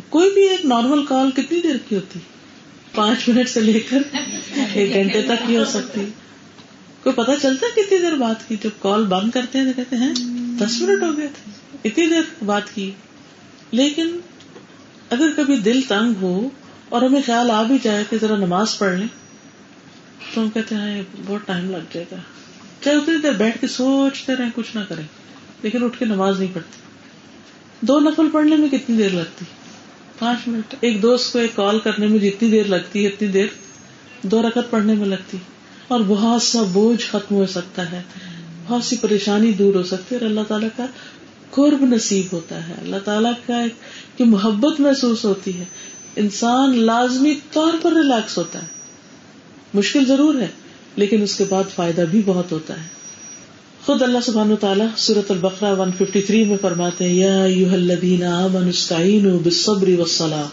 کوئی 0.09 0.31
بھی 0.31 0.49
ایک 0.49 0.65
نارمل 0.65 1.07
کال 1.07 1.31
کتنی 1.31 1.61
دیر 1.61 1.77
کی 1.89 1.97
ہوتی؟ 1.97 2.19
پانچ 2.95 3.29
منٹ 3.29 3.49
سے 3.49 3.61
لے 3.61 3.81
کر 3.81 4.03
ایک 4.75 4.95
گھنٹے 4.95 5.23
تک 5.23 5.47
کی 5.47 5.57
ہو 5.57 5.65
سکتی۔ 5.65 6.05
کوئی 7.03 7.15
پتا 7.15 7.33
چلتا 7.43 7.67
ہے 7.67 7.83
کتنی 7.83 7.99
دیر 7.99 8.13
بات 8.13 8.49
کی؟ 8.49 8.57
جب 8.63 8.71
کال 8.81 9.05
بند 9.05 9.31
کرتے 9.31 9.59
ہیں 9.59 9.65
تو 9.65 9.73
کہتے 9.77 9.97
ہیں، 9.97 10.15
دس 10.59 10.81
منٹ 10.81 11.03
ہو 11.03 11.17
گئے 11.17 11.27
تھے۔ 11.27 11.51
اتنی 11.85 12.07
دیر 12.07 12.45
بات 12.45 12.75
کی۔ 12.75 12.91
لیکن 13.71 14.21
اگر 15.11 15.29
کبھی 15.37 15.57
دل 15.57 15.81
تنگ 15.89 16.13
ہو 16.21 16.49
اور 16.89 17.03
ہمیں 17.03 17.23
خیال 17.27 17.51
آ 17.51 17.63
بھی 17.63 17.79
جائے 17.83 18.05
کہ 18.11 18.17
ذرا 18.21 18.37
نماز 18.37 18.79
پڑھ 18.79 18.95
لیں، 18.95 19.07
تو 20.35 20.43
ہم 20.43 20.51
کہتے 20.51 20.75
ہیں 20.75 21.03
بہت 21.27 21.41
ٹائم 21.47 21.71
لگ 21.71 21.93
جائے 21.93 22.07
گا۔ 22.13 22.17
چاہے 22.85 22.97
اتنی 22.97 23.19
دیر 23.23 23.33
بیٹھ 23.33 23.61
کے 23.61 23.67
سوچتے 23.67 24.37
رہے، 24.37 24.45
کچھ 24.55 24.77
نہ 24.77 24.81
کریں۔ 24.89 25.05
لیکن 25.63 25.85
اٹھ 25.85 25.99
کے 25.99 26.05
نماز 26.05 26.41
نہیں 26.41 26.55
پڑھتی 26.55 26.81
دو 27.81 28.01
نفل 28.01 28.29
پڑھنے 28.33 28.57
میں 28.57 28.69
کتنی 28.69 28.97
دیر 28.97 29.11
لگتی؟ 29.11 29.45
پانچ 30.19 30.49
منٹ۔ 30.49 30.75
ایک 30.81 31.03
دوست 31.03 31.33
کو 31.33 31.39
ایک 31.39 31.57
کال 31.57 31.79
کرنے 31.79 32.07
میں 32.07 32.19
جتنی 32.19 32.51
دیر 32.51 32.67
لگتی 32.67 33.03
ہے، 33.03 33.09
اتنی 33.09 33.29
دیر 33.29 33.47
دو 34.23 34.43
رکعت 34.43 34.71
پڑھنے 34.71 34.95
میں 34.95 35.07
لگتی۔ 35.07 35.37
اور 35.89 36.01
بہت 36.07 36.43
سا 36.43 36.63
بوجھ 36.63 37.07
ختم 37.07 37.35
ہو 37.35 37.47
سکتا 37.47 37.93
ہے۔ 37.93 38.03
بہت 38.67 38.85
سی 38.85 38.97
پریشانی 38.97 39.53
دور 39.53 39.75
ہو 39.75 39.83
سکتی 39.83 40.15
ہے۔ 40.15 40.21
اور 40.21 40.31
اللہ 40.31 40.41
تعالیٰ 40.49 40.69
کا 40.77 40.87
قرب 41.51 41.81
نصیب 41.81 42.27
ہوتا 42.33 42.69
ہے۔ 42.69 42.75
اللہ 42.81 42.97
تعالیٰ 43.05 43.33
کا 43.47 43.65
کہ 44.17 44.25
محبت 44.25 44.81
محسوس 44.81 45.25
ہوتی 45.25 45.59
ہے۔ 45.59 45.65
انسان 46.17 46.79
لازمی 46.79 47.35
طور 47.53 47.73
پر 47.83 47.93
ریلیکس 47.93 48.39
ہوتا 48.39 48.63
ہے۔ 48.63 48.67
مشکل 49.75 50.05
ضرور 50.05 50.35
ہے۔ 50.35 50.49
لیکن 50.97 51.23
اس 51.23 51.37
کے 51.37 51.45
بعد 51.49 51.65
فائدہ 51.75 52.01
بھی 52.11 52.23
بہت 52.27 52.53
ہوتا 52.53 52.83
ہے۔ 52.83 52.89
خود 53.87 54.03
اللہ 54.03 54.19
سبحانہ 54.25 54.55
تعالیٰ 54.55 54.87
سورت 54.97 55.31
البقرا 55.31 55.73
ون 55.73 55.91
ففٹی 55.93 56.21
تھری 56.21 56.45
میں 56.45 56.57
فرماتے 56.61 57.09
ہیں، 57.09 57.15
یا 57.15 58.47
بالصبر 59.43 59.89
والصلاة 59.89 60.49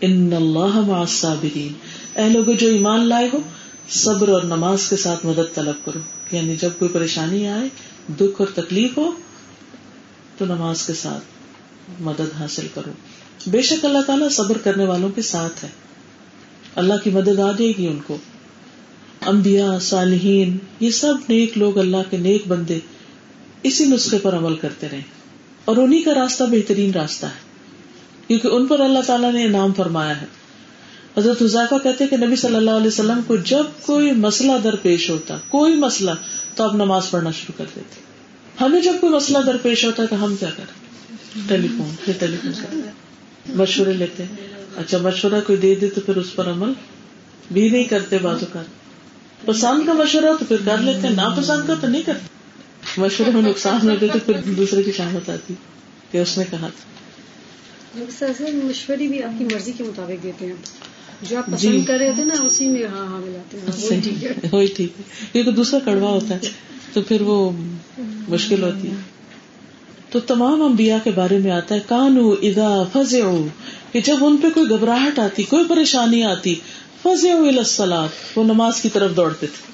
ان 0.00 0.32
اللہ 0.32 0.80
مع 0.80 1.00
الصابرین۔ 1.00 1.72
اے 2.18 2.28
لوگ 2.28 2.44
جو 2.44 2.68
ایمان 2.68 3.08
لائے 3.08 3.28
ہو، 3.32 3.38
صبر 3.90 4.28
اور 4.28 4.42
نماز 4.42 4.88
کے 4.88 4.96
ساتھ 4.96 5.26
مدد 5.26 5.54
طلب 5.54 5.86
کرو۔ 5.86 5.98
یعنی 6.36 6.56
جب 6.56 6.70
کوئی 6.78 6.88
پریشانی 6.88 7.48
آئے، 7.48 7.68
دکھ 8.16 8.42
اور 8.42 8.46
تکلیف 8.54 8.98
ہو، 8.98 9.10
تو 10.38 10.44
نماز 10.44 10.86
کے 10.86 10.92
ساتھ 10.92 11.24
مدد 12.02 12.40
حاصل 12.40 12.66
کرو۔ 12.74 12.92
بے 13.46 13.62
شک 13.62 13.84
اللہ 13.84 13.98
تعالیٰ 14.06 14.30
صبر 14.30 14.58
کرنے 14.58 14.84
والوں 14.84 15.08
کے 15.08 15.22
ساتھ 15.22 15.64
ہے۔ 15.64 15.70
اللہ 16.74 16.94
کی 17.04 17.10
مدد 17.10 17.28
آ 17.28 17.32
جائے 17.32 17.72
گی 17.78 17.86
ان 17.86 17.98
کو۔ 18.06 18.16
انبیاء، 19.20 19.78
صالحین، 19.78 20.58
یہ 20.80 20.90
سب 20.90 21.14
نیک 21.28 21.58
لوگ 21.58 21.78
اللہ 21.78 22.10
کے 22.10 22.16
نیک 22.16 22.48
بندے 22.48 22.78
اسی 23.62 23.84
نسخے 23.84 24.18
پر 24.18 24.36
عمل 24.36 24.56
کرتے 24.56 24.88
رہے۔ 24.92 25.00
اور 25.64 25.76
انہیں 25.76 26.02
کا 26.02 26.14
راستہ 26.14 26.44
بہترین 26.44 26.90
راستہ 26.90 27.26
ہے، 27.26 27.40
کیونکہ 28.26 28.48
ان 28.48 28.66
پر 28.66 28.80
اللہ 28.80 28.98
تعالیٰ 29.06 29.32
نے 29.32 29.44
انعام 29.44 29.72
فرمایا 29.72 30.20
ہے۔ 30.20 30.26
حضرت 31.18 31.42
حضافہ 31.42 31.74
کہتے 31.82 32.06
کہ 32.06 32.16
نبی 32.16 32.36
صلی 32.36 32.56
اللہ 32.56 32.70
علیہ 32.70 32.86
وسلم 32.86 33.20
کو 33.26 33.36
جب 33.36 33.64
کوئی 33.82 34.12
مسئلہ 34.12 34.52
درپیش 34.64 35.10
ہوتا، 35.10 35.36
کوئی 35.48 35.74
مسئلہ، 35.74 36.10
تو 36.54 36.64
آپ 36.64 36.74
نماز 36.74 37.10
پڑھنا 37.10 37.30
شروع 37.30 37.58
کر 37.58 37.64
دیتے۔ 37.76 38.00
ہمیں 38.60 38.80
جب 38.80 38.92
کوئی 39.00 39.12
مسئلہ 39.12 39.38
درپیش 39.46 39.84
ہوتا 39.84 40.02
ہے 40.02 40.08
تو 40.08 40.24
ہم 40.24 40.36
کیا 40.36 40.50
کریں 40.56 40.86
ٹیلی 41.48 41.68
فون 41.68 41.94
پھر 42.04 42.12
ٹیلی 42.18 42.36
فون 42.42 42.52
کرتے 42.52 42.90
مشورے 43.54 43.92
لیتے۔ 43.92 44.24
اچھا 44.76 44.98
مشورہ 44.98 45.40
کوئی 45.46 45.58
دے 45.58 45.74
دے 45.74 45.88
تو 45.88 46.00
پھر 46.00 46.16
اس 46.16 46.34
پر 46.34 46.50
عمل 46.50 46.72
بھی 47.52 47.68
نہیں 47.68 47.84
کرتے، 47.84 48.18
بازو 48.18 48.46
کا 48.52 48.62
پسند 49.44 49.86
کا 49.86 49.92
مشورہ 49.92 50.36
تو 50.40 50.44
پھر 50.48 50.56
کر 50.64 50.78
لیتے 50.78 51.08
ناپسند 51.08 51.66
کا 51.66 51.74
تو 51.74 51.86
نہیں 51.86 52.02
کرتے۔ 52.02 52.26
مشورے 53.00 53.30
میں 53.30 53.42
نقصان 53.42 53.90
ہوتے 53.90 54.08
تو 54.08 54.18
پھر 54.26 54.34
دوسرے 54.56 54.82
کی 54.82 54.92
شامت 54.92 55.30
آتی 55.30 55.54
کہ 56.10 56.18
اس 56.18 56.38
نے 56.38 56.44
کہا 56.50 56.68
تھا۔ 56.68 58.26
مشورے 58.64 59.08
بھی 59.08 59.22
آپ 59.22 59.38
کی 59.38 59.44
مرضی 59.44 59.72
کے 59.72 59.84
مطابق 59.84 60.22
دیتے 60.22 60.46
ہیں۔ 60.46 60.52
جو 61.22 61.38
آپ 61.38 61.46
پسند 61.52 61.84
کر 61.84 61.98
رہے 61.98 62.12
تھے 62.14 62.24
نا 62.24 62.34
اسی 62.42 62.68
میں 62.68 62.84
ہاں 62.86 63.06
ہاں 63.06 63.20
ملاتے 63.20 63.58
ہیں۔ 63.58 64.48
وہی 64.52 64.66
ٹھیک۔ 64.66 64.92
ہے 64.98 65.02
کیونکہ 65.32 65.50
دوسرا 65.50 65.80
کڑوا 65.84 66.10
ہوتا 66.10 66.34
ہے 66.34 66.38
تو 66.92 67.02
پھر 67.02 67.20
وہ 67.20 67.50
مشکل 68.28 68.62
ہوتی 68.62 68.88
ہے۔ 68.90 68.94
تو 70.10 70.20
تمام 70.20 70.62
انبیاء 70.62 70.98
کے 71.04 71.10
بارے 71.10 71.38
میں 71.38 71.50
آتا 71.50 71.74
ہے 71.74 71.80
کانو 71.88 72.30
ادا 72.42 72.82
فض 72.92 73.14
کہ 73.92 74.00
جب 74.00 74.16
ان 74.20 74.36
پہ 74.36 74.48
کوئی 74.54 74.70
گھبراہٹ 74.70 75.18
آتی 75.18 75.42
کوئی 75.42 75.64
پریشانی 75.68 76.24
آتی 76.24 76.54
وہ 78.36 78.44
نماز 78.44 78.80
کی 78.80 78.88
طرف 78.88 79.16
دوڑتے 79.16 79.46
تھے۔ 79.46 79.72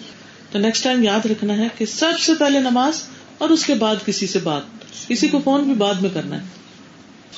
تو 0.53 0.59
نیکسٹ 0.59 0.85
ٹائم 0.85 1.03
یاد 1.03 1.27
رکھنا 1.27 1.57
ہے 1.57 1.69
کہ 1.79 1.87
سب 1.87 2.21
سے 2.21 2.33
پہلے 2.39 2.59
نماز 2.59 3.03
اور 3.39 3.49
اس 3.49 3.65
کے 3.65 3.75
بعد 3.75 3.97
کسی 4.07 4.27
سے 4.27 4.39
بات۔ 4.39 4.63
کسی 5.09 5.29
کو 5.29 5.41
فون 5.45 5.65
بھی 5.65 5.75
بعد 5.75 5.95
میں 5.95 6.11
کرنا 6.15 6.43
ہے۔ 6.43 6.63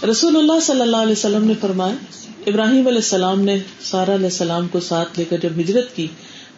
رسول 0.07 0.37
اللہ 0.37 0.61
صلی 0.63 0.81
اللہ 0.81 0.97
علیہ 0.97 1.13
وسلم 1.13 1.45
نے 1.45 1.53
فرمایا، 1.61 1.95
ابراہیم 2.47 2.87
علیہ 2.87 2.99
السلام 2.99 3.41
نے 3.41 3.59
سارا 3.81 4.15
علیہ 4.15 4.25
السلام 4.25 4.69
کو 4.69 4.81
ساتھ 4.81 5.19
لے 5.19 5.25
کر 5.25 5.37
جب 5.39 5.61
ہجرت 5.61 5.97
کی، 5.97 6.07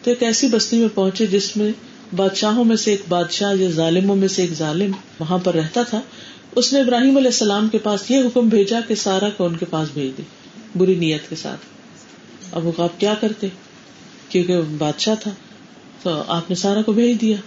تو 0.03 0.11
ایک 0.11 0.23
ایسی 0.23 0.47
بستی 0.47 0.77
میں 0.77 0.87
پہنچے 0.93 1.27
جس 1.27 1.57
میں 1.57 1.71
بادشاہوں 2.15 2.65
میں 2.65 2.75
سے 2.75 2.91
ایک 2.91 3.01
بادشاہ 3.09 3.55
یا 3.55 3.69
ظالموں 3.69 4.15
میں 4.15 4.27
سے 4.27 4.41
ایک 4.41 4.53
ظالم 4.53 4.91
وہاں 5.19 5.37
پر 5.37 5.55
رہتا 5.55 5.83
تھا۔ 5.83 6.01
اس 6.55 6.73
نے 6.73 6.79
ابراہیم 6.79 7.17
علیہ 7.17 7.27
السلام 7.27 7.67
کے 7.67 7.77
پاس 7.77 8.11
یہ 8.11 8.17
حکم 8.17 8.47
بھیجا 8.47 8.79
کہ 8.87 8.95
سارا 8.95 9.29
کو 9.29 9.45
ان 9.45 9.57
کے 9.57 9.65
پاس 9.65 9.87
بھیج 9.93 10.17
دے، 10.17 10.23
بری 10.75 10.95
نیت 10.95 11.29
کے 11.29 11.35
ساتھ۔ 11.35 11.76
اب 12.51 12.65
وہ 12.65 12.87
کیا 12.97 13.13
کرتے؟ 13.13 13.47
کیونکہ 14.29 14.57
بادشاہ 14.77 15.15
تھا، 15.15 15.31
تو 16.03 16.23
آپ 16.27 16.49
نے 16.49 16.55
سارا 16.55 16.81
کو 16.81 16.91
بھیج 16.91 17.21
دیا۔ 17.21 17.37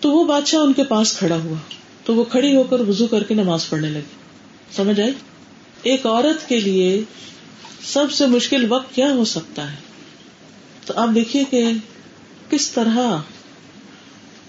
تو 0.00 0.10
وہ 0.10 0.24
بادشاہ 0.24 0.60
ان 0.60 0.72
کے 0.72 0.84
پاس 0.84 1.18
کھڑا 1.18 1.36
ہوا۔ 1.36 1.56
تو 2.04 2.14
وہ 2.14 2.24
کھڑی 2.24 2.56
ہو 2.56 2.62
کر 2.62 2.80
وزو 2.80 3.06
کر 3.06 3.22
کے 3.22 3.34
نماز 3.34 3.68
پڑھنے 3.68 3.90
لگی۔ 3.90 4.16
سمجھ 4.72 5.00
آئی؟ 5.00 5.12
ایک 5.82 6.06
عورت 6.06 6.48
کے 6.48 6.60
لیے 6.60 7.02
سب 7.84 8.12
سے 8.12 8.26
مشکل 8.26 8.72
وقت 8.72 8.94
کیا 8.94 9.12
ہو 9.12 9.24
سکتا 9.24 9.72
ہے؟ 9.72 9.76
تو 10.86 10.94
آپ 10.96 11.08
دیکھیے 11.14 11.44
کہ 11.50 11.64
کس 12.50 12.70
طرح 12.70 12.98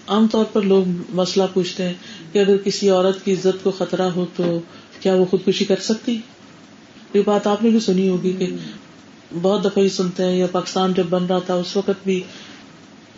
عام 0.06 0.26
طور 0.28 0.44
پر 0.44 0.62
لوگ 0.62 0.84
مسئلہ 1.08 1.44
پوچھتے 1.54 1.86
ہیں 1.86 1.94
کہ 2.32 2.38
اگر 2.38 2.56
کسی 2.56 2.90
عورت 2.90 3.24
کی 3.24 3.32
عزت 3.32 3.64
کو 3.64 3.70
خطرہ 3.70 4.02
ہو 4.02 4.26
تو 4.36 4.60
کیا 5.00 5.14
وہ 5.14 5.24
خودکشی 5.24 5.64
کر 5.64 5.80
سکتی؟ 5.80 6.18
یہ 7.14 7.22
بات 7.24 7.46
آپ 7.46 7.62
نے 7.62 7.70
بھی 7.70 7.80
سنی 7.80 8.08
ہوگی 8.08 8.32
کہ 8.32 8.46
بہت 9.42 9.64
دفعہ 9.64 9.82
ہی 9.84 9.88
سنتے 9.88 10.24
ہیں، 10.24 10.36
یا 10.36 10.46
پاکستان 10.52 10.92
جب 10.92 11.04
بن 11.10 11.26
رہا 11.26 11.38
تھا، 11.38 11.54
اس 11.54 11.76
وقت 11.76 12.04
بھی 12.04 12.22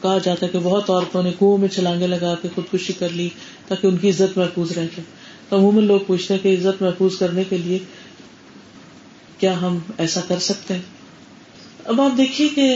کہا 0.03 0.19
جاتا 0.19 0.47
ہے 0.47 0.51
کہ 0.51 0.59
بہت 0.59 0.91
عورتوں 0.91 1.23
نے 1.23 1.33
کنویں 1.39 1.59
میں 1.59 1.69
چھلانگے 1.69 2.07
لگا 2.07 2.35
کے 2.43 2.49
خودکشی 2.55 2.93
کر 2.93 3.09
لی 3.09 3.29
تاکہ 3.69 3.87
ان 3.87 3.97
کی 3.97 4.11
عزت 4.11 4.39
محفوظ 4.39 4.71
رہ 4.71 4.83
جائے 4.83 5.03
تو 5.49 5.57
عموماً 5.57 5.85
لوگ 5.85 6.01
پوچھتے 6.07 6.35
ہیں 6.35 6.41
کہ 6.41 6.57
عزت 6.57 6.83
محفوظ 6.83 7.17
کرنے 7.17 7.45
کے 7.45 7.59
لیے 7.59 7.79
کیا 9.39 9.61
ہم 9.61 9.79
ایسا 9.99 10.21
کر 10.29 10.39
سکتے 10.39 10.75
ہیں؟ 10.75 10.81
اب 11.85 12.01
آپ 12.01 12.17
دیکھیے 12.17 12.49
کہ 12.49 12.75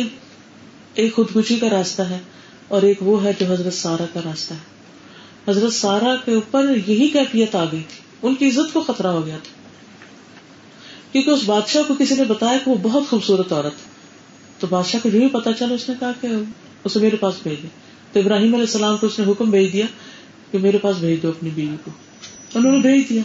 ایک 0.95 1.15
خودکشی 1.15 1.57
کا 1.57 1.69
راستہ 1.71 2.03
ہے 2.03 2.19
اور 2.69 2.83
ایک 2.83 2.99
وہ 3.01 3.25
ہے 3.25 3.31
جو 3.41 3.47
حضرت 3.53 3.75
سارا 3.75 4.05
کا 4.13 4.21
راستہ 4.25 4.55
ہے۔ 4.55 5.51
حضرت 5.51 5.73
سارا 5.73 6.15
کے 6.25 6.35
اوپر 6.35 6.67
یہی 6.87 7.09
کیفیت 7.09 7.55
آ 7.55 7.65
گئی 7.65 7.83
تھی، 7.89 8.01
ان 8.23 8.35
کی 8.35 8.49
عزت 8.49 8.73
کو 8.73 8.81
خطرہ 8.81 9.07
ہو 9.07 9.27
گیا 9.27 9.37
تھا۔ 9.43 9.58
کیونکہ 11.13 11.31
اس 11.31 11.41
بادشاہ 11.47 11.83
کو 11.89 11.95
کسی 11.99 12.15
نے 12.15 12.25
بتایا 12.25 12.59
کہ 12.65 12.71
وہ 12.71 12.77
بہت 12.83 13.03
خوبصورت 13.11 13.53
عورت 13.53 13.73
تو 14.61 14.67
بادشاہ 14.71 15.01
کو 15.03 15.09
جو 15.09 15.19
بھی 15.19 15.29
پتا 15.29 15.53
چلا، 15.53 15.75
اس 15.75 15.89
نے 15.89 15.95
کہا 16.01 16.13
کہ 16.21 16.29
اسے 16.85 17.01
میرے 17.01 17.17
پاس 17.17 17.35
بھیج 17.43 17.63
دے۔ 17.63 17.69
تو 18.13 18.21
ابراہیم 18.21 18.55
علیہ 18.55 18.65
السلام 18.65 18.97
کو 18.97 19.07
اس 19.07 19.19
نے 19.19 19.33
حکم 19.33 19.51
بھیج 19.51 19.73
دیا 19.73 19.87
کہ 20.51 20.59
میرے 20.59 20.79
پاس 20.79 20.97
بھیج 20.97 21.23
دو 21.23 21.29
اپنی 21.29 21.51
بیوی 21.51 21.77
کو۔ 21.85 21.91
انہوں 22.55 22.73
نے 22.73 22.79
بھیج 22.79 23.09
دیا۔ 23.09 23.23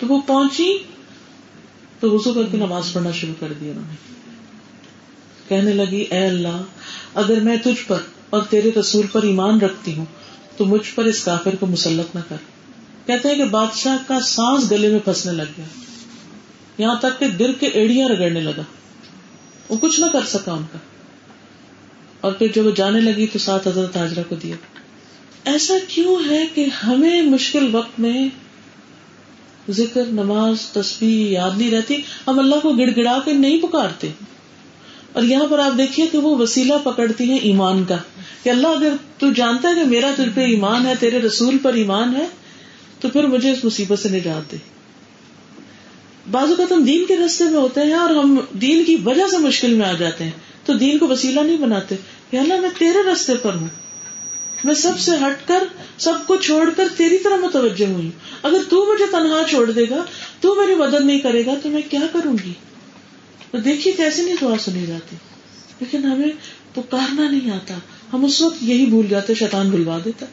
تو 0.00 0.06
وہ 0.06 0.20
پہنچی، 0.26 0.78
تو 2.00 2.10
وزو 2.10 2.34
کر 2.34 2.42
کے 2.50 2.56
نماز 2.56 2.92
پڑھنا 2.92 3.10
شروع 3.10 3.34
کر 3.40 3.52
دیا 3.60 3.70
انہوں 3.70 3.84
نے۔ 3.88 3.94
کہنے 5.48 5.72
لگی، 5.72 6.00
اے 6.00 6.26
اللہ، 6.26 6.62
اگر 7.14 7.40
میں 7.40 7.56
تجھ 7.56 7.88
پر 7.88 7.98
اور 8.30 8.42
تیرے 8.42 8.70
رسول 8.80 9.06
پر 9.12 9.22
ایمان 9.22 9.60
رکھتی 9.60 9.96
ہوں، 9.96 10.04
تو 10.56 10.64
مجھ 10.64 10.94
پر 10.94 11.04
اس 11.04 11.24
کافر 11.24 11.56
کو 11.56 11.66
مسلط 11.66 12.16
نہ 12.16 12.20
کر۔ 12.28 12.36
کہتے 13.06 13.28
ہیں 13.28 13.36
کہ 13.36 13.44
بادشاہ 13.44 13.96
کا 14.08 14.20
سانس 14.20 14.70
گلے 14.70 14.88
میں 14.88 14.98
پھنسنے 14.98 15.32
لگ 15.32 15.42
گیا۔ 15.56 15.64
یہاں 16.78 16.94
تک 16.94 17.18
کہ 17.18 17.28
دل 17.28 17.52
کے 17.52 17.66
ایڑیاں 17.66 18.08
رگڑنے 18.08 18.40
لگا۔ 18.40 18.62
وہ 19.68 19.76
کچھ 19.80 20.00
نہ 20.00 20.06
کر 20.12 20.24
سکا 20.26 20.52
ان 20.52 20.62
کا۔ 20.72 20.78
اور 22.20 22.32
پھر 22.32 22.46
جب 22.54 22.66
وہ 22.66 22.70
جانے 22.70 23.00
لگی 23.00 23.26
تو 23.26 23.38
ساتھ 23.38 23.68
حضرت 23.68 23.96
حاجرہ 23.96 24.22
کو 24.28 24.34
دیا۔ 24.34 24.56
ایسا 25.44 25.74
کیوں 25.88 26.30
ہے 26.30 26.46
کہ 26.54 26.66
ہمیں 26.86 27.22
مشکل 27.22 27.74
وقت 27.74 28.00
میں 28.00 28.28
ذکر، 29.70 30.04
نماز 30.06 30.60
تصویر 30.60 31.30
یاد 31.30 31.50
نہیں 31.56 31.70
رہتی؟ 31.70 31.96
ہم 32.28 32.38
اللہ 32.38 32.54
کو 32.62 32.72
گڑ 32.72 32.90
گڑا 32.96 33.18
کے 33.24 33.32
نہیں 33.32 33.62
پکارتے۔ 33.62 34.10
اور 35.12 35.22
یہاں 35.22 35.46
پر 35.50 35.58
آپ 35.58 35.78
دیکھیے 35.78 36.06
کہ 36.06 36.18
وہ 36.18 36.36
وسیلہ 36.36 36.74
پکڑتی 36.84 37.30
ہیں 37.30 37.38
ایمان 37.38 37.84
کا۔ 37.84 37.96
کہ 38.42 38.50
اللہ 38.50 38.68
اگر 38.68 38.92
تو 39.18 39.32
جانتا 39.32 39.68
ہے 39.68 39.74
کہ 39.74 39.84
میرا 39.84 40.10
تجھ 40.16 40.28
پہ 40.34 40.40
ایمان 40.40 40.86
ہے، 40.86 40.94
تیرے 41.00 41.18
رسول 41.18 41.58
پر 41.58 41.74
ایمان 41.74 42.16
ہے، 42.16 42.26
تو 43.00 43.08
پھر 43.08 43.26
مجھے 43.26 43.52
اس 43.52 43.64
مصیبت 43.64 43.98
سے 43.98 44.08
نجات 44.08 44.52
دے۔ 44.52 44.73
بعض 46.30 46.48
اوقات 46.48 46.72
ہم 46.72 46.84
دین 46.84 47.04
کے 47.06 47.16
رستے 47.16 47.44
میں 47.44 47.60
ہوتے 47.60 47.80
ہیں 47.80 47.94
اور 47.94 48.10
ہم 48.10 48.40
دین 48.52 48.84
کی 48.84 48.96
وجہ 49.04 49.28
سے 49.30 49.38
مشکل 49.38 49.74
میں 49.74 49.86
آ 49.86 49.92
جاتے 49.92 50.24
ہیں 50.24 50.30
تو 50.64 50.72
دین 50.72 50.98
کو 50.98 51.08
وسیلہ 51.08 51.40
نہیں 51.40 51.56
بناتے۔ 51.56 51.94
کہ 52.30 52.36
اللہ، 52.36 52.60
میں 52.60 52.70
تیرے 52.78 53.12
رستے 53.12 53.34
پر 53.34 53.54
ہوں۔ 53.54 53.68
میں 54.64 54.74
سب 54.74 54.98
سے 54.98 55.10
ہٹ 55.10 55.48
کر، 55.48 55.64
سب 55.98 56.12
کو 56.26 56.36
چھوڑ 56.36 56.70
کر 56.76 56.88
تیری 56.96 57.18
طرح 57.18 57.36
متوجہ 57.36 57.86
ہوئی 57.86 58.10
اگر 58.42 58.58
تو 58.68 58.92
مجھے 58.92 59.04
تنہا 59.10 59.42
چھوڑ 59.50 59.70
دے 59.70 59.84
گا، 59.90 60.04
تو 60.40 60.54
میری 60.54 60.74
مدد 60.74 61.04
نہیں 61.04 61.18
کرے 61.18 61.46
گا، 61.46 61.54
تو 61.62 61.68
میں 61.68 61.82
کیا 61.90 62.00
کروں 62.12 62.36
گی؟ 62.44 62.52
تو 63.50 63.58
دیکھیے 63.58 63.92
کیسے 63.92 64.22
نہیں 64.22 64.34
دعا 64.40 64.54
سنی 64.58 64.86
جاتی۔ 64.86 65.16
لیکن 65.80 66.04
ہمیں 66.04 66.28
پکارنا 66.74 67.30
نہیں 67.30 67.50
آتا۔ 67.50 67.74
ہم 68.12 68.24
اس 68.24 68.42
وقت 68.42 68.62
یہی 68.62 68.86
بھول 68.86 69.06
جاتے، 69.06 69.34
شیطان 69.34 69.70
بلوا 69.70 69.98
دیتا۔ 70.04 70.26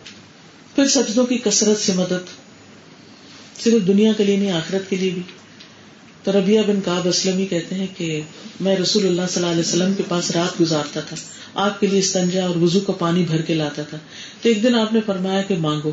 پھر 0.75 0.87
سجدوں 0.87 1.25
کی 1.25 1.37
کثرت 1.37 1.79
سے 1.79 1.93
مدد۔ 1.93 2.25
صرف 3.63 3.87
دنیا 3.87 4.13
کے 4.13 4.23
لیے 4.23 4.37
نہیں، 4.37 4.51
آخرت 4.51 4.89
کے 4.89 4.95
لیے 4.95 5.09
بھی۔ 5.09 5.21
تو 6.23 6.31
ربیہ 6.31 6.61
بن 6.67 6.81
کاب 6.85 7.07
اسلم 7.07 7.45
کہتے 7.45 7.75
ہیں 7.75 7.87
کہ 7.97 8.21
میں 8.59 8.75
رسول 8.75 9.05
اللہ 9.05 9.21
صلی 9.29 9.43
اللہ 9.43 9.53
علیہ 9.53 9.67
وسلم 9.67 9.93
کے 9.93 10.03
پاس 10.07 10.31
رات 10.31 10.61
گزارتا 10.61 10.99
تھا۔ 10.99 11.15
آپ 11.53 11.79
کے 11.79 11.87
لیے 11.87 11.99
استنجا 11.99 12.45
اور 12.45 12.55
وزو 12.55 12.79
کا 12.79 12.93
پانی 12.93 13.23
بھر 13.23 13.41
کے 13.41 13.53
لاتا 13.53 13.81
تھا۔ 13.83 13.97
تو 14.41 14.49
ایک 14.49 14.63
دن 14.63 14.75
آپ 14.75 14.93
نے 14.93 14.99
فرمایا 15.05 15.41
کہ 15.41 15.57
مانگو۔ 15.57 15.91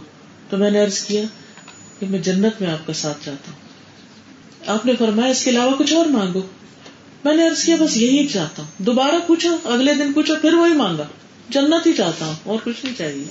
تو 0.50 0.56
میں 0.56 0.70
نے 0.70 0.82
ارض 0.82 1.00
کیا 1.00 1.22
کہ 1.98 2.06
میں 2.06 2.18
جنت 2.18 2.60
میں 2.60 2.70
آپ 2.70 2.86
کا 2.86 2.92
ساتھ 2.92 3.24
چاہتا 3.24 3.52
ہوں۔ 3.52 3.58
آپ 4.66 4.86
نے 4.86 4.92
فرمایا 4.98 5.30
اس 5.30 5.44
کے 5.44 5.50
علاوہ 5.50 5.76
کچھ 5.78 5.92
اور 5.92 6.06
مانگو۔ 6.06 6.40
میں 7.24 7.36
نے 7.36 7.46
ارض 7.46 7.64
کیا 7.64 7.76
بس 7.80 7.96
یہی 7.96 8.26
چاہتا 8.28 8.62
ہوں۔ 8.62 8.82
دوبارہ 8.82 9.14
پوچھا، 9.26 9.56
اگلے 9.64 9.94
دن 9.94 10.12
پوچھا، 10.12 10.34
پھر 10.34 10.54
وہی 10.54 10.72
مانگا۔ 10.72 11.04
جنت 11.48 11.86
ہی 11.86 11.92
چاہتا 11.92 12.26
ہوں، 12.26 12.34
اور 12.44 12.58
کچھ 12.64 12.84
نہیں 12.84 12.94
چاہیے۔ 12.98 13.24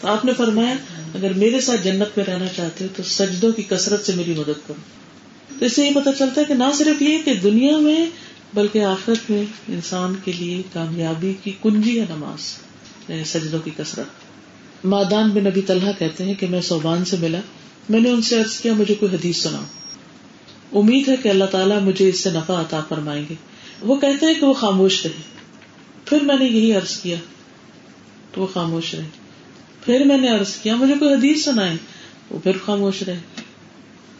تو 0.00 0.08
آپ 0.08 0.24
نے 0.24 0.32
فرمایا، 0.34 0.74
اگر 1.14 1.32
میرے 1.32 1.60
ساتھ 1.60 1.80
جنت 1.84 2.18
میں 2.18 2.24
رہنا 2.24 2.46
چاہتے 2.56 2.84
ہو 2.84 2.88
تو 2.96 3.02
سجدوں 3.02 3.52
کی 3.52 3.62
کثرت 3.62 4.06
سے 4.06 4.12
میری 4.14 4.34
مدد 4.34 4.68
کرو۔ 4.68 5.01
تو 5.62 5.66
اس 5.66 5.76
سے 5.76 5.86
یہ 5.86 5.94
پتا 5.94 6.12
چلتا 6.12 6.40
ہے 6.40 6.46
کہ 6.46 6.54
نہ 6.54 6.64
صرف 6.74 7.02
یہ 7.02 7.18
کہ 7.24 7.34
دنیا 7.34 7.76
میں 7.76 8.06
بلکہ 8.54 8.84
آخرت 8.84 9.30
میں 9.30 9.44
انسان 9.68 10.14
کے 10.24 10.32
لیے 10.32 10.62
کامیابی 10.72 11.34
کی 11.42 11.52
کنجی 11.62 12.00
ہے 12.00 12.04
نماز 12.10 12.58
یعنی 13.08 13.24
سجدوں 13.24 13.58
کی 13.64 13.70
کثرت۔ 13.76 14.06
مادان 14.86 15.30
بن 15.30 15.44
نبی 15.44 15.60
طلحہ 15.60 15.92
کہتے 15.98 16.24
ہیں 16.24 16.34
کہ 16.34 16.46
میں 16.46 16.60
صوبان 16.60 17.04
سے 17.04 17.16
ملا۔ 17.20 17.38
میں 17.88 18.00
نے 18.00 18.10
ان 18.10 18.22
سے 18.22 18.40
عرض 18.40 18.60
کیا، 18.60 18.72
مجھے 18.72 18.94
کوئی 18.94 19.14
حدیث 19.14 19.36
سنا 19.36 19.64
امید 20.72 21.08
ہے 21.08 21.16
کہ 21.16 21.28
اللہ 21.28 21.44
تعالیٰ 21.44 21.80
مجھے 21.80 22.08
اس 22.08 22.20
سے 22.20 22.30
نفع 22.30 22.60
عطا 22.60 22.80
فرمائیں 22.88 23.24
گے۔ 23.30 23.34
وہ 23.80 23.96
کہتے 23.96 24.26
ہیں 24.26 24.34
کہ 24.34 24.46
وہ 24.46 24.52
خاموش 24.52 25.06
رہے۔ 25.06 25.22
پھر 26.04 26.20
میں 26.22 26.36
نے 26.36 26.44
یہی 26.44 26.72
عرض 26.72 26.96
کیا۔ 26.96 27.16
تو 28.32 28.40
وہ 28.40 28.46
خاموش 28.46 28.94
رہے۔ 28.94 29.08
پھر 29.84 30.04
میں 30.04 30.18
نے 30.18 30.28
عرض 30.28 30.56
کیا، 30.56 30.76
مجھے 30.76 30.94
کوئی 30.98 31.14
حدیث 31.14 31.44
سنائے 31.44 31.76
وہ 32.30 32.38
پھر 32.38 32.52
خاموش 32.64 33.02
رہے۔ 33.02 33.20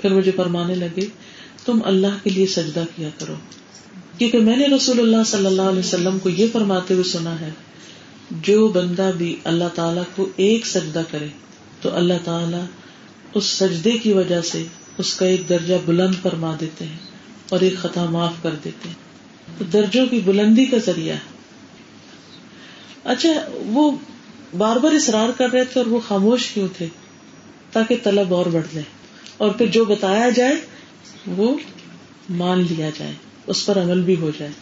پھر 0.01 0.15
مجھے 0.15 0.31
فرمانے 0.37 0.75
لگے 0.75 1.22
تم 1.65 1.79
اللہ 1.85 2.07
کے 2.23 2.31
لیے 2.31 2.47
سجدہ 2.47 2.85
کیا 2.97 3.09
کرو۔ 3.19 3.35
کیونکہ 4.19 4.39
میں 4.39 4.57
نے 4.57 4.67
رسول 4.67 4.99
اللہ 4.99 5.25
صلی 5.27 5.47
اللہ 5.47 5.63
علیہ 5.63 5.79
وسلم 5.79 6.19
کو 6.19 6.29
یہ 6.29 6.47
فرماتے 6.53 6.95
ہوئے 6.95 7.05
سنا 7.05 7.41
ہے، 7.41 7.51
جو 8.31 8.69
بندہ 8.69 9.11
بھی 9.17 9.37
اللہ 9.45 9.65
تعالیٰ 9.75 10.03
کو 10.17 10.29
ایک 10.37 10.67
سجدہ 10.67 11.03
کرے، 11.11 11.29
تو 11.81 11.95
اللہ 11.95 12.15
تعالیٰ 12.25 12.65
اس 13.35 13.45
سجدے 13.45 13.91
کی 13.91 14.13
وجہ 14.13 14.41
سے 14.41 14.65
اس 14.99 15.15
کا 15.15 15.27
ایک 15.27 15.49
درجہ 15.49 15.75
بلند 15.87 16.15
فرما 16.23 16.57
دیتے 16.61 16.85
ہیں 16.85 16.99
اور 17.49 17.61
ایک 17.61 17.75
خطا 17.79 18.05
معاف 18.05 18.33
کر 18.43 18.55
دیتے 18.65 18.89
ہیں۔ 18.89 19.13
تو 19.59 19.65
درجوں 19.65 20.07
کی 20.07 20.21
بلندی 20.25 20.65
کا 20.65 20.77
ذریعہ۔ 20.87 21.15
ہے 21.15 21.33
اچھا 23.05 23.31
وہ 23.67 23.91
بار 24.59 24.77
بار 24.77 24.95
اصرار 24.95 25.29
کر 25.37 25.49
رہے 25.53 25.65
تھے 25.65 25.81
اور 25.81 25.87
وہ 25.87 26.01
خاموش 26.09 26.47
کیوں 26.47 26.69
تھے؟ 26.77 26.87
تاکہ 27.73 27.97
طلب 28.03 28.35
اور 28.35 28.47
بڑھ 28.47 28.67
جائے 28.73 28.85
اور 29.37 29.51
پھر 29.51 29.67
جو 29.67 29.85
بتایا 29.85 30.29
جائے 30.29 30.55
وہ 31.27 31.57
مان 32.31 32.67
لیا 32.71 32.91
جائے، 32.99 33.13
اس 33.47 33.67
پر 33.67 33.83
عمل 33.83 34.01
بھی 34.01 34.17
ہو 34.17 34.31
جائے۔ 34.39 34.53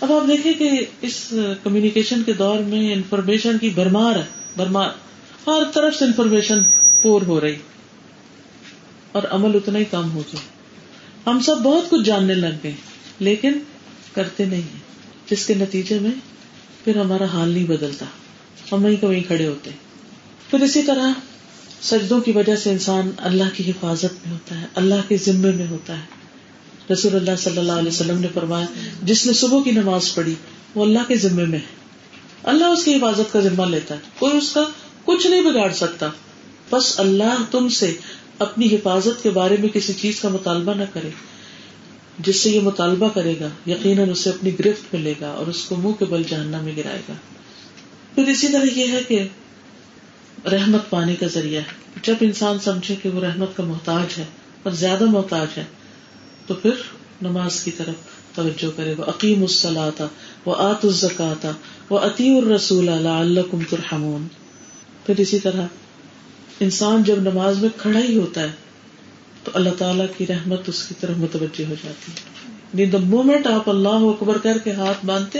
اب 0.00 0.12
آپ 0.12 0.28
دیکھیں 0.28 0.52
کہ 0.52 0.86
اس 1.00 1.34
کمیونیکیشن 1.62 2.22
کے 2.22 2.32
دور 2.32 2.58
میں 2.58 2.92
انفارمیشن 2.92 3.58
کی 3.58 3.68
بھرمار 3.68 4.16
ہے 4.16 4.24
بھرمار 4.56 4.90
ہر 5.46 5.70
طرف 5.74 5.94
سے 5.94 6.04
انفارمیشن 6.04 6.58
پور 7.02 7.22
ہو 7.22 7.40
رہی۔ 7.40 7.56
اور 9.12 9.22
عمل 9.30 9.56
اتنا 9.56 9.78
ہی 9.78 9.84
کم 9.84 10.10
ہو 10.10 10.22
گیا۔ 10.32 10.40
ہم 11.30 11.40
سب 11.40 11.58
بہت 11.58 11.90
کچھ 11.90 12.02
جاننے 12.04 12.34
لگ 12.34 12.46
گئے، 12.62 12.72
لیکن 13.18 13.52
کرتے 14.12 14.44
نہیں 14.44 14.62
ہیں۔ 14.62 14.80
جس 15.30 15.46
کے 15.46 15.54
نتیجے 15.54 15.98
میں 15.98 16.10
پھر 16.84 16.96
ہمارا 16.96 17.24
حال 17.24 17.48
نہیں 17.48 17.64
بدلتا۔ 17.64 18.06
ہم 18.72 18.84
وہیں 18.84 19.04
وہیں 19.04 19.22
کھڑے 19.22 19.46
ہوتے۔ 19.46 19.70
پھر 20.50 20.60
اسی 20.60 20.82
طرح 20.82 21.12
سجدوں 21.82 22.20
کی 22.20 22.32
وجہ 22.32 22.56
سے 22.56 22.70
انسان 22.70 23.10
اللہ 23.16 23.44
کی 23.54 23.70
حفاظت 23.70 24.04
میں 24.04 24.30
ہوتا 24.30 24.60
ہے، 24.60 24.66
اللہ 24.74 24.94
کے 25.08 25.16
ذمے 25.16 25.50
میں 25.50 25.66
ہوتا 25.66 25.98
ہے۔ 25.98 26.22
رسول 26.92 27.14
اللہ 27.14 27.30
صلی 27.38 27.58
اللہ 27.58 27.72
علیہ 27.72 27.88
وسلم 27.88 28.20
نے 28.20 28.28
فرمایا، 28.34 28.66
جس 29.02 29.26
نے 29.26 29.32
صبح 29.32 29.62
کی 29.62 29.70
نماز 29.70 30.14
پڑھی، 30.14 30.34
وہ 30.74 30.84
اللہ 30.84 30.98
کے 31.08 31.16
ذمے 31.16 31.44
میں 31.44 31.58
ہے۔ 31.58 31.82
اللہ 32.42 32.64
اس 32.64 32.84
کی 32.84 32.94
حفاظت 32.94 33.32
کا 33.32 33.40
ذمہ 33.40 33.62
لیتا 33.62 33.94
ہے۔ 33.94 34.00
کوئی 34.18 34.36
اس 34.36 34.52
کا 34.52 34.64
کچھ 35.04 35.26
نہیں 35.26 35.42
بگاڑ 35.42 35.72
سکتا۔ 35.72 36.08
بس 36.70 37.00
اللہ 37.00 37.42
تم 37.50 37.68
سے 37.68 37.94
اپنی 38.38 38.66
حفاظت 38.66 39.22
کے 39.22 39.30
بارے 39.30 39.56
میں 39.60 39.68
کسی 39.68 39.92
چیز 39.92 40.20
کا 40.20 40.28
مطالبہ 40.28 40.74
نہ 40.74 40.84
کرے۔ 40.92 41.10
جس 42.18 42.36
سے 42.36 42.50
یہ 42.50 42.60
مطالبہ 42.60 43.08
کرے 43.08 43.34
گا، 43.40 43.70
یقیناً 43.70 44.10
اسے 44.10 44.30
اپنی 44.30 44.50
گرفت 44.58 44.94
ملے 44.94 45.14
گا 45.20 45.28
اور 45.28 45.46
اس 45.46 45.64
کو 45.64 45.76
منہ 45.76 45.92
کے 45.92 46.04
بل 46.04 46.22
جاننا 46.28 46.60
میں 46.60 46.72
گرائے 46.76 47.00
گا۔ 47.08 47.12
پھر 48.14 48.24
اسی 48.24 48.48
طرح 48.48 48.64
یہ 48.72 48.92
ہے 48.92 49.02
کہ 49.08 49.28
رحمت 50.50 50.90
پانے 50.90 51.16
کا 51.16 51.26
ذریعہ 51.26 51.60
ہے۔ 51.60 52.00
جب 52.02 52.14
انسان 52.20 52.58
سمجھے 52.58 52.96
کہ 53.02 53.08
وہ 53.08 53.20
رحمت 53.20 53.56
کا 53.56 53.62
محتاج 53.64 54.18
ہے 54.18 54.24
اور 54.62 54.72
زیادہ 54.72 55.04
محتاج 55.04 55.46
ہے، 55.56 55.64
تو 56.46 56.54
پھر 56.54 56.70
نماز 57.22 57.62
کی 57.64 57.70
طرف 57.70 57.94
توجہ 58.36 58.76
کرے۔ 58.76 58.94
وہ 58.98 59.04
عقیم 59.04 59.40
الصلاح 59.40 60.02
وہ 60.44 60.54
آت 60.58 60.84
الزکا 60.84 61.34
وہ 61.90 61.98
عطی 61.98 62.38
الرسول 62.38 62.88
اللہ 62.88 63.40
ترحمون۔ 63.70 64.26
پھر 65.06 65.14
اسی 65.18 65.38
طرح 65.38 65.66
انسان 66.60 67.02
جب 67.02 67.16
نماز 67.18 67.58
میں 67.58 67.68
کھڑا 67.76 68.00
ہی 68.00 68.18
ہوتا 68.18 68.42
ہے، 68.42 68.50
تو 69.44 69.50
اللہ 69.54 69.70
تعالیٰ 69.78 70.06
کی 70.16 70.26
رحمت 70.26 70.60
اس 70.66 70.84
کی 70.88 70.94
طرف 71.00 71.16
متوجہ 71.16 71.64
ہو 71.68 71.74
جاتی 71.84 72.12
ہے۔ 72.12 72.50
یعنی 72.74 72.90
دا 72.90 72.98
مومنٹ 72.98 73.46
آپ 73.46 73.70
اللہ 73.70 73.88
اکبر 73.88 74.38
کر 74.38 74.58
کے 74.64 74.72
ہاتھ 74.72 75.06
باندھتے، 75.06 75.38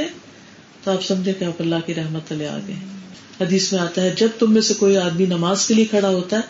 تو 0.82 0.90
آپ 0.90 1.04
سمجھے 1.04 1.32
کہ 1.32 1.44
آپ 1.44 1.60
اللہ 1.60 1.76
کی 1.86 1.94
رحمت 1.94 2.28
تلے 2.28 2.48
آ 2.48 2.58
گئے 2.66 2.74
حدیث 3.42 3.72
میں 3.72 3.80
آتا 3.80 4.02
ہے، 4.02 4.14
جب 4.16 4.28
تم 4.38 4.52
میں 4.52 4.62
سے 4.62 4.74
کوئی 4.74 4.96
آدمی 4.96 5.26
نماز 5.26 5.66
کے 5.66 5.74
لیے 5.74 5.84
کھڑا 5.84 6.08
ہوتا 6.08 6.36
ہے، 6.36 6.42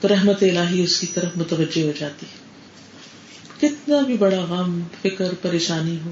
تو 0.00 0.08
رحمت 0.08 0.42
الہی 0.42 0.84
اس 0.84 1.00
کی 1.00 1.06
طرف 1.14 1.36
متوجہ 1.36 1.82
ہو 1.82 1.92
جاتی 1.98 2.26
ہے۔ 2.26 2.42
کتنا 3.60 4.00
بھی 4.00 4.16
بڑا 4.16 4.40
غم، 4.40 4.80
فکر، 5.02 5.32
پریشانی 5.42 5.96
ہو، 6.04 6.10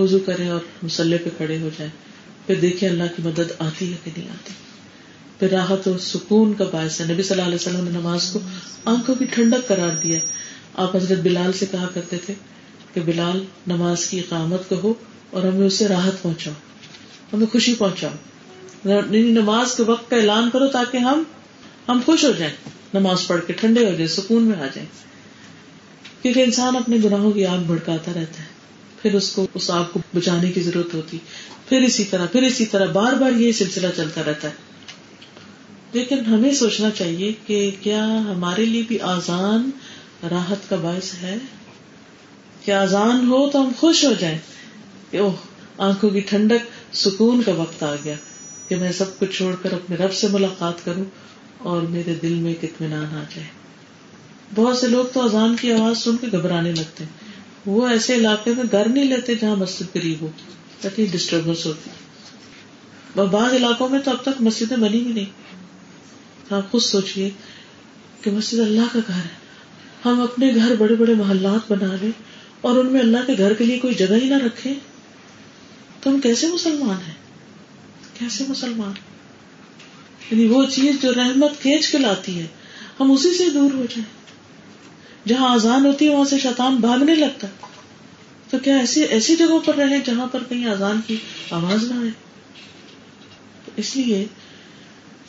وضو 0.00 0.18
کرے 0.18 0.48
اور 0.48 0.60
مسلح 0.82 1.16
پہ 1.24 1.30
کھڑے 1.36 1.58
ہو 1.58 1.68
جائے، 1.78 1.90
پھر 2.46 2.54
دیکھے 2.54 2.88
اللہ 2.88 3.02
کی 3.16 3.22
مدد 3.24 3.52
آتی 3.58 3.92
ہے 3.92 3.96
کہ 4.04 4.10
نہیں 4.16 4.28
آتی۔ 4.28 4.52
پھر 5.38 5.50
راحت 5.50 5.88
اور 5.88 5.98
سکون 5.98 6.54
کا 6.54 6.64
باعث 6.72 7.00
ہے۔ 7.00 7.12
نبی 7.12 7.22
صلی 7.22 7.34
اللہ 7.34 7.46
علیہ 7.46 7.54
وسلم 7.54 7.84
نے 7.84 7.90
نماز 7.90 8.30
کو 8.32 8.38
آنکھوں 8.84 9.14
کی 9.14 9.24
ٹھنڈک 9.24 9.68
قرار 9.68 9.90
دیا۔ 10.02 10.18
آپ 10.74 10.96
حضرت 10.96 11.18
بلال 11.18 11.52
سے 11.52 11.66
کہا 11.70 11.86
کرتے 11.94 12.16
تھے 12.26 12.34
کہ 12.94 13.00
بلال، 13.00 13.44
نماز 13.66 14.06
کی 14.06 14.18
اقامت 14.18 14.68
کہو 14.68 14.94
اور 15.30 15.42
ہمیں 15.42 15.66
اسے 15.66 15.88
راحت 15.88 16.22
پہنچاؤ، 16.22 16.54
ہمیں 17.32 17.46
خوشی 17.52 17.74
پہنچاؤ۔ 17.74 18.10
یعنی 18.84 19.22
نماز 19.22 19.74
کے 19.74 19.82
وقت 19.82 20.10
کا 20.10 20.16
اعلان 20.16 20.50
کرو 20.50 20.66
تاکہ 20.66 20.96
ہم 20.96 21.22
ہم 21.88 22.00
خوش 22.06 22.24
ہو 22.24 22.32
جائیں۔ 22.32 22.54
نماز 22.94 23.26
پڑھ 23.26 23.44
کے 23.46 23.52
ٹھنڈے 23.52 23.80
ہو 23.80 23.90
جائیں، 23.90 24.06
سکون 24.06 24.42
میں 24.42 24.56
آ 24.56 24.66
جائیں۔ 24.66 24.86
کیونکہ 26.22 26.40
انسان 26.40 26.76
اپنے 26.76 26.96
گناہوں 27.04 27.32
کی 27.32 27.46
آگ 27.46 27.58
بھڑکاتا 27.58 28.12
رہتا 28.14 28.38
ہے۔ 28.38 28.54
پھر 29.02 29.14
اس 29.14 29.30
کو، 29.30 29.46
اس 29.54 29.70
آگ 29.70 29.84
کو 29.92 30.00
بچانے 30.14 30.52
کی 30.52 30.60
ضرورت 30.60 30.94
ہوتی۔ 30.94 31.18
پھر 31.68 31.80
اسی 31.80 32.04
طرح، 32.04 32.26
پھر 32.26 32.42
اسی 32.42 32.66
طرح 32.66 32.92
بار 32.92 33.12
بار 33.12 33.32
یہ 33.32 33.52
سلسلہ 33.52 33.86
چلتا 33.96 34.20
رہتا 34.26 34.48
ہے۔ 34.48 34.52
لیکن 35.92 36.18
ہمیں 36.20 36.52
سوچنا 36.52 36.90
چاہیے 36.90 37.32
کہ 37.46 37.70
کیا 37.80 38.06
ہمارے 38.06 38.64
لیے 38.64 38.82
بھی 38.88 39.00
آزان 39.00 39.70
راحت 40.30 40.70
کا 40.70 40.76
باعث 40.76 41.14
ہے؟ 41.22 41.36
کہ 42.64 42.70
آزان 42.70 43.26
ہو 43.28 43.50
تو 43.50 43.62
ہم 43.62 43.72
خوش 43.78 44.04
ہو 44.04 44.12
جائیں؟ 44.18 44.38
کہ 45.10 45.16
اوہ، 45.16 45.32
آنکھوں 45.78 46.10
کی 46.10 46.20
ٹھنڈک 46.20 46.94
سکون 46.96 47.42
کا 47.42 47.52
وقت 47.52 47.82
آ 47.82 47.94
گیا۔ 48.04 48.14
کہ 48.74 48.80
میں 48.80 48.92
سب 48.92 49.18
کچھ 49.18 49.36
چھوڑ 49.36 49.54
کر 49.62 49.72
اپنے 49.72 49.96
رب 49.96 50.12
سے 50.12 50.28
ملاقات 50.28 50.84
کروں 50.84 51.04
اور 51.58 51.82
میرے 51.82 52.14
دل 52.22 52.34
میں 52.34 52.50
ایک 52.50 52.64
اطمینان 52.64 53.04
آ 53.04 53.22
جائے۔ 53.34 53.46
بہت 54.54 54.78
سے 54.78 54.88
لوگ 54.88 55.04
تو 55.12 55.24
اذان 55.24 55.56
کی 55.60 55.72
آواز 55.72 55.98
سن 55.98 56.16
کے 56.16 56.26
گھبرانے 56.32 56.72
لگتے 56.72 57.04
ہیں۔ 57.04 57.10
وہ 57.66 57.88
ایسے 57.88 58.14
علاقے 58.14 58.52
میں 58.56 58.64
گھر 58.72 58.88
نہیں 58.88 59.04
لیتے 59.04 59.34
جہاں 59.34 59.56
مسجد 59.56 59.92
قریب 59.92 60.22
ہو، 60.22 60.30
تاکہ 60.80 61.06
ڈسٹربینس 61.10 61.66
ہوتی 61.66 61.90
بعض 63.30 63.54
علاقوں 63.54 63.88
میں 63.88 64.00
تو 64.00 64.10
اب 64.10 64.22
تک 64.22 64.40
مسجدیں 64.40 64.76
بنی 64.76 65.00
بھی 65.00 65.12
نہیں۔ 65.12 65.24
آپ 66.54 66.70
خود 66.70 66.82
سوچیے 66.82 67.30
کہ 68.20 68.30
مسجد 68.30 68.58
اللہ 68.58 68.92
کا 68.92 68.98
گھر 69.06 69.14
ہے۔ 69.14 69.34
ہم 70.04 70.20
اپنے 70.20 70.54
گھر 70.54 70.74
بڑے 70.78 70.94
بڑے 70.94 71.14
محلات 71.14 71.72
بنا 71.72 71.96
لیں 72.00 72.10
اور 72.60 72.76
ان 72.76 72.86
میں 72.86 73.00
اللہ 73.00 73.18
کے 73.26 73.34
گھر 73.38 73.54
کے 73.54 73.64
لیے 73.64 73.78
کوئی 73.78 73.94
جگہ 73.94 74.14
ہی 74.22 74.28
نہ 74.28 74.36
رکھے 74.44 74.74
تو 76.00 76.10
ہم 76.10 76.20
کیسے 76.20 76.48
مسلمان 76.48 76.96
ہیں؟ 77.06 77.23
کیسے 78.18 78.44
مسلمان؟ 78.48 78.92
یعنی 80.30 80.46
وہ 80.46 80.64
چیز 80.64 81.02
جو 81.02 81.14
رحمت 81.14 81.62
کھینچ 81.62 81.88
کے 81.88 81.98
لاتی 81.98 82.38
ہے، 82.38 82.46
ہم 83.00 83.12
اسی 83.12 83.34
سے 83.34 83.50
دور 83.50 83.74
ہو 83.74 83.86
جائیں۔ 83.90 84.24
جہاں 85.28 85.54
آزان 85.54 85.86
ہوتی 85.86 86.08
ہے، 86.08 86.14
وہاں 86.14 86.24
سے 86.24 86.38
شیطان 86.38 86.76
بھاگنے 86.76 87.14
لگتا 87.14 87.46
تو 88.50 88.58
کیا 88.58 88.76
ایسی 88.76 89.02
ایسی 89.04 89.36
جگہوں 89.36 89.60
پر 89.60 89.74
رہے 89.74 90.00
جہاں 90.04 90.26
پر 90.26 90.42
کہیں 90.48 90.66
آزان 90.66 91.00
کی 91.06 91.16
آواز 91.50 91.84
نہ 91.84 92.00
آئے؟ 92.00 92.10
اس 93.76 93.96
لیے 93.96 94.26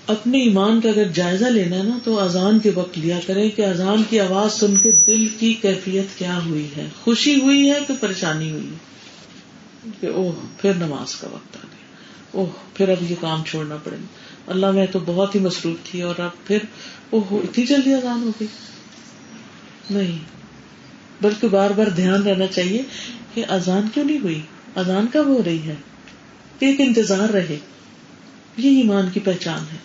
اپنے 0.08 0.42
ایمان 0.42 0.82
کا 0.82 0.90
اگر 0.90 1.08
جائزہ 1.08 1.46
لینا 1.46 1.84
نا، 1.84 1.98
تو 2.04 2.20
اذان 2.20 2.60
کے 2.60 2.72
وقت 2.76 2.98
لیا 2.98 3.20
کرے 3.28 3.50
کہ 3.50 3.66
اذان 3.66 4.04
کی 4.10 4.20
آواز 4.20 4.54
سن 4.54 4.78
کے 4.78 4.92
دل 4.92 5.28
کی 5.40 5.54
کیفیت 5.54 6.20
کیا 6.20 6.40
ہوئی 6.46 6.68
ہے۔ 6.78 6.88
خوشی 7.04 7.42
ہوئی 7.42 7.72
ہے 7.72 7.80
کہ 7.88 7.94
پریشانی 8.00 8.52
ہوئی 8.52 8.70
ہے؟ 8.70 8.78
کہ 10.02 10.08
اوہ، 10.08 10.62
پھر 10.62 10.74
نماز 10.74 11.16
کا 11.16 11.28
وقت 11.32 11.58
آ 11.58 11.64
اوہ، 12.36 12.78
پھر 12.78 12.90
اب 12.90 13.12
یہ 13.12 13.16
کام 13.22 13.44
چھوڑنا 13.44 13.76
پڑے۔ 13.84 13.96
گا 13.96 14.06
اللہ 14.48 14.72
میں 14.72 14.86
تو 14.86 15.00
بہت 15.06 15.36
ہی 15.36 15.40
مصروف 15.40 15.92
تھی 15.92 16.02
اور 16.02 16.16
اب 16.20 16.48
پھر، 16.48 16.58
اوہ، 17.10 17.24
اتنی 17.32 17.66
جلدی 17.66 17.94
اذان 17.94 18.24
ہو 18.24 18.30
گئی۔ 18.40 18.48
نہیں، 19.90 20.20
بلکہ 21.22 21.48
بار 21.48 21.70
بار 21.70 21.88
دھیان 21.88 22.24
رہنا 22.24 22.48
چاہیے 22.48 22.82
کہ 23.34 23.46
اذان 23.50 23.88
کیوں 23.94 24.06
نہیں 24.06 24.20
ہوئی؟ 24.20 24.42
اذان 24.76 25.06
کب 25.14 25.26
ہو 25.26 25.42
رہی 25.46 25.68
ہے؟ 25.68 25.76
ایک 26.60 26.82
انتظار 26.82 27.30
رہے۔ 27.30 27.58
یہ 28.58 28.78
ایمان 28.78 29.10
کی 29.14 29.20
پہچان 29.20 29.60
ہے۔ 29.72 29.78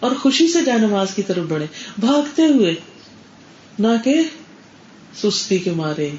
اور 0.00 0.10
خوشی 0.16 0.48
سے 0.48 0.64
جائے 0.64 0.78
نماز 0.78 1.14
کی 1.14 1.22
طرف 1.22 1.44
بڑھے۔ 1.48 1.66
بھاگتے 1.98 2.42
ہوئے، 2.42 2.74
نہ 3.78 3.86
کہ 4.04 4.22
سستی 5.14 5.58
کے 5.58 5.70
مارے۔ 5.70 6.10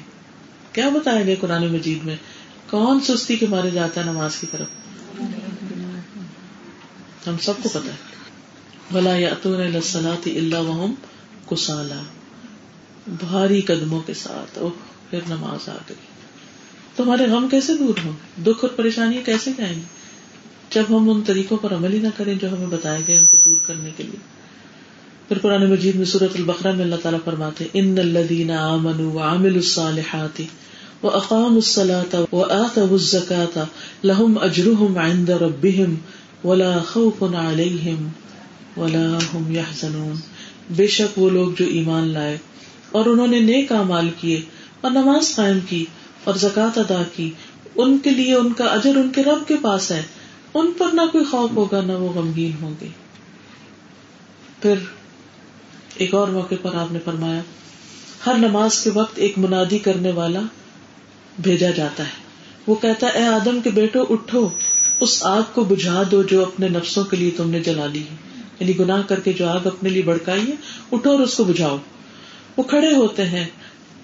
کیا 0.72 0.88
بتائیں 0.88 1.26
گے 1.26 1.34
قرآن 1.40 1.72
مجید 1.72 2.04
میں؟ 2.04 2.16
کون 2.70 3.00
سستی 3.00 3.36
کے 3.36 3.46
مارے 3.46 3.70
جاتا 3.70 4.00
ہے 4.00 4.10
نماز 4.10 4.36
کی 4.36 4.46
طرف؟ 4.50 4.66
ہم 7.26 7.36
سب 7.42 7.52
کو 7.62 7.68
پتا 7.68 7.84
ہے۔ 7.84 8.18
بلا 8.92 9.16
یا 9.16 9.34
اللہ 9.44 10.56
وحم 10.56 10.94
کسالا 11.48 12.02
بھاری 13.06 13.60
قدموں 13.60 14.00
کے 14.00 14.14
ساتھ، 14.14 14.58
اوہ، 14.58 14.70
پھر 15.10 15.18
نماز 15.28 15.68
آ 15.68 15.76
گئی۔ 15.88 15.96
تمہارے 16.96 17.26
غم 17.26 17.48
کیسے 17.48 17.76
دور 17.76 17.94
ہوں؟ 18.04 18.12
دکھ 18.42 18.58
اور 18.60 18.68
پریشانی 18.68 19.22
کیسے 19.24 19.50
جائیں 19.58 19.74
گی؟ 19.74 19.80
جب 20.70 20.82
ہم 20.90 21.10
ان 21.10 21.22
طریقوں 21.22 21.58
پر 21.58 21.74
عمل 21.74 21.92
ہی 21.92 21.98
نہ 21.98 22.08
کریں 22.16 22.34
جو 22.34 22.52
ہمیں 22.52 22.66
بتائے 22.66 23.02
گئے 23.08 23.18
ان 23.18 23.24
کو 23.26 23.36
دور 23.44 23.56
کرنے 23.66 23.90
کے 23.96 24.02
لیے۔ 24.02 24.38
پھر 25.28 25.38
قرآن 25.38 25.70
مجید 25.70 25.94
میں 25.94 26.04
صورت 26.04 26.30
البقرہ 26.34 26.72
میں 26.72 26.84
اللہ 26.84 26.96
تعالیٰ 27.02 27.20
فرماتے 27.24 27.64
ان 27.72 27.98
الدین 27.98 28.50
امن 28.50 29.18
عامل 29.18 29.54
الصالحات 29.54 30.40
وہ 31.02 31.10
اقام 31.10 31.54
الصلاۃ 31.54 32.14
و 32.32 32.42
آتوا 32.42 32.88
الزکاۃ 32.90 33.58
لهم 34.04 34.38
اجرهم 34.42 34.98
عند 34.98 35.30
ربهم 35.30 35.94
ولا 36.44 36.78
خوف 36.78 37.22
عليهم 37.22 38.08
ولا 38.76 39.18
هم 39.34 39.52
يحزنون 39.52 40.16
بے 40.70 40.86
شک 40.86 41.18
وہ 41.18 41.30
لوگ 41.30 41.50
جو 41.58 41.64
ایمان 41.64 42.08
لائے 42.08 42.38
اور 42.90 43.06
انہوں 43.06 43.26
نے 43.26 43.38
نیک 43.40 43.72
اعمال 43.72 44.10
کیے 44.20 44.40
اور 44.80 44.90
نماز 44.90 45.34
قائم 45.34 45.58
کی 45.60 45.84
اور 46.24 46.34
زکوٰۃ 46.34 46.78
ادا 46.78 47.02
کی، 47.16 47.30
ان 47.76 47.98
کے 47.98 48.10
لیے 48.10 48.34
ان 48.34 48.52
کا 48.52 48.64
اجر 48.64 48.96
ان 48.96 49.10
کے 49.10 49.22
رب 49.22 49.48
کے 49.48 49.54
پاس 49.62 49.90
ہے۔ 49.90 50.02
ان 50.54 50.72
پر 50.78 50.86
نہ 50.92 51.00
کوئی 51.12 51.24
خوف 51.24 51.50
ہوگا 51.56 51.80
نہ 51.80 51.92
وہ 51.92 52.12
غمگین 52.12 52.50
ہوں 52.62 52.74
گے۔ 52.80 52.88
پھر 54.62 54.74
ایک 55.94 56.14
اور 56.14 56.28
موقع 56.28 56.54
پر 56.62 56.74
آپ 56.74 56.92
نے 56.92 56.98
فرمایا، 57.04 57.40
ہر 58.26 58.34
نماز 58.34 58.84
کے 58.84 58.90
وقت 58.90 59.18
ایک 59.18 59.38
منادی 59.38 59.78
کرنے 59.78 60.10
والا 60.10 60.40
بھیجا 61.38 61.70
جاتا 61.70 62.02
ہے۔ 62.02 62.28
وہ 62.66 62.74
کہتا 62.74 63.06
ہے، 63.06 63.12
اے 63.12 63.24
آدم 63.24 63.60
کے 63.64 63.70
بیٹو، 63.70 64.02
اٹھو۔ 64.10 64.48
اس 65.00 65.22
آگ 65.22 65.42
کو 65.54 65.64
بجھا 65.64 66.02
دو 66.10 66.22
جو 66.22 66.42
اپنے 66.42 66.68
نفسوں 66.68 67.04
کے 67.04 67.16
لیے 67.16 67.30
تم 67.36 67.50
نے 67.50 67.60
جلا 67.60 67.86
لی 67.86 67.98
ہے۔ 67.98 68.16
یعنی 68.60 68.78
گناہ 68.78 69.02
کر 69.02 69.20
کے 69.20 69.32
جو 69.32 69.48
آگ 69.48 69.66
اپنے 69.66 69.90
لیے 69.90 70.02
بڑکائی 70.02 70.42
ہے، 70.42 70.54
اٹھو 70.92 71.10
اور 71.10 71.20
اس 71.20 71.36
کو 71.36 71.44
بجھاؤ۔ 71.44 71.76
وہ 72.56 72.62
کھڑے 72.62 72.96
ہوتے 72.96 73.24
ہیں، 73.24 73.46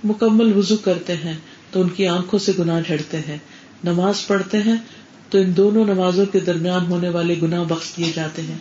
مکمل 0.05 0.57
وضو 0.57 0.77
کرتے 0.77 1.15
ہیں، 1.17 1.35
تو 1.71 1.83
ان 1.83 1.89
کی 1.89 2.07
آنکھوں 2.07 2.39
سے 2.39 2.53
گناہ 2.59 2.81
جھڑتے 2.87 3.17
ہیں۔ 3.17 3.39
نماز 3.85 4.27
پڑھتے 4.27 4.59
ہیں، 4.59 4.77
تو 5.31 5.39
ان 5.39 5.57
دونوں 5.57 5.85
نمازوں 5.85 6.27
کے 6.27 6.41
درمیان 6.41 6.87
ہونے 6.87 7.09
والے 7.09 7.35
گناہ 7.43 7.65
بخش 7.65 7.97
دیے 7.97 8.13
جاتے 8.15 8.43
ہیں۔ 8.43 8.59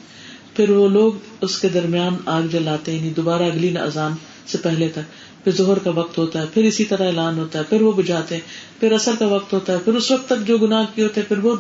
پھر 0.56 0.70
وہ 0.70 0.90
لوگ 0.90 1.14
اس 1.42 1.60
کے 1.60 1.70
درمیان 1.70 2.16
آگ 2.26 2.42
جلاتے 2.44 2.92
ہیں 2.92 3.00
یعنی 3.00 3.10
دوبارہ 3.10 3.44
اگلی 3.44 3.78
اذان 3.78 4.12
سے 4.48 4.58
پہلے 4.58 4.90
تک۔ 4.90 5.34
پھر 5.44 5.52
ظہر 5.52 5.80
کا 5.80 5.90
وقت 5.90 6.18
ہوتا 6.18 6.42
ہے، 6.42 6.46
پھر 6.54 6.64
اسی 6.64 6.86
طرح 6.86 7.06
اعلان 7.06 7.40
ہوتا 7.40 7.60
ہے، 7.60 7.64
پھر 7.64 7.82
وہ 7.82 7.92
بجاتے 7.92 8.36
ہیں۔ 8.36 8.42
پھر 8.80 8.92
اثر 8.92 9.12
کا 9.20 9.28
وقت 9.28 9.54
ہوتا 9.54 9.74
ہے، 9.74 9.78
پھر 9.78 9.94
اس 9.94 10.12
وقت 10.12 10.30
تک 10.30 10.48
جو 10.48 10.58
گناہ 10.58 10.86
کیے 10.96 11.04
ہوتے 11.04 11.22
ہیں، 11.22 11.28
پھر 11.28 11.38
وہ 11.38 11.56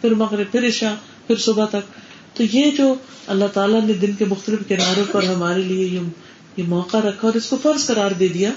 پھر 0.00 0.14
مغرب، 0.14 0.52
پھر 0.52 0.68
عشاء، 0.68 0.94
پھر 1.26 1.36
صبح 1.36 1.66
تک۔ 1.66 2.10
تو 2.36 2.42
یہ 2.52 2.70
جو 2.70 2.94
اللہ 3.26 3.44
تعالیٰ 3.54 3.84
نے 3.84 3.92
دن 3.92 4.12
کے 4.12 4.24
مختلف 4.24 4.58
کناروں 4.68 5.04
پر 5.12 5.22
ہمارے 5.22 5.62
لیے 5.62 6.00
یہ 6.56 6.62
موقع 6.62 6.96
رکھا 6.96 7.28
اور 7.28 7.34
اس 7.34 7.46
کو 7.46 7.56
فرض 7.62 7.86
قرار 7.86 8.10
دے 8.10 8.28
دیا، 8.28 8.50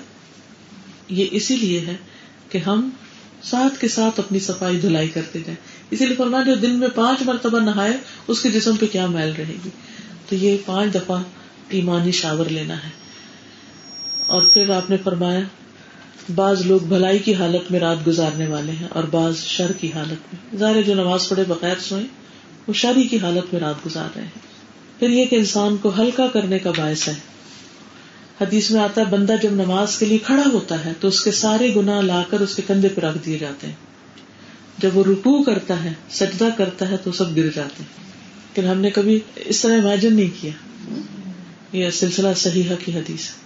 یہ 1.10 1.28
اسی 1.32 1.56
لیے 1.56 1.80
ہے 1.80 1.96
کہ 2.50 2.58
ہم 2.58 2.90
ساتھ 3.44 3.82
کے 3.82 3.88
ساتھ 3.88 4.20
اپنی 4.20 4.40
صفائی 4.40 4.80
دھلائی 4.80 5.08
کرتے 5.08 5.40
جائیں۔ 5.40 5.56
اسی 5.92 6.06
لیے 6.06 6.16
فرما 6.16 6.44
جو 6.44 6.56
دن 6.56 6.72
میں 6.72 6.88
پانچ 6.96 7.22
مرتبہ 7.22 7.60
نہائے، 7.60 7.98
اس 8.28 8.42
کے 8.42 8.52
جسم 8.52 8.76
پہ 8.76 8.86
کیا 8.92 9.08
میل 9.08 9.34
رہے 9.38 9.56
گی؟ 9.66 9.70
تو 10.30 10.36
یہ 10.36 10.58
پانچ 10.66 10.96
دفعہ 10.96 11.24
ایمانی 11.70 12.12
شاور 12.12 12.46
لینا 12.46 12.84
ہے۔ 12.84 12.90
اور 14.28 14.44
پھر 14.54 14.70
آپ 14.70 14.90
نے 14.90 14.98
فرمایا 15.04 15.40
بعض 16.36 16.62
لوگ 16.66 16.80
بھلائی 16.80 17.20
کی 17.20 17.36
حالت 17.36 17.72
میں 17.72 17.80
رات 17.80 18.08
گزارنے 18.08 18.48
والے 18.48 18.72
ہیں 18.72 18.88
اور 18.92 19.04
بعض 19.04 19.38
شر 19.38 19.72
کی 19.72 19.92
حالت 19.96 20.34
میں۔ 20.34 20.58
ظاہر 20.58 20.82
جو 20.82 20.94
نماز 20.94 21.30
پڑھے 21.30 21.44
بغیر 21.48 21.76
سوئے 21.80 22.04
وہ 22.68 22.74
شری 22.74 23.04
کی 23.04 23.18
حالت 23.18 23.54
میں 23.54 23.62
رات 23.62 23.86
گزار 23.86 24.10
رہے 24.16 24.24
ہیں۔ 24.24 24.54
پھر 25.00 25.10
یہ 25.10 25.26
کہ 25.26 25.36
انسان 25.36 25.78
کو 25.78 25.92
ہلکا 25.98 26.28
کرنے 26.28 26.60
کا 26.60 26.72
باعث 26.78 27.08
ہے۔ 27.08 27.14
حدیث 28.42 28.72
میں 28.72 28.82
آتا 28.82 29.02
ہے، 29.02 29.06
بندہ 29.06 29.36
جب 29.44 29.52
نماز 29.52 29.98
کے 29.98 30.06
لیے 30.06 30.18
کھڑا 30.18 30.44
ہوتا 30.54 30.86
ہے 30.86 30.94
تو 31.00 31.08
اس 31.08 31.24
کے 31.24 31.32
سارے 31.32 31.76
گنا 31.76 32.02
لا 32.02 32.24
کر 32.30 32.40
اس 32.40 32.56
کے 32.56 32.62
کندھے 32.68 32.90
پہ 32.90 33.02
رکھ 33.02 33.18
دیے 33.26 33.38
جاتے 33.38 33.68
ہیں۔ 33.68 33.76
جب 34.78 34.98
وہ 34.98 35.04
رکو 35.04 35.44
کرتا 35.44 35.84
ہے، 35.84 35.94
سجدہ 36.10 36.48
کرتا 36.58 36.90
ہے 36.90 36.98
تو 36.98 37.12
سب 37.12 37.36
گر 37.36 37.50
جاتے 37.56 37.84
ہیں۔ 37.84 38.04
لیکن 38.54 38.68
ہم 38.68 38.78
نے 38.78 38.90
کبھی 38.90 39.20
اس 39.36 39.62
طرح 39.62 39.74
امیجن 39.74 40.16
نہیں 40.16 40.42
کیا۔ 40.42 40.52
یہ 41.72 41.90
سلسلہ 41.90 42.28
صحیح 42.36 42.64
کی 42.86 42.92
حدیث 42.98 43.30
ہے۔ 43.30 43.43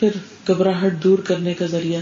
پھر 0.00 0.08
گھبراہٹ 0.48 1.04
دور 1.04 1.18
کرنے 1.18 1.54
کا 1.54 1.66
ذریعہ 1.66 2.00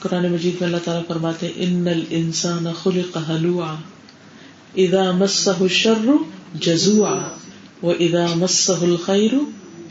قرآن 0.00 0.32
مجید 0.32 0.54
میں 0.54 0.68
اللہ 0.68 0.84
تعالیٰ 0.84 1.06
فرماتے 1.06 1.52
ان 1.56 1.88
الانسان 1.88 2.66
خلق 2.82 3.18
حلوعا 3.30 3.74
اذا 4.76 5.12
مسه 5.12 5.56
الشر 5.60 6.10
جزوعا 6.54 7.28
واذا 7.82 8.26
مسه 8.34 8.78
الخير 8.82 9.34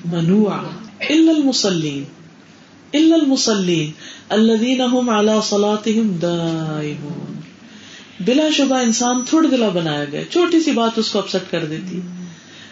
منوعا 0.05 0.61
الا 1.09 1.31
المصلين 1.31 2.03
الا 2.93 3.15
المصلين 3.15 3.91
الذين 4.29 4.81
هم 4.81 5.09
على 5.09 5.31
صلاتهم 5.43 6.17
دائمون۔ 6.21 7.39
بلا 8.19 8.49
شبہ 8.53 8.75
انسان 8.75 9.21
تھوڑ 9.29 9.47
دلا 9.47 9.69
بنایا 9.69 10.05
گیا، 10.05 10.21
چھوٹی 10.31 10.59
سی 10.59 10.71
بات 10.71 10.99
اس 10.99 11.09
کو 11.09 11.19
اپسٹ 11.19 11.51
کر 11.51 11.65
دیتی۔ 11.65 11.99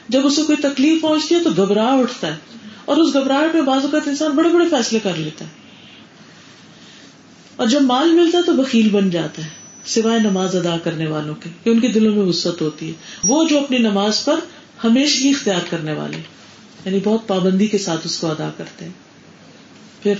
جب 0.09 0.19
اسے 0.23 0.41
کوئی 0.41 0.57
تکلیف 0.61 1.01
پہنچتی 1.01 1.35
ہے 1.35 1.43
تو 1.43 1.49
گھبراہ 1.57 1.99
اٹھتا 1.99 2.27
ہے۔ 2.27 2.35
اور 2.85 2.97
اس 2.97 3.13
گھبراہٹ 3.13 3.55
میں 3.55 3.61
بعض 3.61 3.83
اوقات 3.83 4.07
انسان 4.07 4.31
بڑے 4.31 4.49
بڑے 4.49 4.65
فیصلے 4.69 4.99
کر 5.03 5.15
لیتا 5.15 5.45
ہے۔ 5.45 5.49
اور 7.55 7.67
جب 7.67 7.81
مال 7.81 8.11
ملتا 8.11 8.37
ہے 8.37 8.43
تو 8.43 8.57
وکیل 8.57 8.89
بن 8.89 9.09
جاتا 9.09 9.43
ہے، 9.43 9.49
سوائے 9.85 10.19
نماز 10.19 10.55
ادا 10.55 10.77
کرنے 10.83 11.07
والوں 11.07 11.35
کے، 11.35 11.49
کہ 11.63 11.69
ان 11.69 11.79
کے 11.79 11.87
دلوں 11.87 12.15
میں 12.15 12.23
وسط 12.23 12.61
ہوتی 12.61 12.87
ہے۔ 12.87 12.93
وہ 13.23 13.47
جو 13.47 13.59
اپنی 13.59 13.77
نماز 13.77 14.25
پر 14.25 14.39
ہمیشہ 14.83 15.27
اختیار 15.27 15.61
کرنے 15.69 15.93
والے 15.93 16.17
یعنی 16.85 16.99
بہت 17.03 17.27
پابندی 17.27 17.67
کے 17.67 17.77
ساتھ 17.77 18.01
اس 18.05 18.19
کو 18.19 18.27
ادا 18.27 18.49
کرتے 18.57 18.85
ہیں۔ 18.85 18.91
پھر 20.03 20.13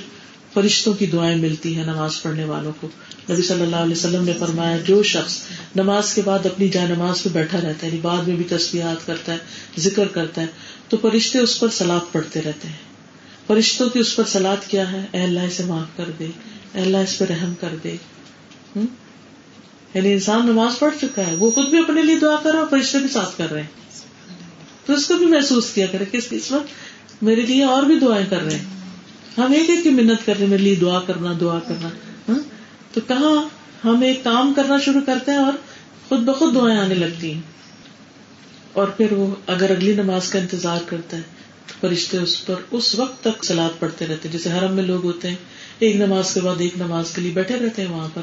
فرشتوں 0.54 0.94
کی 0.94 1.06
دعائیں 1.06 1.38
ملتی 1.38 1.76
ہیں 1.76 1.86
نماز 1.86 2.22
پڑھنے 2.22 2.44
والوں 2.44 2.72
کو۔ 2.82 2.88
نبی 3.30 3.42
صلی 3.42 3.62
اللہ 3.62 3.76
علیہ 3.76 3.92
وسلم 3.92 4.24
نے 4.24 4.34
فرمایا، 4.40 4.78
جو 4.78 5.04
شخص 5.04 5.40
نماز 5.76 6.14
کے 6.14 6.22
بعد 6.26 6.46
اپنی 6.46 6.68
جائے 6.68 6.88
نماز 6.88 7.24
پہ 7.24 7.30
بیٹھا 7.30 7.58
رہتا 7.58 7.84
ہے 7.84 7.88
یعنی 7.88 8.00
بعد 8.02 8.24
میں 8.24 8.36
بھی 8.36 8.44
تصویرات 8.44 9.08
کرتا 9.08 9.32
ہے، 9.34 9.38
ذکر 9.78 10.08
کرتا 10.08 10.42
ہے 10.42 10.48
تو 10.94 11.10
فرشتے 11.10 11.40
اس 11.40 11.60
پر 11.60 11.68
سلاد 11.70 12.12
پڑھتے 12.12 12.42
رہتے 12.42 12.68
ہیں۔ 12.68 12.76
فرشتوں 13.48 13.90
کی 13.90 14.00
اس 14.00 14.16
پر 14.16 14.24
سلاد 14.24 14.58
کیا 14.68 14.92
ہے؟ 14.92 15.06
اے 15.12 15.22
اللہ 15.22 15.40
سے 15.52 15.64
معاف 15.64 15.98
کر 15.98 16.10
دے، 16.20 16.28
اے 16.74 16.82
اللہ 16.82 16.98
اس 16.98 17.18
پہ 17.18 17.26
رحم 17.26 17.54
کر 17.60 17.76
دے۔ 17.84 17.96
یعنی 19.94 20.14
انسان 20.14 20.46
نماز 20.46 20.80
پڑھ 20.80 20.94
چکا 21.02 21.28
ہے، 21.28 21.36
وہ 21.36 21.52
خود 21.52 21.70
بھی 21.70 21.78
اپنے 21.78 22.02
لیے 22.02 22.16
دعا 22.16 22.36
کر 22.44 22.52
رہا 22.52 22.60
ہے 22.60 22.66
فرشتے 22.70 22.98
بھی 22.98 23.08
ساتھ 23.08 23.38
کر 23.38 23.52
رہے 23.52 23.62
ہیں۔ 23.62 23.68
تو 24.86 24.94
اس 24.94 25.08
کو 25.08 25.14
بھی 25.14 25.26
محسوس 25.26 25.74
کیا 25.74 25.86
کرے 25.92 26.06
کہ 26.06 26.20
اس 26.32 26.52
وقت 26.52 26.68
میرے 27.24 27.42
لیے 27.42 27.64
اور 27.64 27.84
بھی 27.84 28.00
دعائیں 28.00 28.26
کر 28.30 28.42
رہے 28.44 28.56
ہیں۔ 28.56 28.66
ہم 29.38 29.52
ایک 29.52 29.70
ایک 29.70 29.84
کی 29.84 29.90
منت 29.90 30.26
کر 30.26 30.34
رہے 30.40 30.46
میرے 30.46 30.64
لیے 30.64 30.76
دعا 30.76 31.00
کرنا 31.00 31.34
دعا 31.42 31.60
کرنا۔ 31.60 31.90
ہاں؟ 32.30 32.40
تو 32.94 33.02
کہاں 33.08 33.50
ہم 33.88 34.02
ایک 34.02 34.24
کام 34.24 34.54
کرنا 34.54 34.80
شروع 34.80 35.02
کرتے 35.06 35.32
ہیں 35.32 35.40
اور 35.40 35.54
خود 36.10 36.20
بخود 36.20 36.56
دعائیں 36.56 36.80
آنے 36.80 36.96
لگتی 36.96 37.34
ہیں؟ 37.34 37.42
اور 38.74 38.88
پھر 38.88 39.12
وہ 39.12 39.36
اگر 39.48 39.72
اگلی 39.72 39.94
نماز 39.94 40.30
کا 40.30 40.40
انتظار 40.40 40.80
کرتا 40.86 41.18
ہے، 41.18 41.22
تو 41.68 41.74
فرشتے 41.82 42.18
اس 42.18 42.46
پر 42.46 42.56
اس 42.72 42.96
وقت 42.96 43.24
تک 43.24 43.46
سلاد 43.46 43.80
پڑھتے 43.80 44.08
رہتے 44.08 44.30
جیسے 44.30 44.50
حرم 44.50 44.74
میں 44.74 44.84
لوگ 44.84 45.04
ہوتے 45.04 45.28
ہیں، 45.28 45.36
ایک 45.80 45.96
نماز 45.96 46.34
کے 46.34 46.40
بعد 46.40 46.56
ایک 46.60 46.78
نماز 46.78 47.12
کے 47.12 47.22
لیے 47.22 47.32
بیٹھے 47.32 47.56
رہتے 47.56 47.82
ہیں 47.82 47.90
وہاں 47.90 48.10
پر۔ 48.14 48.22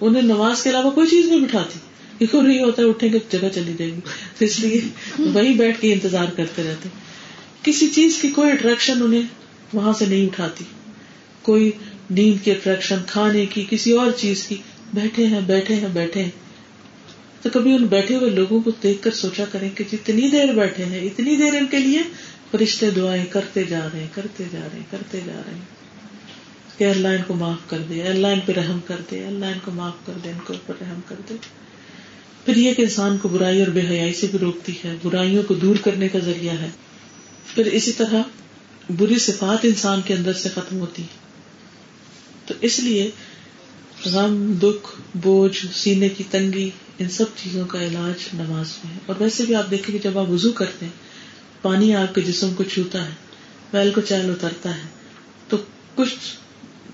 انہیں 0.00 0.22
نماز 0.22 0.62
کے 0.62 0.70
علاوہ 0.70 0.90
کوئی 0.90 1.08
چیز 1.08 1.26
نہیں 1.26 1.40
بٹھاتی۔ 1.40 1.78
نہیں 2.20 2.64
ہوتا 2.64 2.82
ہے، 2.82 2.88
اٹھیں 2.88 3.12
گے 3.12 3.18
جگہ 3.30 3.48
چلی 3.54 3.72
جائے 3.78 3.90
گی۔ 3.92 4.00
تو 4.38 4.44
اس 4.44 4.60
لیے 4.60 4.80
وہی 5.18 5.54
بیٹھ 5.54 5.80
کے 5.80 5.92
انتظار 5.92 6.26
کرتے 6.36 6.62
رہتے 6.62 6.88
کسی 7.62 7.86
چیز 7.86 8.18
کی 8.22 8.28
کوئی 8.28 8.52
اٹریکشن 8.52 9.02
انہیں 9.02 9.22
وہاں 9.72 9.92
سے 9.92 10.06
نہیں 10.06 10.26
اٹھاتی۔ 10.26 10.64
کوئی 11.42 11.70
نیند 12.10 12.44
کی 12.44 12.50
اٹریکشن 12.50 12.96
کھانے 13.06 13.46
کی، 13.46 13.64
کسی 13.70 13.92
اور 13.92 14.10
چیز 14.10 14.46
کی۔ 14.46 14.56
بیٹھے 14.94 15.26
ہیں 15.26 15.40
بیٹھے 15.40 15.74
ہیں 15.74 15.88
بیٹھے 15.92 16.22
ہیں۔ 16.22 16.30
تو 17.42 17.50
کبھی 17.52 17.72
ان 17.72 17.86
بیٹھے 17.86 18.16
ہوئے 18.16 18.30
لوگوں 18.30 18.60
کو 18.60 18.70
دیکھ 18.82 19.02
کر 19.02 19.10
سوچا 19.10 19.44
کریں 19.52 19.70
کہ 19.70 19.84
جتنی 19.92 20.30
دیر 20.30 20.46
بیٹھے 20.46 20.84
ہیں، 20.84 21.00
اتنی 21.00 21.36
دیر 21.36 21.54
ان 21.54 21.66
کے 21.66 21.78
لیے 21.78 22.02
فرشتے 22.50 22.90
دعائیں 22.90 23.24
کرتے 23.30 23.64
جا 23.64 23.88
رہے 23.92 24.00
ہیں، 24.00 24.08
کرتے 24.14 24.44
جا 24.52 24.60
رہے 24.60 24.78
ہیں، 24.78 24.86
کرتے 24.90 25.20
جا 25.26 25.42
رہے 25.46 25.54
ہیں۔ 25.54 25.76
کہ 26.78 26.84
اللہ 26.84 27.08
ان 27.08 27.22
کو 27.26 27.34
معاف 27.34 27.70
کر 27.70 27.78
دے، 27.78 28.02
اللہ 28.02 28.26
ان 28.26 28.40
پہ 28.40 28.52
رحم 28.52 28.78
کر 28.86 28.96
دے، 29.10 29.26
اللہ 29.26 29.44
ان 29.44 29.58
کو 29.64 29.70
معاف 29.70 30.06
کر 30.06 30.12
دے، 30.24 30.30
ان 30.30 30.38
کو 30.44 30.52
اوپر 30.52 30.74
رحم 30.80 31.00
کر 31.08 31.16
دے۔ 31.28 31.34
پھر 32.44 32.56
یہ 32.56 32.74
کہ 32.74 32.82
انسان 32.82 33.18
کو 33.18 33.28
برائی 33.28 33.58
اور 33.58 33.68
بے 33.68 33.80
حیائی 33.80 34.14
سے 34.14 34.26
بھی 34.26 34.38
روکتی 34.38 34.72
ہے، 34.84 34.96
برائیوں 35.02 35.42
کو 35.42 35.54
دور 35.54 35.76
کرنے 35.76 36.08
کا 36.08 36.18
ذریعہ 36.18 36.54
ہے۔ 36.54 36.68
پھر 37.54 37.66
اسی 37.66 37.92
طرح 37.92 38.22
بری 38.96 39.18
صفات 39.18 39.64
انسان 39.64 40.00
کے 40.04 40.14
اندر 40.14 40.32
سے 40.32 40.48
ختم 40.48 40.78
ہوتی 40.78 41.02
ہے 41.02 41.26
تو 42.46 42.54
اس 42.60 42.80
لیے 42.80 43.10
غم 44.06 44.52
دکھ، 44.62 45.00
بوجھ، 45.14 45.66
سینے 45.74 46.08
کی 46.08 46.24
تنگی 46.30 46.70
ان 46.98 47.08
سب 47.08 47.24
چیزوں 47.36 47.66
کا 47.66 47.82
علاج 47.82 48.28
نماز 48.34 48.66
میں 48.84 48.94
ہے۔ 48.94 48.98
اور 49.06 49.16
ویسے 49.18 49.44
بھی 49.44 49.54
آپ 49.54 49.70
دیکھیں 49.70 49.98
کہ 49.98 50.10
جب 50.10 50.18
آپ 50.18 50.30
وزو 50.30 50.52
کرتے 50.52 50.84
ہیں، 50.86 50.92
پانی 51.62 51.94
آپ 51.94 52.14
کے 52.14 52.20
جسم 52.20 52.54
کو 52.54 52.64
چھوتا 52.64 53.04
ہے 53.04 53.10
ویل 53.72 53.90
کو 53.90 54.00
چہل 54.00 54.30
اترتا 54.30 54.74
ہے، 54.74 54.88
تو 55.48 55.56
کچھ 55.94 56.14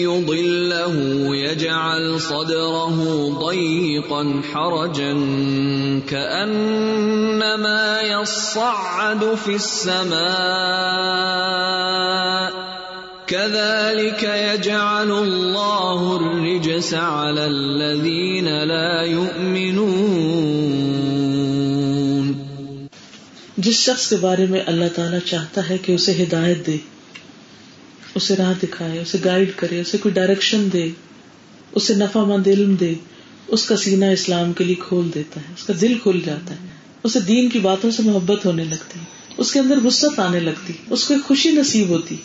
يضله 0.05 0.95
يجعل 1.35 2.19
صدره 2.19 3.29
ضيقا 3.41 4.41
حرجا 4.53 5.13
كأنما 6.09 8.01
يصعد 8.01 9.35
في 9.35 9.55
السماء 9.55 10.21
كذلك 13.27 14.23
يجعل 14.23 15.11
الله 15.11 16.15
الرجس 16.15 16.93
على 16.93 17.45
الذين 17.45 18.63
لا 18.63 19.01
يؤمنون 19.01 20.60
جس 23.61 23.75
شخص 23.75 24.09
کے 24.09 24.15
بارے 24.15 24.45
میں 24.45 24.61
اللہ 24.65 24.85
تعالیٰ 24.95 25.19
چاہتا 25.25 25.69
ہے 25.69 25.77
کہ 25.77 25.91
اسے 25.91 26.23
ہدایت 26.23 26.67
دے، 26.67 26.77
اسے 28.15 28.35
راہ 28.35 28.53
دکھائے، 28.63 28.99
اسے 28.99 29.17
گائیڈ 29.25 29.51
کرے، 29.55 29.81
اسے 29.81 29.97
کوئی 29.97 30.13
ڈائریکشن 30.13 30.67
دے، 30.73 30.89
اسے 31.71 31.93
نفع 31.93 32.23
مند 32.23 32.47
علم 32.47 32.75
دے، 32.75 32.93
اس 33.47 33.65
کا 33.65 33.77
سینہ 33.77 34.05
اسلام 34.05 34.53
کے 34.53 34.63
لیے 34.63 34.75
کھول 34.79 35.09
دیتا 35.15 35.41
ہے، 35.41 35.53
اس 35.57 35.63
کا 35.63 35.73
دل 35.81 35.97
کھل 36.03 36.19
جاتا 36.25 36.53
ہے۔ 36.53 36.67
اسے 37.03 37.19
دین 37.19 37.49
کی 37.49 37.59
باتوں 37.59 37.91
سے 37.91 38.03
محبت 38.03 38.45
ہونے 38.45 38.63
لگتی، 38.63 38.99
اس 39.37 39.51
کے 39.51 39.59
اندر 39.59 39.85
وسط 39.85 40.19
آنے 40.19 40.39
لگتی، 40.39 40.73
اس 40.89 41.07
کو 41.07 41.13
خوشی 41.25 41.51
نصیب 41.51 41.87
ہوتی۔ 41.87 42.15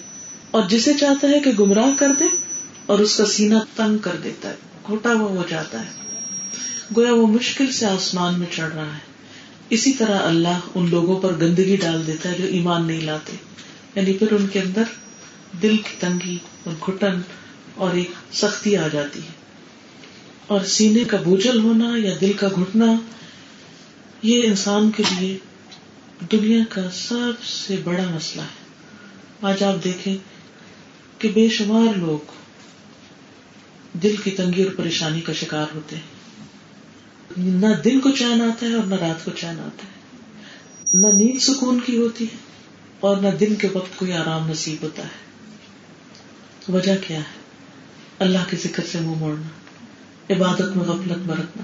اور 0.51 0.63
جسے 0.69 0.93
چاہتا 1.01 1.29
ہے 1.29 1.41
کہ 1.41 1.51
گمراہ 1.59 1.91
کر 1.99 2.09
دے 2.19 2.25
اور 2.87 2.99
اس 2.99 3.17
کا 3.17 3.27
سینہ 3.27 3.59
تنگ 3.77 3.99
کر 3.99 4.17
دیتا 4.25 4.49
ہے 4.49 4.55
گھوٹا 4.87 5.13
ہوا 5.13 5.31
ہو 5.31 5.43
جاتا 5.49 5.81
ہے۔ 5.81 5.91
گویا 6.97 7.13
وہ 7.13 7.27
مشکل 7.27 7.73
سے 7.73 7.87
آسمان 7.87 8.39
میں 8.39 8.47
چڑھ 8.57 8.75
رہا 8.75 8.95
ہے۔ 8.95 9.16
اسی 9.71 9.93
طرح 9.93 10.19
اللہ 10.19 10.61
ان 10.75 10.91
لوگوں 10.91 11.21
پر 11.21 11.35
گندگی 11.41 11.77
ڈال 11.77 12.07
دیتا 12.07 12.33
ہے 12.33 12.39
جو 12.39 12.47
ایمان 12.47 12.87
نہیں 12.87 13.01
لاتے۔ 13.01 13.33
یعنی 13.95 14.13
پھر 14.13 14.33
ان 14.33 14.47
کے 14.47 14.61
اندر 14.61 14.83
دل 15.63 15.77
کی 15.77 15.97
تنگی 15.99 16.39
اور 16.65 16.93
گھٹن 16.93 17.21
اور 17.75 17.95
ایک 17.95 18.11
سختی 18.33 18.77
آ 18.77 18.89
جاتی 18.89 19.21
ہے۔ 19.21 19.33
اور 20.47 20.61
سینے 20.61 21.05
کا 21.05 21.17
بوجھل 21.17 21.59
ہونا 21.59 21.97
یا 21.97 22.15
دل 22.21 22.33
کا 22.33 22.49
گھٹنا، 22.49 22.87
یہ 24.23 24.43
انسان 24.43 24.91
کے 24.91 25.03
لیے 25.21 25.39
دنیا 26.33 26.65
کا 26.69 26.91
سب 26.91 27.45
سے 27.45 27.77
بڑا 27.85 28.15
مسئلہ 28.15 28.43
ہے۔ 28.43 28.67
آج 29.43 29.63
آپ 29.63 29.85
دیکھیں 29.85 30.17
کہ 31.19 31.31
بے 31.35 31.49
شمار 31.49 31.99
لوگ 31.99 32.33
دل 33.99 34.17
کی 34.25 34.31
تنگی 34.31 34.63
اور 34.63 34.75
پریشانی 34.75 35.21
کا 35.21 35.33
شکار 35.33 35.67
ہوتے 35.75 35.97
ہیں۔ 35.97 36.16
نہ 37.37 37.67
دن 37.85 38.01
کو 38.01 38.11
چین 38.11 38.43
آتا 38.43 38.67
ہے 38.67 38.75
اور 38.75 38.85
نہ 38.85 38.95
رات 38.95 39.25
کو 39.25 39.31
چین 39.31 39.61
آتا 39.61 39.85
ہے۔ 39.85 39.97
نہ 40.95 41.07
نیند 41.07 41.43
سکون 41.43 41.81
کی 41.87 41.97
ہوتی 41.97 42.25
ہے 42.25 42.37
اور 43.01 43.17
نہ 43.17 43.29
دن 43.29 43.55
کے 43.55 43.69
وقت 43.73 43.99
کوئی 43.99 44.13
آرام 44.13 44.51
نصیب 44.51 44.83
ہوتا 44.83 45.03
ہے۔ 45.03 45.27
وجہ 46.73 46.97
کیا 47.07 47.17
ہے؟ 47.17 47.47
اللہ 48.19 48.39
کے 48.51 48.57
ذکر 48.57 48.83
سے 48.93 49.01
منہ 49.01 49.15
موڑنا، 49.17 49.49
عبادت 50.31 50.77
میں 50.77 50.85
غفلت 50.85 51.19
برتنا۔ 51.19 51.63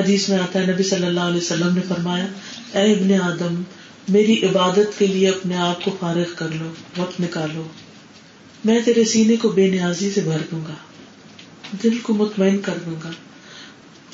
حدیث 0.00 0.28
میں 0.28 0.38
آتا 0.38 0.58
ہے، 0.58 0.72
نبی 0.72 0.82
صلی 0.82 1.06
اللہ 1.06 1.20
علیہ 1.20 1.36
وسلم 1.36 1.74
نے 1.74 1.80
فرمایا، 1.88 2.26
اے 2.72 2.92
ابن 2.92 3.22
آدم، 3.22 3.62
میری 4.08 4.44
عبادت 4.44 4.98
کے 4.98 5.06
لیے 5.06 5.28
اپنے 5.28 5.56
آپ 5.56 5.84
کو 5.84 5.96
فارغ 6.00 6.34
کر 6.36 6.48
لو، 6.48 6.72
وقت 6.96 7.20
نکالو۔ 7.20 7.66
میں 8.64 8.80
تیرے 8.84 9.04
سینے 9.04 9.36
کو 9.36 9.48
بے 9.48 9.70
نیازی 9.70 10.10
سے 10.10 10.20
بھر 10.20 10.38
دوں 10.50 10.60
گا، 10.68 10.74
دل 11.82 11.98
کو 11.98 12.14
مطمئن 12.14 12.58
کر 12.58 12.78
دوں 12.86 12.96
گا۔ 13.04 13.10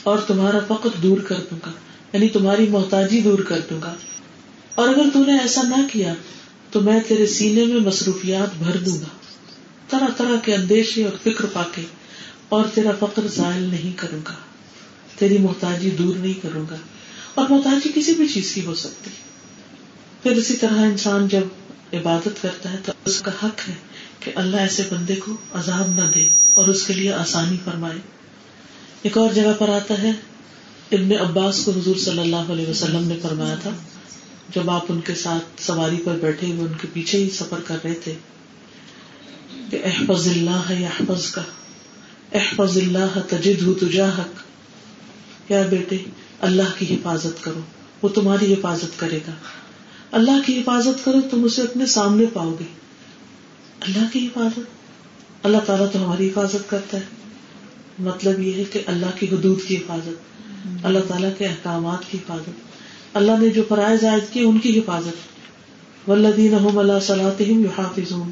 اور 0.05 0.19
تمہارا 0.19 0.59
فقر 0.69 0.89
دور 1.03 1.19
کر 1.19 1.35
دوں 1.51 1.59
گا 1.67 1.71
یعنی 2.13 2.29
تمہاری 2.29 2.67
محتاجی 2.67 3.21
دور 3.21 3.39
کر 3.39 3.61
دوں 3.71 3.83
گا۔ 3.83 3.95
اور 4.75 4.89
اگر 4.89 5.03
تم 5.13 5.23
نے 5.27 5.39
ایسا 5.39 5.63
نہ 5.63 5.89
کیا، 5.93 6.15
تو 6.71 6.81
میں 6.81 7.01
تیرے 7.09 7.27
سینے 7.27 7.65
میں 7.65 7.81
مصروفیات 7.81 8.63
بھر 8.63 8.77
دوں 8.77 9.01
گا۔ 9.01 9.09
طرح 9.89 10.07
طرح 10.17 10.37
کے 10.45 10.55
اندیشے 10.55 11.05
اور 11.05 11.13
فکر 11.23 11.47
پا 11.53 11.63
کے، 11.75 11.83
اور 12.49 12.65
تیرا 12.75 12.91
فقر 13.01 13.29
ظاہر 13.29 13.61
نہیں 13.61 13.93
کروں 13.97 14.21
گا۔ 14.29 14.35
تیری 15.19 15.39
محتاجی 15.39 15.91
دور 15.91 16.15
نہیں 16.17 16.43
کروں 16.43 16.65
گا۔ 16.71 16.77
اور 17.35 17.47
محتاجی 17.49 17.89
کسی 17.95 18.13
بھی 18.13 18.29
چیز 18.29 18.55
کی 18.55 18.65
ہو 18.65 18.75
سکتی۔ 18.75 19.11
پھر 20.23 20.31
اسی 20.31 20.57
طرح 20.57 20.79
انسان 20.79 21.29
جب 21.29 21.43
عبادت 21.93 22.43
کرتا 22.43 22.73
ہے، 22.73 22.79
تو 22.85 22.93
اس 23.05 23.21
کا 23.21 23.31
حق 23.31 23.69
ہے 23.69 23.75
کہ 24.21 24.33
اللہ 24.35 24.57
ایسے 24.57 24.83
بندے 24.91 25.15
کو 25.15 25.37
عذاب 25.55 25.89
نہ 25.89 26.11
دے 26.15 26.29
اور 26.55 26.69
اس 26.69 26.87
کے 26.87 26.95
لیے 26.95 27.13
آسانی 27.13 27.57
فرمائے۔ 27.65 27.99
ایک 29.05 29.19
اور 29.19 29.33
جگہ 29.33 29.53
پر 29.59 29.69
آتا 29.69 29.95
ہے، 30.03 30.11
ابن 30.93 31.13
عباس 31.21 31.65
کو 31.65 31.71
حضور 31.71 31.97
صلی 31.97 32.19
اللہ 32.19 32.53
علیہ 32.53 32.67
وسلم 32.69 33.09
نے 33.09 33.17
فرمایا 33.23 33.55
تھا، 33.55 33.71
جب 34.55 34.71
آپ 34.71 34.85
ان 34.89 35.01
کے 35.01 35.15
ساتھ 35.15 35.63
سواری 35.63 35.97
پر 36.05 36.15
بیٹھے 36.21 36.47
ہوئے، 36.47 36.61
ان 36.61 36.73
کے 36.81 36.89
پیچھے 36.93 37.19
ہی 37.19 37.31
سفر 37.31 37.61
کر 37.67 37.77
رہے 37.85 37.95
تھے، 37.95 38.15
کہ 39.71 39.83
احفظ 39.85 40.29
اللہ 40.29 40.65
احفظ 40.69 41.31
کا 41.31 41.43
احفظ 42.35 42.77
اللہ 42.77 43.19
تجد 43.29 43.63
ہو 43.63 43.75
تجاہک 43.75 44.39
کیا 45.49 45.63
بیٹے، 45.63 45.99
اللہ 46.41 46.79
کی 46.79 46.95
حفاظت 46.95 47.45
کرو، 47.45 47.61
وہ 48.03 48.09
تمہاری 48.09 48.53
حفاظت 48.53 49.01
کرے 49.01 49.19
گا۔ 49.27 49.33
اللہ 50.13 50.47
کی 50.47 50.59
حفاظت 50.59 51.05
کرو، 51.05 51.21
تم 51.31 51.45
اسے 51.45 51.63
اپنے 51.63 51.87
سامنے 51.87 52.25
پاؤ 52.33 52.55
گے۔ 52.61 52.65
اللہ 53.81 54.13
کی 54.13 54.27
حفاظت، 54.27 55.45
اللہ 55.47 55.59
تعالیٰ 55.67 55.87
تو 55.93 56.05
ہماری 56.05 56.29
حفاظت 56.29 56.71
کرتا 56.71 56.97
ہے۔ 56.97 57.03
مطلب 57.99 58.41
یہ 58.41 58.53
ہے 58.53 58.65
کہ 58.65 58.81
اللہ 58.87 59.07
کی 59.19 59.27
حدود 59.27 59.63
کی 59.69 59.77
حفاظت، 59.77 60.43
اللہ 60.87 60.99
تعالیٰ 61.09 61.31
کے 61.39 61.47
احکامات 61.47 62.13
کی 62.13 62.19
حفاظت، 62.19 62.51
اللہ 63.15 63.33
نے 63.41 63.49
جو 63.49 63.63
فرائض 63.69 64.05
عائد 64.05 64.33
کی 64.33 64.41
ان 64.41 64.59
کی 64.59 64.79
حفاظت۔ 64.79 65.35
ولدین 66.11 67.01
صلاحم 67.03 68.31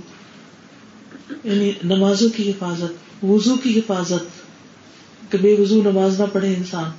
یعنی 1.45 1.73
نمازوں 1.85 2.31
کی 2.37 2.51
حفاظت، 2.51 3.25
وضو 3.25 3.57
کی 3.57 3.79
حفاظت، 3.79 4.25
کہ 5.33 5.39
بے 5.39 5.57
وضو 5.59 5.83
نماز 5.83 6.21
نہ 6.21 6.27
پڑھے 6.33 6.55
انسان۔ 6.57 6.91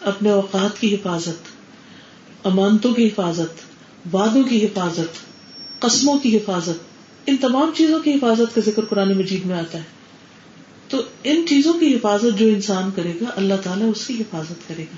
اپنے 0.00 0.30
اوقات 0.30 0.80
کی 0.80 0.94
حفاظت، 0.94 1.48
امانتوں 2.44 2.94
کی 2.94 3.06
حفاظت 3.06 3.60
وادوں 4.12 4.42
کی 4.42 4.66
حفاظت، 4.66 5.32
قسموں 5.80 6.18
کی 6.18 6.36
حفاظت۔ 6.36 6.92
ان 7.26 7.36
تمام 7.36 7.70
چیزوں 7.76 8.00
کی 8.00 8.10
حفاظت 8.10 8.54
کا 8.54 8.60
ذکر 8.66 8.84
قرآن 8.84 9.18
مجید 9.18 9.46
میں 9.46 9.58
آتا 9.58 9.78
ہے۔ 9.78 10.01
تو 10.92 11.02
ان 11.24 11.44
چیزوں 11.48 11.72
کی 11.72 11.96
حفاظت 11.96 12.38
جو 12.38 12.46
انسان 12.46 12.90
کرے 12.96 13.12
گا، 13.20 13.24
اللہ 13.36 13.54
تعالیٰ 13.64 13.90
اس 13.90 14.06
کی 14.06 14.14
حفاظت 14.20 14.68
کرے 14.68 14.82
گا، 14.82 14.96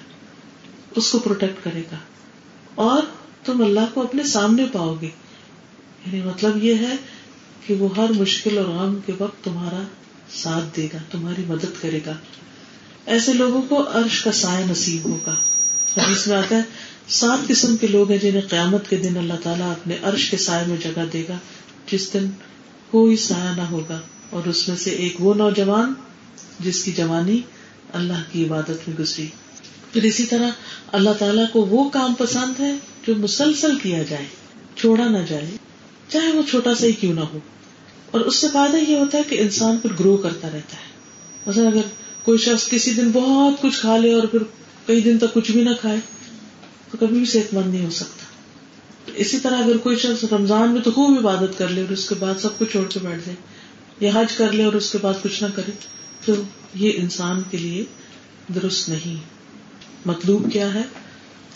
اس 0.97 1.11
کو 1.11 1.19
پروٹیکٹ 1.19 1.65
کرے 1.65 1.83
گا۔ 1.93 1.97
اور 2.75 3.03
تم 3.45 3.65
اللہ 3.65 3.81
کو 3.95 4.03
اپنے 4.03 4.23
سامنے 4.23 4.67
پاؤ 4.73 4.95
گے۔ 5.01 5.09
یعنی 6.07 6.23
مطلب 6.23 6.65
یہ 6.65 6.75
ہے 6.75 6.97
کہ 7.67 7.75
وہ 7.75 7.89
ہر 7.97 8.13
مشکل 8.13 8.59
اور 8.59 8.65
غم 8.65 8.99
کے 9.07 9.13
وقت 9.19 9.45
تمہارا 9.45 9.83
ساتھ 10.31 10.77
دے 10.77 10.89
گا، 10.93 10.99
تمہاری 11.11 11.43
مدد 11.49 11.83
کرے 11.83 12.01
گا۔ 12.07 12.13
ایسے 13.07 13.33
لوگوں 13.33 13.63
کو 13.63 13.83
عرش 13.89 14.21
کا 14.21 14.33
سایہ 14.33 14.67
نصیب 14.71 15.09
ہوگا۔ 15.09 15.35
حدیث 15.97 16.27
میں 16.27 16.37
آتا 16.37 16.57
ہے، 16.57 16.63
سات 17.09 17.49
قسم 17.49 17.77
کے 17.77 17.87
لوگ 17.87 18.11
ہیں 18.11 18.19
جنہیں 18.19 18.43
قیامت 18.43 18.91
کے 18.91 18.97
دن 18.97 19.17
اللہ 19.17 19.35
تعالیٰ 19.43 19.71
اپنے 19.71 19.97
عرش 20.03 20.31
کے 20.31 20.37
سائے 20.37 20.65
میں 20.67 20.77
جگہ 20.77 21.03
دے 21.13 21.23
گا، 21.29 21.39
جس 21.93 22.15
دن 22.15 22.27
کوئی 22.91 23.17
سایہ 23.17 23.57
نہ 23.57 23.63
ہوگا۔ 23.63 24.01
اور 24.35 24.49
اس 24.49 24.69
میں 24.69 24.77
سے 24.77 24.91
ایک 24.91 25.17
وہ 25.19 25.35
نوجوان 25.35 25.95
جس 26.61 26.85
کی 26.85 26.93
جوانی 26.93 27.41
اللہ 27.93 28.23
کی 28.33 28.47
عبادت 28.47 28.89
میں 28.89 28.97
گزری۔ 28.99 29.27
پھر 29.93 30.03
اسی 30.03 30.25
طرح 30.25 30.51
اللہ 30.93 31.11
تعالیٰ 31.19 31.45
کو 31.53 31.65
وہ 31.65 31.89
کام 31.89 32.15
پسند 32.15 32.61
ہے 32.61 32.75
جو 33.07 33.15
مسلسل 33.17 33.79
کیا 33.79 34.03
جائے، 34.03 34.25
چھوڑا 34.77 35.09
نہ 35.09 35.19
جائے، 35.29 35.51
چاہے 36.09 36.33
وہ 36.33 36.43
چھوٹا 36.51 36.75
سا 36.75 36.87
ہی 36.87 36.93
کیوں 36.93 37.13
نہ 37.13 37.21
ہو۔ 37.21 37.39
اور 38.11 38.21
اس 38.21 38.37
سے 38.37 38.47
فائدہ 38.53 38.91
یہ 38.91 38.97
ہوتا 38.97 39.19
ہے 39.19 39.23
کہ 39.23 39.41
انسان 39.41 39.77
پھر 39.79 39.91
گرو 40.01 40.17
کرتا 40.17 40.47
رہتا 40.47 40.77
ہے۔ 40.77 40.93
مثلا 41.47 41.69
اگر 41.69 41.83
کوئی 42.25 42.39
شخص 42.39 42.69
کسی 42.69 42.95
دن 42.95 43.11
بہت 43.11 43.63
کچھ 43.63 43.81
کھا 43.81 43.97
لے 43.97 44.15
اور 44.15 44.23
پھر 44.23 44.43
کئی 44.87 45.01
دن 45.01 45.19
تک 45.19 45.35
کچھ 45.35 45.51
بھی 45.51 45.63
نہ 45.63 45.71
کھائے، 45.81 45.99
تو 46.91 46.97
کبھی 47.01 47.17
بھی 47.17 47.25
صحت 47.25 47.55
مند 47.55 47.75
نہیں 47.75 47.85
ہو 47.85 47.91
سکتا۔ 47.91 48.25
اسی 49.15 49.39
طرح 49.39 49.57
اگر 49.57 49.77
کوئی 49.77 49.97
شخص 49.97 50.25
رمضان 50.33 50.73
میں 50.73 50.81
تو 50.81 50.91
خوب 50.91 51.29
عبادت 51.29 51.59
کر 51.59 51.69
لے 51.69 51.81
اور 51.81 51.93
اس 51.93 52.09
کے 52.09 52.15
بعد 52.15 52.35
سب 52.41 52.59
کچھ 52.59 52.71
چھوڑ 52.71 52.85
کے 52.85 53.01
بیٹھ 53.03 53.27
جائے 53.27 53.54
یا 54.01 54.11
حج 54.15 54.37
کر 54.37 54.53
لے 54.53 54.65
اور 54.65 54.73
اس 54.73 54.93
کے 54.93 54.99
بعد 55.03 55.15
کچھ 55.23 55.43
نہ 55.43 55.49
کرے، 55.55 55.71
تو 56.25 56.33
یہ 56.75 56.93
انسان 56.95 57.43
کے 57.51 57.59
لیے 57.59 57.85
درست 58.55 58.89
نہیں۔ 58.89 59.17
مطلوب 60.07 60.53
کیا 60.53 60.75
ہے؟ 60.75 60.83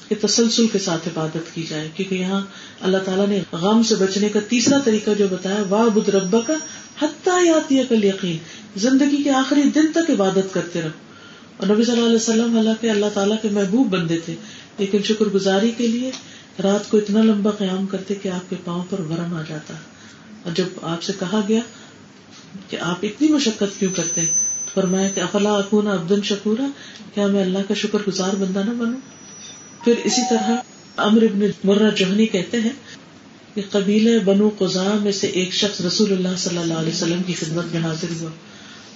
کہ 0.09 0.27
تسلسل 0.27 0.67
کے 0.67 0.79
ساتھ 0.79 1.09
عبادت 1.09 1.55
کی 1.55 1.63
جائے، 1.69 1.89
کیونکہ 1.97 2.15
یہاں 2.15 2.41
اللہ 2.81 2.97
تعالیٰ 2.97 3.29
نے 3.29 3.41
غم 3.53 3.83
سے 3.83 3.95
بچنے 3.95 4.29
کا 4.29 4.41
تیسرا 4.49 4.79
طریقہ 4.79 5.11
جو 5.19 5.29
بتایا 5.31 5.63
واہ 5.69 5.89
بد 5.89 6.09
ربا 6.09 6.41
کا 6.47 6.55
حتیٰ 7.03 7.45
کل 7.89 8.05
یقین 8.05 8.37
زندگی 8.77 9.23
کے 9.23 9.31
آخری 9.31 9.63
دن 9.63 9.93
تک 9.93 10.11
عبادت 10.11 10.55
کرتے 10.55 10.83
رہو۔ 10.83 10.89
اور 11.57 11.67
نبی 11.67 11.85
صلی 11.85 11.93
اللہ 11.93 12.07
علیہ 12.07 12.17
وسلم 12.17 12.57
حالانکہ 12.57 12.91
اللہ 12.91 13.07
تعالیٰ 13.15 13.37
کے 13.43 13.49
محبوب 13.49 13.87
بندے 13.87 14.19
تھے، 14.19 14.35
لیکن 14.79 15.03
شکر 15.03 15.25
گزاری 15.25 15.71
کے 15.71 15.87
لیے 15.87 16.11
رات 16.63 16.91
کو 16.91 16.97
اتنا 16.97 17.23
لمبا 17.23 17.51
قیام 17.51 17.87
کرتے 17.87 18.15
کہ 18.15 18.29
آپ 18.29 18.51
کے 18.51 18.57
پاؤں 18.65 18.85
پر 18.91 19.01
ورم 19.01 19.35
آ 19.35 19.43
جاتا۔ 19.49 19.75
اور 20.43 20.53
جب 20.53 20.65
آپ 20.83 21.03
سے 21.03 21.13
کہا 21.19 21.41
گیا 21.49 21.61
کہ 22.69 22.77
آپ 22.83 22.99
اتنی 23.03 23.29
مشقت 23.29 23.79
کیوں 23.79 23.93
کرتے 23.97 24.25
فرمایا 24.75 25.09
کہ 25.09 25.21
افلا 25.21 25.53
اکون 25.55 25.87
ابدن 25.89 26.23
شکورا؟ 26.23 26.67
کیا 27.15 27.27
میں 27.27 27.43
اللہ 27.43 27.69
کا 27.69 27.75
شکر 27.75 27.99
گزار 28.09 28.35
بندہ 28.35 28.63
نہ 28.67 28.71
بنوں؟ 28.71 29.01
پھر 29.85 29.95
اسی 30.05 30.23
طرح 30.31 30.51
امر 30.97 31.23
ابن 31.23 31.47
مرہ 31.65 31.91
جوہنی 31.97 32.27
کہتے 32.27 32.61
ہیں 32.61 32.73
کہ 33.55 33.63
قبیلے 33.71 34.19
بنو 34.19 34.49
قزا 34.59 34.93
میں 35.03 35.13
سے 35.13 35.27
ایک 35.27 35.53
شخص 35.53 35.81
رسول 35.81 36.13
اللہ 36.13 36.37
صلی 36.39 36.59
اللہ 36.59 36.75
علیہ 36.75 36.93
وسلم 36.93 37.23
کی 37.23 37.35
خدمت 37.35 37.75
میں 37.75 37.83
حاضر 37.83 38.13
ہوا۔ 38.21 38.31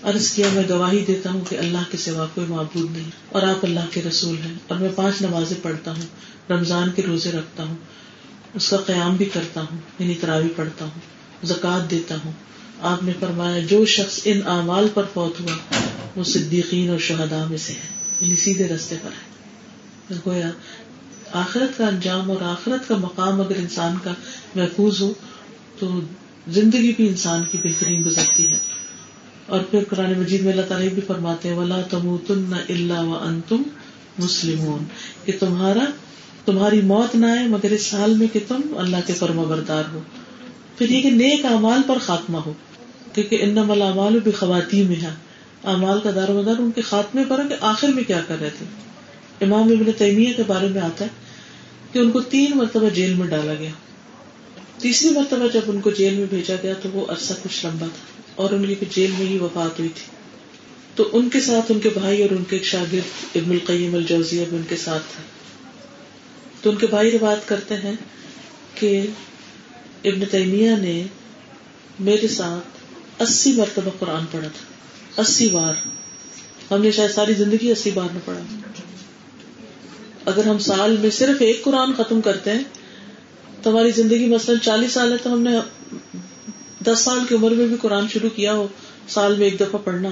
عرض 0.02 0.30
کیا، 0.30 0.48
میں 0.52 0.62
گواہی 0.68 1.04
دیتا 1.06 1.30
ہوں 1.30 1.40
کہ 1.48 1.58
اللہ 1.58 1.90
کے 1.90 1.96
سوا 1.96 2.26
کوئی 2.34 2.46
معبود 2.46 2.90
نہیں، 2.92 3.10
اور 3.28 3.42
آپ 3.42 3.64
اللہ 3.64 3.86
کے 3.90 4.00
رسول 4.02 4.36
ہیں، 4.44 4.54
اور 4.66 4.78
میں 4.78 4.88
پانچ 4.94 5.20
نمازیں 5.22 5.56
پڑھتا 5.62 5.90
ہوں، 5.90 6.06
رمضان 6.50 6.90
کے 6.96 7.02
روزے 7.02 7.32
رکھتا 7.32 7.62
ہوں، 7.62 7.76
اس 8.54 8.68
کا 8.68 8.76
قیام 8.76 9.16
بھی 9.16 9.24
کرتا 9.24 9.60
ہوں 9.60 9.78
یعنی 9.98 10.14
تراوی 10.14 10.48
پڑھتا 10.56 10.84
ہوں، 10.84 11.46
زکوٰۃ 11.46 11.90
دیتا 11.90 12.16
ہوں۔ 12.24 12.32
آپ 12.82 13.02
نے 13.02 13.12
فرمایا، 13.20 13.58
جو 13.58 13.86
شخص 13.86 14.20
ان 14.24 14.40
اعمال 14.46 14.86
پر 14.94 15.02
فوت 15.14 15.40
ہوا، 15.40 15.82
وہ 16.16 16.24
صدیقین 16.24 16.90
اور 16.90 16.98
شہدا 16.98 17.46
میں 17.50 17.58
سے 17.58 17.72
ہے۔ 17.72 17.88
یعنی 18.20 18.36
سیدھے 18.36 18.68
رستے 18.68 18.96
پر 19.02 19.10
ہے۔ 19.10 19.32
گویا 20.26 20.50
آخرت 21.32 21.78
کا 21.78 21.86
انجام 21.86 22.30
اور 22.30 22.40
آخرت 22.40 22.88
کا 22.88 22.96
مقام 22.96 23.40
اگر 23.40 23.56
انسان 23.56 23.96
کا 24.04 24.12
محفوظ 24.54 25.02
ہو، 25.02 25.12
تو 25.78 26.00
زندگی 26.48 26.92
بھی 26.96 27.08
انسان 27.08 27.42
کی 27.50 27.58
بہترین 27.64 28.02
گزرتی 28.06 28.50
ہے۔ 28.50 28.58
اور 29.46 29.60
پھر 29.60 29.84
قرآن 29.88 30.18
مجید 30.18 30.42
میں 30.42 30.52
اللہ 30.52 30.62
تعالیٰ 30.68 30.88
بھی 30.88 31.02
فرماتے 31.06 31.48
ہیں، 31.48 31.56
ولا 31.56 31.82
تم 31.90 32.16
تم 32.26 32.54
اللہ 32.68 33.00
و 33.00 33.18
ان 33.18 33.40
تم 33.48 33.62
مسلم 34.18 34.76
کہ 35.24 35.32
تمہارا، 35.40 35.84
تمہاری 36.44 36.80
موت 36.80 37.14
نہ 37.14 37.26
آئے، 37.26 37.48
مگر 37.48 37.70
اس 37.70 37.86
سال 37.86 38.14
میں 38.14 38.26
کہ 38.32 38.40
تم 38.48 38.60
اللہ 38.76 38.96
کے 39.06 39.12
فرما 39.12 39.42
بردار 39.42 39.84
ہو۔ 39.92 40.00
پھر 40.78 40.90
یہ 40.90 41.02
کہ 41.02 41.10
نیک 41.10 41.44
اعمال 41.44 41.80
پر 41.86 41.98
خاتمہ 41.98 42.38
ہو۔ 42.38 42.52
کیونکہ 43.12 43.38
ان 43.40 43.54
ملامال 43.54 44.18
بھی 44.18 44.32
خواتین 44.32 44.86
میں 44.86 44.96
ہے 44.96 45.10
اعمال 45.64 46.00
کا 46.00 46.10
دار 46.14 46.28
مدار 46.28 46.54
ان 46.58 46.70
کے 46.70 46.80
خاتمے 46.80 47.22
پر 47.28 47.38
ہے 47.38 47.48
کہ 47.48 47.54
آخر 47.60 47.88
میں 47.88 48.04
کیا 48.04 48.20
کر 48.28 48.36
رہے 48.40 48.50
تھے۔ 48.58 48.66
امام 49.44 49.62
ابن 49.62 49.92
تیمیہ 49.98 50.32
کے 50.32 50.42
بارے 50.46 50.68
میں 50.68 50.80
آتا 50.80 51.04
ہے 51.04 51.10
کہ 51.92 51.98
ان 51.98 52.10
کو 52.10 52.20
تین 52.20 52.50
مرتبہ 52.54 52.88
جیل 52.88 53.14
میں 53.14 53.26
ڈالا 53.26 53.54
گیا۔ 53.54 53.70
تیسری 54.78 55.10
مرتبہ 55.10 55.48
جب 55.52 55.60
ان 55.66 55.80
کو 55.80 55.90
جیل 55.90 56.14
میں 56.14 56.26
بھیجا 56.30 56.54
گیا 56.62 56.74
تو 56.82 56.88
وہ 56.92 57.06
عرصہ 57.08 57.32
کچھ 57.42 57.66
لمبا 57.66 57.86
تھا 57.86 58.22
اور 58.34 58.50
ان 58.50 58.66
کی 58.66 58.86
جیل 58.90 59.10
میں 59.18 59.26
ہی 59.26 59.38
وفات 59.38 59.78
ہوئی 59.78 59.90
تھی۔ 59.94 60.12
تو 60.94 61.08
ان 61.12 61.28
کے 61.28 61.40
ساتھ 61.40 61.72
ان 61.72 61.80
کے 61.80 61.88
بھائی 61.88 62.22
اور 62.22 62.30
ان 62.30 62.44
کے 62.44 62.56
ایک 62.56 62.64
شاگرد 62.64 63.36
ابن 63.36 63.50
القیم 63.50 63.94
الجوزیہ 63.94 64.44
بھی 64.48 64.56
ان 64.56 64.62
کے 64.68 64.76
ساتھ 64.76 65.02
تھا 65.14 65.22
تو 66.62 66.70
ان 66.70 66.76
کے 66.76 66.86
بھائی 66.86 67.10
روایت 67.10 67.48
کرتے 67.48 67.74
ہیں 67.76 67.94
کہ 68.74 69.06
ابن 70.04 70.20
تیمیہ 70.30 70.70
نے 70.70 71.04
میرے 72.00 72.28
ساتھ 72.28 72.81
اسی 73.18 73.52
مرتبہ 73.52 73.90
قرآن 73.98 74.24
پڑھا 74.30 74.48
تھا۔ 74.48 74.72
اسی 75.22 75.48
بار۔ 75.48 75.74
ہم 76.70 76.82
نے 76.82 76.90
شاید 76.90 77.10
ساری 77.10 77.34
زندگی 77.34 77.70
اسی 77.70 77.90
بار 77.90 78.08
میں 78.12 78.20
پڑھا۔ 78.24 78.40
اگر 80.24 80.46
ہم 80.46 80.58
سال 80.58 80.96
میں 80.96 81.10
صرف 81.10 81.36
ایک 81.40 81.64
قرآن 81.64 81.92
ختم 81.96 82.20
کرتے 82.20 82.52
ہیں، 82.52 82.62
تو 83.62 83.70
ہماری 83.70 83.90
زندگی 83.90 84.26
مثلاً 84.26 84.58
چالیس 84.58 84.92
سال 84.92 85.12
ہے، 85.12 85.16
تو 85.18 85.32
ہم 85.32 85.40
نے 85.40 85.50
دس 86.86 86.98
سال 86.98 87.18
کی 87.28 87.34
عمر 87.34 87.50
میں 87.50 87.66
بھی 87.66 87.76
قرآن 87.80 88.08
شروع 88.08 88.30
کیا 88.30 88.52
ہو، 88.52 88.68
سال 89.08 89.36
میں 89.36 89.44
ایک 89.44 89.60
دفعہ 89.60 89.78
پڑھنا۔ 89.84 90.08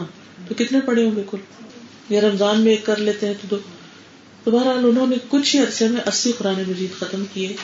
تو 0.48 0.54
کتنے 0.54 0.80
پڑھے 0.80 1.04
ہوں 1.04 1.10
بالکل 1.10 1.38
یا 2.08 2.20
رمضان 2.20 2.60
میں 2.60 2.70
ایک 2.70 2.86
کر 2.86 2.96
لیتے 2.96 3.26
ہیں 3.26 3.34
تو 3.40 3.46
دو۔ 3.50 3.56
تو 4.44 4.50
بہرحال 4.50 4.84
انہوں 4.84 5.06
نے 5.06 5.16
کچھ 5.28 5.56
ہی 5.56 5.60
عرصے 5.60 5.88
میں 5.88 6.00
اسی 6.06 6.32
قرآن 6.38 6.54
مجید 6.68 6.98
ختم 6.98 7.24
کیے۔ 7.32 7.56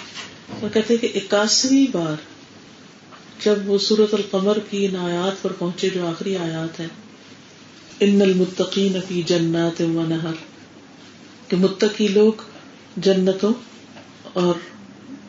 اور 0.60 0.74
کہتے 0.74 0.96
کہ 0.96 1.10
اکاسویں 1.14 1.86
بار 1.92 2.35
جب 3.44 3.54
وہ 3.66 3.78
سورت 3.78 4.14
القمر 4.14 4.58
کی 4.70 4.86
ان 4.86 4.96
آیات 4.96 5.42
پر 5.42 5.52
پہنچے 5.52 5.88
جو 5.88 6.06
آخری 6.06 6.36
آیات 6.36 6.80
ہے 6.80 6.86
ان 8.00 8.22
المتقین 8.22 8.96
فی 9.08 9.22
جنات 9.22 9.80
و 9.80 10.02
نہر 10.08 10.34
کہ 11.48 11.56
متقی 11.56 12.08
لوگ 12.08 12.32
جنتوں 12.96 13.52
اور 14.32 14.54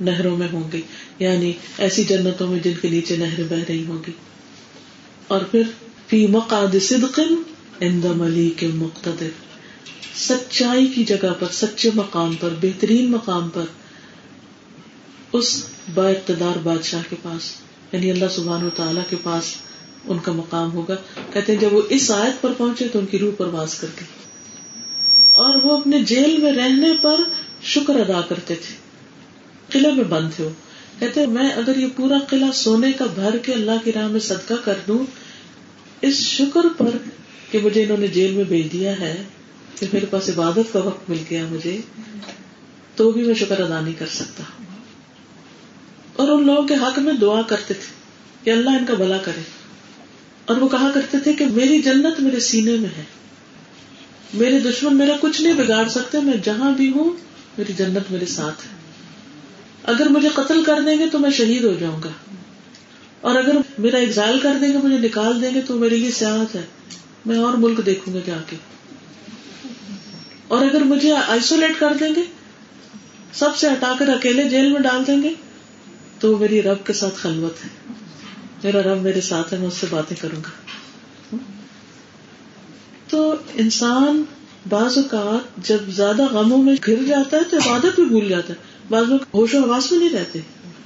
نہروں 0.02 0.38
میں 0.38 0.48
ہوں 0.54 0.72
گے 0.72 0.82
یعنی 1.20 1.54
ایسی 1.78 2.04
جنتوں 2.04 2.48
میں 2.48 2.60
جن 2.60 2.74
کے 2.82 2.90
نیچے 2.90 3.18
نہر 3.18 3.44
بہ 3.44 3.56
رہی 3.70 3.86
ہوں 3.86 3.98
گی۔ 4.08 4.12
اور 5.28 5.42
پھر، 5.42 5.62
فی 6.08 6.28
مقاد 6.28 6.76
صدق 6.82 7.20
عند 7.82 8.06
ملیک 8.06 8.64
مقتدر۔ 8.74 9.30
سچائی 10.16 10.88
کی 10.88 11.04
جگہ 11.04 11.34
پر، 11.40 11.48
سچے 11.52 11.90
مقام 11.96 12.36
پر، 12.40 12.50
بہترین 12.62 13.12
مقام 13.12 13.50
پر، 13.50 13.66
اس 15.34 15.64
با 15.94 16.10
اقتدار 16.10 16.58
بادشاہ 16.64 17.02
کے 17.10 17.16
پاس۔ 17.22 17.67
یعنی 17.92 18.12
اللہ 18.12 18.26
سبحان 18.32 18.66
و 18.66 18.70
تعالیٰ 18.70 19.04
کے 19.10 19.16
پاس 19.24 19.44
ان 20.06 20.20
کا 20.20 20.32
مقام 20.32 20.74
ہوگا۔ 20.74 20.96
کہتے 21.34 21.54
ہیں 21.54 21.60
جب 21.60 21.74
وہ 21.74 21.82
اس 21.90 22.12
آیت 22.12 22.42
پر 22.42 22.54
پہنچے 22.58 22.88
تو 22.88 23.00
ان 23.00 23.06
کی 23.06 23.20
روح 23.20 23.32
پرواز 23.38 23.76
کر 23.76 23.88
گئی 24.00 24.08
اور 25.34 25.56
وہ 25.64 25.78
اپنے 25.78 26.04
جیل 26.04 26.38
میں 26.38 26.52
رہنے 26.52 26.90
پر 27.02 27.22
شکر 27.64 27.96
ادا 27.96 28.22
کرتے 28.22 28.56
تھے۔ 28.56 28.76
قلعے 29.70 29.92
میں 29.92 30.04
بند 30.04 30.30
تھے 30.36 30.44
وہ۔ 30.44 30.50
کہتے 31.00 31.26
میں 31.26 31.50
اگر 31.50 31.78
یہ 31.78 31.88
پورا 31.96 32.18
قلعہ 32.30 32.52
سونے 32.52 32.92
کا 32.92 33.06
بھر 33.06 33.38
کے 33.38 33.54
اللہ 33.54 33.72
کی 33.84 33.92
راہ 33.94 34.08
میں 34.08 34.20
صدقہ 34.20 34.54
کر 34.54 34.74
دوں، 34.88 35.00
اس 36.02 36.16
شکر 36.16 36.66
پر 36.78 36.90
کہ 37.52 37.60
مجھے 37.64 37.84
انہوں 37.84 37.98
نے 37.98 38.08
جیل 38.08 38.32
میں 38.32 38.44
بھیج 38.44 38.72
دیا 38.72 39.00
ہے 39.00 39.24
کہ 39.80 39.88
میرے 39.94 40.06
پاس 40.06 40.30
عبادت 40.30 40.74
کا 40.74 40.80
وقت 40.80 41.10
مل 41.10 41.18
گیا 41.30 41.46
مجھے، 41.50 41.78
تو 42.96 43.12
بھی 43.12 43.24
میں 43.24 43.34
شکر 43.34 43.60
ادا 43.60 43.82
نہیں 43.82 43.94
کر 44.00 44.06
سکتا۔ 44.06 44.44
اور 46.18 46.28
ان 46.28 46.46
لوگوں 46.46 46.64
کے 46.64 46.76
حق 46.76 47.00
میں 47.00 47.14
دعا 47.14 47.42
کرتے 47.42 47.74
تھے 47.74 47.94
کہ 48.44 48.50
اللہ 48.50 48.70
ان 48.70 48.86
کا 48.86 48.94
بلا 48.94 49.18
کرے۔ 49.18 49.42
اور 50.46 50.58
وہ 50.58 50.68
کہا 50.68 50.92
کرتے 50.94 51.20
تھے 51.20 51.34
کہ 51.34 51.46
میری 51.46 51.82
جنت 51.82 52.20
میرے 52.20 52.40
سینے 52.40 52.72
میں 52.72 52.90
ہے۔ 52.98 53.04
میرے 54.34 54.60
دشمن 54.60 54.98
میرا 54.98 55.14
کچھ 55.22 55.42
نہیں 55.42 55.54
بگاڑ 55.54 55.88
سکتے، 55.88 56.20
میں 56.20 56.34
جہاں 56.44 56.72
بھی 56.72 56.92
ہوں، 56.92 57.10
میری 57.58 57.74
جنت 57.74 58.12
میرے 58.12 58.26
ساتھ 58.26 58.66
ہے۔ 58.66 58.78
اگر 59.84 60.06
مجھے 60.10 60.30
قتل 60.34 60.64
کر 60.64 60.82
دیں 60.86 61.00
گے 61.00 61.10
تو 61.10 61.20
میں 61.20 61.30
شہید 61.30 61.64
ہو 61.64 61.74
جاؤں 61.80 62.04
گا۔ 62.04 62.10
اور 63.22 63.36
اگر 63.36 63.52
میرا 63.78 63.98
ایگزائل 63.98 64.40
کر 64.40 64.54
دیں 64.62 64.74
گے، 64.74 64.78
مجھے 64.78 64.98
نکال 64.98 65.42
دیں 65.42 65.54
گے، 65.54 65.62
تو 65.62 65.76
میرے 65.76 65.98
لیے 65.98 66.12
سیاحت 66.12 66.56
ہے۔ 66.56 66.66
میں 67.26 67.38
اور 67.38 67.54
ملک 67.54 67.86
دیکھوں 67.86 68.14
گا 68.14 68.20
جا 68.26 68.38
کے 68.50 68.56
اور 70.48 70.66
اگر 70.66 70.82
مجھے 70.82 71.14
آئسولیٹ 71.14 71.80
کر 71.80 71.94
دیں 72.00 72.16
گے، 72.16 72.22
سب 73.34 73.56
سے 73.58 73.68
ہٹا 73.68 73.94
کر 74.00 74.10
اکیلے 74.10 74.44
جیل 74.44 74.72
میں 74.72 74.82
ڈال 74.82 75.08
دیں 75.08 75.24
گے 75.24 75.34
تو 76.20 76.34
وہ 76.34 76.40
میری 76.40 76.62
رب 76.62 76.86
کے 76.86 76.94
ساتھ 76.94 77.16
خلوت 77.16 77.66
ہے۔ 77.66 77.70
میرا 78.64 78.82
رب 78.82 79.02
میرے 79.02 79.22
ساتھ 79.22 79.54
ہے، 79.54 79.60
میں 79.60 79.68
اس 79.68 79.74
سے 79.74 79.88
باتیں 79.90 80.18
کروں 80.22 80.42
گا۔ 80.44 80.50
تو 83.10 83.36
انسان 83.54 84.24
بعض 84.70 84.98
اوقات 84.98 85.68
جب 85.68 85.78
زیادہ 85.88 86.24
غموں 86.24 86.64
میں 86.64 86.76
گر 86.88 87.04
جاتا 87.08 87.38
ہے 87.38 87.42
تو 87.44 87.58
عبادت 87.58 87.96
بھی 87.96 88.06
بھول 88.06 88.30
جاتا 88.30 88.54
ہے۔ 88.54 88.60
بعض 88.90 89.10
لوگ 89.10 89.20
ہوش 89.34 89.56
و 89.56 89.64
آواز 89.64 89.92
میں 89.92 90.00
نہیں 90.00 90.20
رہتے۔ 90.20 90.40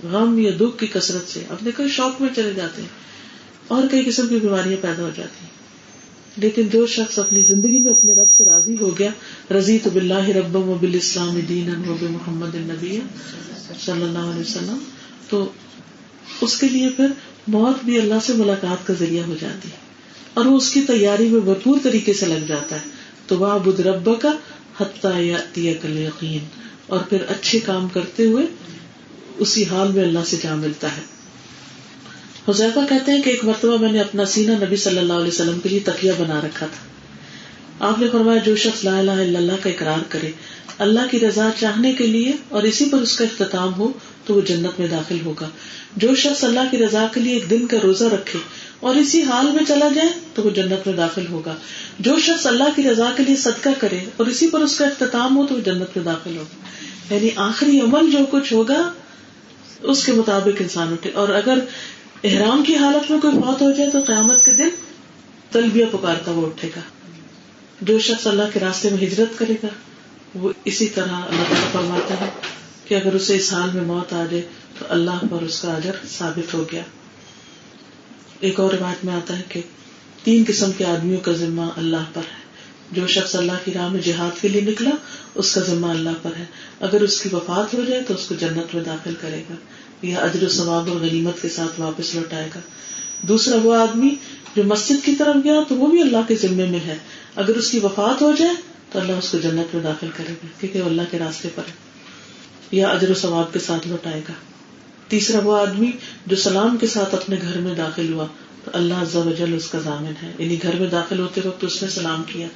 غم 0.04 0.40
یا 0.40 0.52
دکھ 0.60 0.80
کی 0.80 0.88
کثرت 0.88 1.30
سے 1.30 1.44
اپنے 1.50 1.70
کئی 1.78 1.90
شوق 1.90 2.22
میں 2.22 2.30
چلے 2.36 2.54
جاتے 2.54 2.82
ہیں 2.82 2.90
اور 3.68 3.84
کئی 3.92 4.06
قسم 4.06 4.28
کی 4.28 4.36
بیماریاں 4.36 4.84
پیدا 4.84 5.04
ہو 5.04 5.10
جاتی 5.16 5.40
ہیں۔ 5.42 5.62
لیکن 6.38 6.70
جو 6.70 6.88
شخص 6.88 7.20
اپنی 7.20 7.42
زندگی 7.42 7.78
میں 7.78 7.92
اپنے 7.92 8.14
رب 8.14 8.32
سے 8.32 8.46
راضی 8.46 8.76
ہو 8.82 9.00
گیا 9.00 9.10
رضی 9.54 9.80
تو 9.80 9.90
بلّہ 9.90 10.30
رب 10.30 10.56
و 10.56 10.78
بال 10.82 10.94
اسلام 10.94 11.40
دین 11.50 11.70
رب 11.70 12.04
محمد 12.04 12.56
النبی 12.56 13.00
صلی 13.86 14.04
اللہ 14.04 14.20
علیہ 14.20 14.42
وسلم 14.42 14.78
تو 15.32 15.52
اس 16.42 16.60
کے 16.60 16.70
لیے 16.70 16.90
پھر 16.90 17.08
موت 17.48 17.86
بھی 17.86 18.02
اللہ 18.02 18.14
سے 18.24 18.34
ملاقات 18.34 18.88
کا 18.88 18.94
ذریعہ 19.00 19.24
ہو 19.24 19.36
جاتی 19.42 19.70
ہے۔ 19.70 19.78
اور 20.34 20.46
وہ 20.46 20.58
اس 20.58 20.72
کی 20.72 20.82
تیاری 20.82 21.30
میں 21.30 21.40
بھرپور 21.40 21.78
طریقے 21.84 22.14
سے 22.14 22.26
لگ 22.26 22.46
جاتا 22.48 22.76
ہے۔ 22.76 22.90
تو 23.28 23.38
وہ 23.38 23.60
بدھ 23.60 23.82
رب 23.82 24.10
کا 24.22 24.30
حتیٰ 24.80 25.36
کل 25.82 25.98
یقین 25.98 26.40
اور 26.88 27.00
پھر 27.00 27.18
اچھے 27.30 27.60
کام 27.60 27.88
کرتے 27.88 28.26
ہوئے 28.26 28.46
اسی 29.38 29.66
حال 29.66 29.92
میں 29.92 30.04
اللہ 30.04 30.20
سے 30.26 30.38
جا 30.44 30.56
ملتا 30.56 30.88
ہے۔ 30.98 31.02
حذیفہ 32.48 32.80
کہتے 32.90 33.12
ہیں 33.12 33.22
کہ 33.22 33.30
ایک 33.30 33.46
مرتبہ 33.46 33.78
میں 33.78 33.92
نے 33.92 34.00
اپنا 34.00 34.26
سینہ 34.26 34.52
نبی 34.52 34.76
صلی 34.76 34.98
اللہ 34.98 35.14
علیہ 35.14 35.28
وسلم 35.28 35.60
کے 35.60 35.70
لیے 35.70 35.80
تکیا 35.80 36.14
بنا 36.18 36.42
رکھا 36.42 36.66
تھا۔ 36.66 36.92
آپ 37.88 38.00
نے 38.00 38.08
فرمایا، 38.12 38.38
جو 38.38 38.56
شخص 38.56 38.84
لا 38.84 39.00
الہ 39.00 39.12
الا 39.12 39.40
اللہ 39.40 39.64
کا 39.64 39.70
اقرار 39.70 40.04
کرے، 40.10 40.32
اللہ 40.78 41.00
کی 41.12 41.20
رضا 41.20 41.50
چاہنے 41.60 41.94
کے 41.94 42.08
لیے 42.08 42.32
اور 42.50 42.64
اسی 42.64 42.86
پر 42.92 42.98
اس 42.98 43.16
کا 43.16 43.26
اختتام 43.26 43.74
ہو 43.74 43.92
تو 44.26 44.34
وہ 44.34 44.42
جنت 44.42 44.80
میں 44.80 44.88
داخل 44.88 45.18
ہوگا۔ 45.26 45.50
جو 45.98 46.16
شخص 46.16 46.44
اللہ 46.44 46.60
کی 46.72 46.78
رضا 46.78 47.08
کے 47.14 47.20
لیے 47.20 47.34
ایک 47.34 47.50
دن 47.50 47.68
کا 47.68 47.78
روزہ 47.84 48.06
رکھے 48.06 48.40
اور 48.80 48.96
اسی 48.96 49.24
حال 49.24 49.52
میں 49.52 49.64
چلا 49.68 49.88
جائے 49.96 50.10
تو 50.34 50.42
وہ 50.44 50.50
جنت 50.50 50.88
میں 50.88 50.96
داخل 50.96 51.28
ہوگا۔ 51.28 51.56
جو 52.00 52.20
شخص 52.20 52.48
اللہ 52.48 52.64
کی 52.76 52.84
رضا 52.84 53.12
کے 53.18 53.24
لیے 53.24 53.36
صدقہ 53.36 53.70
کرے 53.80 54.00
اور 54.18 54.26
اسی 54.26 54.50
پر 54.50 54.60
اس 54.60 54.78
کا 54.78 54.88
اختتام 54.88 55.38
ہو 55.38 55.48
تو 55.48 55.56
وہ 55.56 55.60
جنت 55.60 55.98
میں 55.98 56.06
داخل 56.06 56.38
ہوگا۔ 56.38 56.56
یعنی 57.14 57.30
آخری 57.36 57.80
عمل 57.80 58.12
جو 58.12 58.18
کچھ 58.32 58.54
ہوگا، 58.54 58.94
اس 59.82 60.06
کے 60.06 60.12
مطابق 60.12 60.62
انسان 60.62 60.94
اٹھے۔ 60.94 61.12
اور 61.12 61.30
اگر 61.30 61.60
احرام 62.24 62.64
کی 62.64 62.76
حالت 62.76 63.12
میں 63.12 63.22
کوئی 63.22 63.34
موت 63.34 63.62
ہو 63.62 63.72
جائے 63.72 63.90
تو 63.92 64.02
قیامت 64.08 64.46
کے 64.46 64.52
دن 64.52 64.70
تلبیہ 65.52 65.86
پکارتا 65.92 66.32
وہ 66.32 66.46
اٹھے 66.46 66.70
گا۔ 66.76 66.82
جو 67.82 68.00
شخص 68.00 68.28
اللہ 68.28 68.44
کے 68.54 68.60
راستے 68.60 68.90
میں 68.90 69.08
ہجرت 69.08 69.40
کرے 69.40 69.54
گا، 69.64 69.68
وہ 70.36 70.54
اسی 70.66 70.90
طرح 70.90 71.12
اللہ 71.12 71.44
تعالیٰ 71.50 71.72
فرماتا 71.72 72.14
ہے۔ 72.22 72.61
کہ 72.92 72.96
اگر 72.96 73.14
اسے 73.14 73.36
اس 73.36 73.54
حال 73.54 73.70
میں 73.74 73.82
موت 73.82 74.14
آ 74.14 74.26
جائے 74.32 74.44
تو 74.80 74.86
اللہ 74.90 75.26
پر 75.30 75.42
اس 75.42 75.62
کا 75.62 75.74
اجر 75.74 75.92
ثابت 76.18 76.54
ہو 76.54 76.66
گیا۔ 76.72 76.82
ایک 78.40 78.60
اور 78.60 78.74
روایت 78.74 79.06
میں 79.06 79.14
آتا 79.14 79.38
ہے 79.38 79.44
کہ 79.50 79.62
تین 80.24 80.44
قسم 80.48 80.72
کے 80.72 80.86
آدمیوں 80.86 81.20
کا 81.20 81.32
ذمہ 81.32 81.62
اللہ 81.78 82.04
پر 82.14 82.22
ہے۔ 82.22 82.42
جو 82.92 83.08
شخص 83.08 83.36
اللہ 83.36 83.52
کی 83.66 83.74
راہ 83.74 83.88
میں 83.88 84.02
جہاد 84.02 84.42
کے 84.42 84.48
لیے 84.48 84.62
نکلا، 84.62 84.90
اس 85.36 85.56
کا 85.56 85.62
ذمہ 85.62 85.88
اللہ 85.88 86.10
پر 86.22 86.30
ہے۔ 86.40 86.46
اگر 86.80 87.02
اس 87.02 87.22
کی 87.22 87.30
وفات 87.32 87.74
ہو 87.74 87.82
جائے 87.88 88.04
تو 88.08 88.14
اس 88.14 88.28
کو 88.28 88.36
جنت 88.36 88.76
میں 88.76 88.84
داخل 88.84 89.14
کرے 89.22 89.44
گا۔ 89.50 89.56
یا 90.02 90.20
اجر 90.20 90.44
و 90.44 90.50
ثواب 90.50 90.90
اور 90.90 90.96
غنیمت 90.96 91.42
کے 91.42 91.50
ساتھ 91.50 91.80
واپس 91.80 92.16
لوٹائے 92.16 92.50
گا۔ 92.56 92.60
دوسرا 93.22 93.56
وہ 93.64 93.76
آدمی 93.76 94.16
جو 94.56 94.64
مسجد 94.64 95.06
کی 95.06 95.16
طرف 95.16 95.36
گیا 95.44 95.54
تو 95.70 95.76
وہ 95.76 95.88
بھی 95.88 96.02
اللہ 96.02 96.18
کے 96.28 96.36
ذمے 96.36 96.66
میں 96.66 96.80
ہے۔ 96.80 96.98
اگر 97.36 97.56
اس 97.56 97.72
کی 97.72 97.80
وفات 97.80 98.22
ہو 98.22 98.32
جائے 98.38 98.54
تو 98.92 99.00
اللہ 99.00 99.12
اس 99.12 99.32
کو 99.32 99.38
جنت 99.38 99.76
میں 99.76 99.84
داخل 99.84 100.08
کرے 100.18 100.34
گا، 100.34 100.48
کیونکہ 100.60 100.82
وہ 100.82 100.86
اللہ 100.86 101.02
کے 101.12 101.20
راستے 101.20 101.50
پر 101.56 101.64
ہے۔ 101.68 101.91
یا 102.72 102.90
اجر 102.90 103.10
و 103.10 103.14
ثواب 103.14 103.54
کے 103.54 103.60
ساتھ 103.60 103.88
لوٹائے 103.88 104.22
گا۔ 104.30 104.34
تیسرا 105.08 105.40
وہ 105.40 105.58
آدمی 105.58 105.92
جو 106.28 106.36
سلام 106.36 106.78
کے 106.78 106.88
ساتھ 106.88 107.16
اپنے 107.16 107.36
گھر 107.42 107.58
میں 107.58 107.76
داخل 107.76 108.14
ہوا، 108.14 108.28
تو 108.64 108.72
اللہ 108.74 108.94
عز 108.94 109.16
و 109.16 109.32
جل 109.38 109.54
اس 109.54 109.68
کا 109.68 109.80
ضامن 109.80 110.14
ہے۔ 110.24 110.32
یعنی 110.40 110.58
گھر 110.62 110.80
میں 110.80 110.88
داخل 110.88 111.20
ہوتے 111.20 111.42
وقت 111.46 111.64
اس 111.64 111.84
نے 111.84 111.90
سلام 111.90 112.24
کیا۔ 112.28 112.48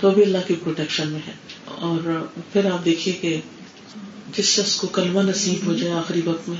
تو 0.00 0.10
بھی 0.10 0.22
اللہ 0.22 0.38
کی 0.46 0.54
پروٹیکشن 0.54 1.08
میں 1.08 1.20
ہے۔ 1.26 1.32
اور 1.66 2.26
پھر 2.52 2.70
آپ 2.70 2.84
دیکھیے 2.84 3.14
کہ 3.20 3.40
جس 4.36 4.44
شخص 4.44 4.76
کو 4.76 4.86
کلمہ 4.86 5.20
نصیب 5.20 5.66
ہو 5.66 5.74
جائے 5.74 5.92
آخری 5.92 6.20
وقت 6.24 6.48
میں، 6.48 6.56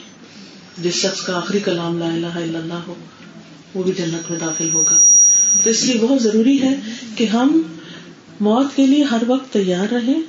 جس 0.79 0.95
شخص 0.95 1.23
کا 1.23 1.37
آخری 1.37 1.61
کلام 1.61 1.99
لا 1.99 2.15
الہ 2.15 2.27
الا 2.27 2.59
اللہ 2.59 2.79
ہو، 2.87 2.95
وہ 3.75 3.83
بھی 3.83 3.93
جنت 3.93 4.31
میں 4.31 4.39
داخل 4.39 4.71
ہوگا۔ 4.75 4.99
تو 5.65 5.71
اس 5.71 5.85
لیے 5.85 6.01
بہت 6.01 6.23
ضروری 6.23 6.63
ہے 6.63 6.75
کہ 7.17 7.27
ہم 7.27 7.63
موت 8.41 8.67
کے 8.77 8.87
لیے 8.87 9.05
ہر 9.05 9.23
وقت 9.27 9.53
تیار 9.53 9.93
رہیں۔ 9.93 10.21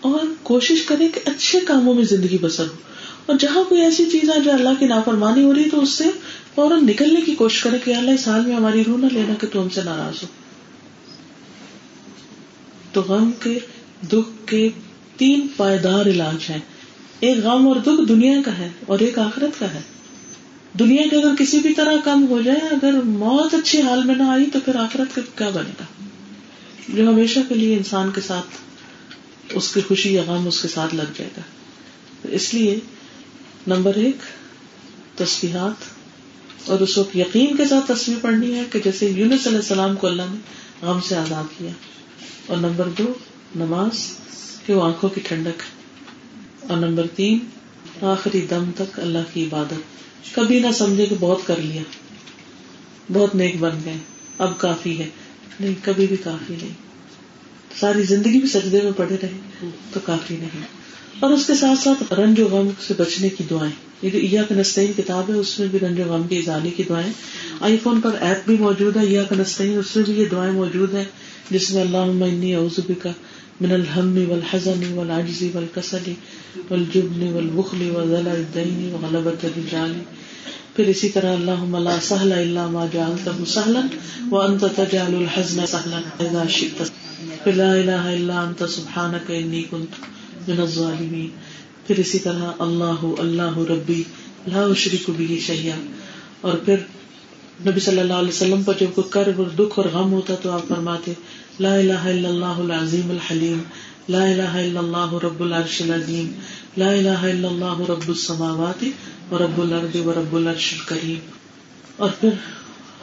اور 0.00 0.20
کوشش 0.42 0.82
کریں 0.82 1.08
کہ 1.08 1.20
اچھے 1.24 1.60
کاموں 1.60 1.94
میں 1.94 2.04
زندگی 2.04 2.38
بسر 2.40 2.66
ہو۔ 2.66 2.76
اور 3.26 3.36
جہاں 3.38 3.64
کوئی 3.64 3.80
ایسی 3.80 4.04
چیز 4.04 4.30
ہے 4.30 4.40
جو 4.40 4.52
اللہ 4.52 4.68
کی 4.78 4.86
نافرمانی 4.86 5.44
ہو 5.44 5.54
رہی 5.54 5.70
تو 5.70 5.80
اس 5.80 5.90
سے 5.90 6.04
فوراً 6.54 6.88
نکلنے 6.88 7.20
کی 7.20 7.34
کوشش 7.34 7.62
کرے 7.62 7.78
کہ 7.84 7.94
اللہ 7.94 8.10
اس 8.10 8.28
حال 8.28 8.46
میں 8.46 8.56
ہماری 8.56 8.84
روح 8.84 8.98
نہ 8.98 9.06
لینا 9.12 9.34
کہ 9.34 9.46
تو 9.52 9.62
ہم 9.62 9.68
سے 9.68 9.80
ناراض 9.84 10.22
ہو۔ 10.22 10.28
تو 12.92 13.02
غم 13.02 13.30
کے، 13.42 13.58
دکھ 14.12 14.46
کے 14.46 14.68
تین 15.16 15.46
پائیدار 15.56 16.06
علاج 16.06 16.50
ہیں۔ 16.50 16.58
ایک 17.20 17.38
غم 17.38 17.68
اور 17.68 17.76
دکھ 17.76 18.08
دنیا 18.08 18.42
کا 18.44 18.58
ہے 18.58 18.68
اور 18.86 18.98
ایک 18.98 19.18
آخرت 19.18 19.60
کا 19.60 19.74
ہے۔ 19.74 19.80
دنیا 20.78 21.02
کے 21.10 21.16
اگر 21.16 21.34
کسی 21.38 21.58
بھی 21.58 21.74
طرح 21.74 21.92
کم 22.04 22.26
ہو 22.28 22.40
جائے، 22.40 22.58
اگر 22.58 22.92
موت 22.92 23.54
اچھی 23.54 23.82
حال 23.82 24.02
میں 24.04 24.14
نہ 24.14 24.22
آئی 24.22 24.44
تو 24.52 24.58
پھر 24.64 24.76
آخرت 24.76 25.14
کا 25.14 25.22
کیا 25.36 25.48
بنے 25.48 25.70
گا؟ 25.80 25.84
جو 26.88 27.08
ہمیشہ 27.08 27.38
کے 27.48 27.54
لیے 27.54 27.76
انسان 27.76 28.10
کے 28.14 28.20
ساتھ 28.20 28.67
اس 29.50 29.74
کی 29.74 29.80
خوشی 29.80 30.14
یا 30.14 30.22
غم 30.26 30.46
اس 30.46 30.62
کے 30.62 30.68
ساتھ 30.68 30.94
لگ 30.94 31.02
جائے 31.02 31.30
گا۔ 31.36 31.42
تو 32.22 32.28
اس 32.28 32.54
لیے 32.54 32.78
نمبر 33.66 33.94
ایک 33.94 34.16
تصویرات 35.18 35.98
اور 36.70 36.80
اس 36.80 36.98
وقت 36.98 37.16
یقین 37.16 37.56
کے 37.56 37.64
ساتھ 37.64 37.92
تصویر 37.92 38.16
پڑھنی 38.22 38.54
ہے 38.54 38.62
کہ 38.72 38.78
جیسے 38.84 39.06
یونس 39.06 39.46
علیہ 39.46 39.58
السلام 39.58 39.96
کو 39.96 40.06
اللہ 40.06 40.22
نے 40.22 40.36
غم 40.86 41.00
سے 41.00 41.16
آزاد 41.16 41.58
کیا۔ 41.58 41.70
اور 42.46 42.56
نمبر 42.56 42.88
دو، 42.98 43.12
نماز 43.56 44.14
کہ 44.66 44.74
وہ 44.74 44.82
آنکھوں 44.82 45.10
کی 45.10 45.20
ٹھنڈک۔ 45.20 45.62
اور 46.70 46.76
نمبر 46.76 47.06
تین، 47.06 47.38
آخری 48.02 48.46
دم 48.50 48.70
تک 48.76 49.00
اللہ 49.00 49.18
کی 49.32 49.44
عبادت۔ 49.44 49.74
کبھی 50.34 50.60
نہ 50.60 50.72
سمجھے 50.72 51.06
کہ 51.06 51.14
بہت 51.20 51.40
کر 51.46 51.56
لیا، 51.56 51.82
بہت 53.12 53.34
نیک 53.34 53.56
بن 53.58 53.78
گئے، 53.84 53.96
اب 54.38 54.58
کافی 54.58 54.98
ہے۔ 54.98 55.08
نہیں، 55.60 55.74
کبھی 55.82 56.06
بھی 56.06 56.16
کافی 56.16 56.56
نہیں۔ 56.62 56.87
ساری 57.80 58.02
زندگی 58.02 58.38
بھی 58.38 58.48
سجدے 58.48 58.80
میں 58.82 58.92
پڑے 58.96 59.16
رہے، 59.22 59.30
تو 59.92 60.00
کافی 60.04 60.36
نہیں۔ 60.36 60.78
اور 61.20 61.30
اس 61.30 61.46
کے 61.46 61.54
ساتھ 61.54 61.78
ساتھ 61.78 62.12
رنج 62.12 62.40
و 62.40 62.46
غم 62.46 62.68
سے 62.86 62.94
بچنے 62.96 63.28
کی 63.28 63.44
دعائیں۔ 63.50 63.72
یہ 64.02 64.10
جو 64.10 64.18
ایا 64.18 64.42
کنستین 64.42 64.92
کتاب 64.96 65.28
ہے، 65.28 65.34
اس 65.34 65.58
میں 65.58 65.68
بھی 65.68 65.78
رنج 65.78 66.00
و 66.00 66.04
غم 66.04 66.22
کی 66.22 66.38
ازالی 66.38 66.70
کی 66.70 66.82
دعائیں۔ 66.82 67.12
آئی 67.60 67.76
فون 67.82 68.00
پر 68.00 68.10
ایپ 68.20 68.46
بھی 68.46 68.56
موجود 68.56 68.96
ہے 68.96 69.06
یا 69.06 69.22
کنستین 69.22 69.78
اس 69.78 69.96
میں 69.96 70.04
بھی 70.04 70.12
یہ 70.12 70.24
دعائیں 70.24 70.52
موجود 70.52 70.94
ہیں۔ 70.94 71.04
جس 71.50 71.70
میں 71.70 71.82
اللہ 71.82 71.96
انی 71.96 72.54
اوزبی 72.54 72.94
کا 72.94 73.10
من 73.60 73.72
الحم 73.72 74.18
والحزن 74.28 74.92
والعجز 74.92 75.42
والکسل 75.54 76.12
والجبن 76.70 77.22
والبخل 77.22 77.90
وضلع 77.90 78.30
الدین 78.30 78.90
وغلبت 78.92 79.44
الرجال۔ 79.44 79.92
پھر 80.76 80.84
اسی 80.84 81.08
طرح 81.08 81.32
اللہ 81.32 81.78
لا 81.78 81.96
سهل 82.02 82.32
الا 82.32 82.66
ما 82.66 82.86
جعلته 82.92 83.44
سهلا 83.46 83.80
وانت 84.30 84.64
تجعل 84.76 85.14
الحزن 85.14 85.66
سهلا 85.66 86.00
اذا 86.20 86.42
شئت۔ 86.48 87.07
لا 87.46 87.72
الہ 87.72 87.90
الا 87.90 88.40
انت 88.40 88.62
سبحانك 88.70 89.30
انی 89.30 89.62
كنت 89.70 90.04
من 90.48 90.60
الظالمین۔ 90.60 91.28
پھر 91.86 91.98
اسی 91.98 92.18
طرح 92.18 92.50
اللہ 92.58 93.04
اللہ 93.18 93.58
ربی، 93.58 94.02
لا 94.46 94.62
اشرک 94.62 95.10
به 95.10 95.34
شیئا۔ 95.46 95.76
اور 96.40 96.52
پھر 96.52 96.76
نبی 97.66 97.80
صلی 97.80 98.00
اللہ 98.00 98.12
علیہ 98.12 98.28
وسلم 98.28 98.62
پر 98.62 98.74
جب 98.80 98.86
کوئی 98.94 99.08
کرب 99.10 99.40
اور 99.40 99.46
دکھ 99.46 99.78
اور 99.78 99.84
غم 99.84 100.12
ہوتا 100.12 100.34
تو 100.42 100.50
آپ 100.50 100.68
فرماتے، 100.68 101.12
لا 101.60 101.74
الہ 101.74 101.92
الا 101.92 102.28
اللہ 102.28 102.44
العظیم 102.44 103.10
الحلیم، 103.10 103.62
لا 104.08 104.22
الہ 104.22 104.42
الا 104.42 104.80
اللہ 104.80 105.14
رب 105.24 105.42
العرش 105.42 105.82
العظیم، 105.82 106.32
لا 106.76 106.90
الہ 106.90 107.08
الا 107.08 107.48
اللہ 107.48 107.80
رب 107.80 108.08
السماوات 108.08 108.84
و 109.32 109.38
رب 109.38 109.60
الارض 109.60 109.96
و 109.96 110.12
رب 110.12 110.36
العرش 110.36 110.74
الکریم۔ 110.78 111.18
اور 111.96 112.10
پھر 112.20 112.28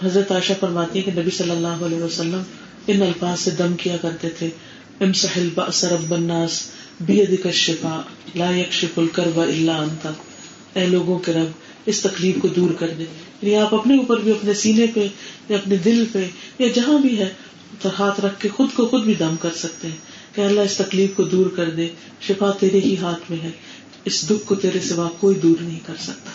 حضرت 0.05 0.31
عائشہ 0.31 0.53
فرماتی 0.59 0.99
ہے 0.99 1.03
کہ 1.03 1.21
نبی 1.21 1.31
صلی 1.31 1.51
اللہ 1.51 1.85
علیہ 1.85 2.03
وسلم 2.03 2.41
ان 2.87 3.01
الفاظ 3.01 3.39
سے 3.39 3.51
دم 3.51 3.73
کیا 3.73 3.97
کرتے 3.97 4.29
تھے۔ 4.29 4.49
امسح 4.99 5.27
البأس 5.35 5.83
رب 5.83 6.13
الناس 6.13 6.63
بیدک 7.01 7.45
الشفاء 7.45 7.99
لا 8.35 8.57
یکشف 8.57 8.99
الکرب 8.99 9.39
الا 9.39 9.77
انت 9.77 10.07
اے 10.73 10.85
لوگوں 10.85 11.19
کے 11.19 11.33
رب، 11.33 11.47
اس 11.85 12.01
تکلیف 12.01 12.35
کو 12.41 12.47
دور 12.47 12.71
کر 12.71 12.87
دے۔ 12.89 13.03
یعنی 13.41 13.55
آپ 13.55 13.75
اپنے 13.75 13.97
اوپر 13.97 14.19
بھی، 14.19 14.31
اپنے 14.31 14.53
سینے 14.53 14.85
پہ، 14.93 15.07
یا 15.49 15.57
اپنے 15.57 15.75
دل 15.77 16.05
پہ، 16.11 16.29
یا 16.59 16.67
جہاں 16.75 16.97
بھی 16.99 17.19
ہے، 17.19 17.33
تو 17.81 17.89
ہاتھ 17.99 18.21
رکھ 18.21 18.41
کے 18.41 18.49
خود 18.49 18.69
کو 18.75 18.87
خود 18.87 19.03
بھی 19.03 19.13
دم 19.13 19.35
کر 19.41 19.49
سکتے 19.55 19.87
ہیں۔ 19.87 19.97
کہ 20.35 20.41
اللہ، 20.41 20.61
اس 20.61 20.77
تکلیف 20.77 21.09
کو 21.15 21.23
دور 21.23 21.45
کر 21.55 21.69
دے۔ 21.69 21.87
شفا 22.21 22.51
تیرے 22.59 22.79
ہی 22.79 22.97
ہاتھ 22.97 23.31
میں 23.31 23.43
ہے۔ 23.43 23.51
اس 24.05 24.29
دکھ 24.29 24.47
کو 24.47 24.55
تیرے 24.55 24.79
سوا 24.79 25.09
کوئی 25.19 25.35
دور 25.35 25.61
نہیں 25.61 25.79
کر 25.85 25.93
سکتا۔ 26.03 26.29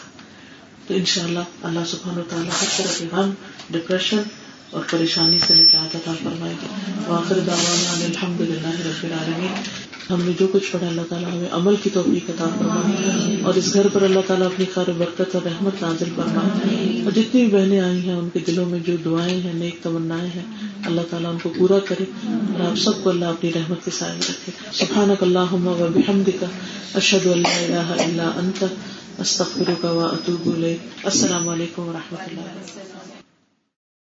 تو 0.86 0.94
ان 0.94 1.04
شاء 1.04 1.24
اللہ 1.24 1.38
اللہ 1.62 1.80
سبحان 1.86 2.18
و 2.18 2.22
تعالیٰ 2.28 2.50
ہر 2.62 2.66
طرح 2.76 2.92
کے 2.98 3.04
غم 3.12 3.30
ڈپریشن 3.70 4.22
اور 4.70 4.82
پریشانی 4.90 5.38
سے 5.46 5.54
نجات 5.54 5.94
عطا 5.96 6.12
فرمائے 6.22 6.54
گا 6.62 7.14
آخر 7.16 7.38
دعوانا 7.38 8.04
الحمد 8.04 8.40
للہ 8.40 8.74
رب 8.86 9.04
العالمین۔ 9.04 9.62
ہم 10.10 10.22
نے 10.22 10.32
جو 10.38 10.46
کچھ 10.52 10.70
پڑھا، 10.72 10.86
اللہ 10.86 11.00
تعالیٰ 11.08 11.28
ہمیں 11.32 11.48
عمل 11.50 11.74
کی 11.82 11.90
توفیق 11.92 12.30
عطا 12.30 12.46
فرمائے 12.58 13.36
اور 13.42 13.54
اس 13.54 13.74
گھر 13.74 13.88
پر 13.92 14.02
اللہ 14.02 14.20
تعالیٰ 14.26 14.46
اپنی 14.46 14.64
خیر 14.74 14.90
برکت 14.98 15.34
اور 15.34 15.42
رحمت 15.44 15.82
نازل 15.82 16.10
فرمائے 16.16 17.02
اور 17.04 17.12
جتنی 17.12 17.44
بھی 17.44 17.46
بہنیں 17.46 17.80
آئی 17.80 18.00
ہیں، 18.00 18.14
ان 18.14 18.28
کے 18.32 18.38
دلوں 18.46 18.66
میں 18.66 18.78
جو 18.86 18.96
دعائیں 19.04 19.40
ہیں، 19.40 19.52
نیک 19.54 19.82
تمنا 19.82 20.22
ہیں، 20.22 20.42
اللہ 20.86 21.00
تعالیٰ 21.10 21.30
ان 21.30 21.38
کو 21.42 21.52
پورا 21.58 21.78
کرے 21.88 22.04
اور 22.20 22.66
آپ 22.66 22.78
سب 22.78 23.02
کو 23.02 23.10
اللہ 23.10 23.24
اپنی 23.24 23.50
رحمت 23.54 23.84
کے 23.84 23.90
سائے 23.90 24.18
رکھے۔ 24.18 24.52
سبحانک 24.72 25.22
اللہم 25.22 25.66
و 25.66 25.86
بحمدک، 25.94 26.44
اشہد 26.94 27.26
ان 27.26 27.42
لا 27.42 27.56
الہ 27.56 28.02
الا 28.02 28.30
انت، 28.36 28.64
استغفرک 29.18 29.84
و 29.84 29.98
اتوب 30.04 30.52
الیک۔ 30.54 30.78
السلام 31.04 31.48
علیکم 31.48 31.88
و 31.88 31.92
رحمۃ 31.92 32.28
اللہ۔ 32.28 33.19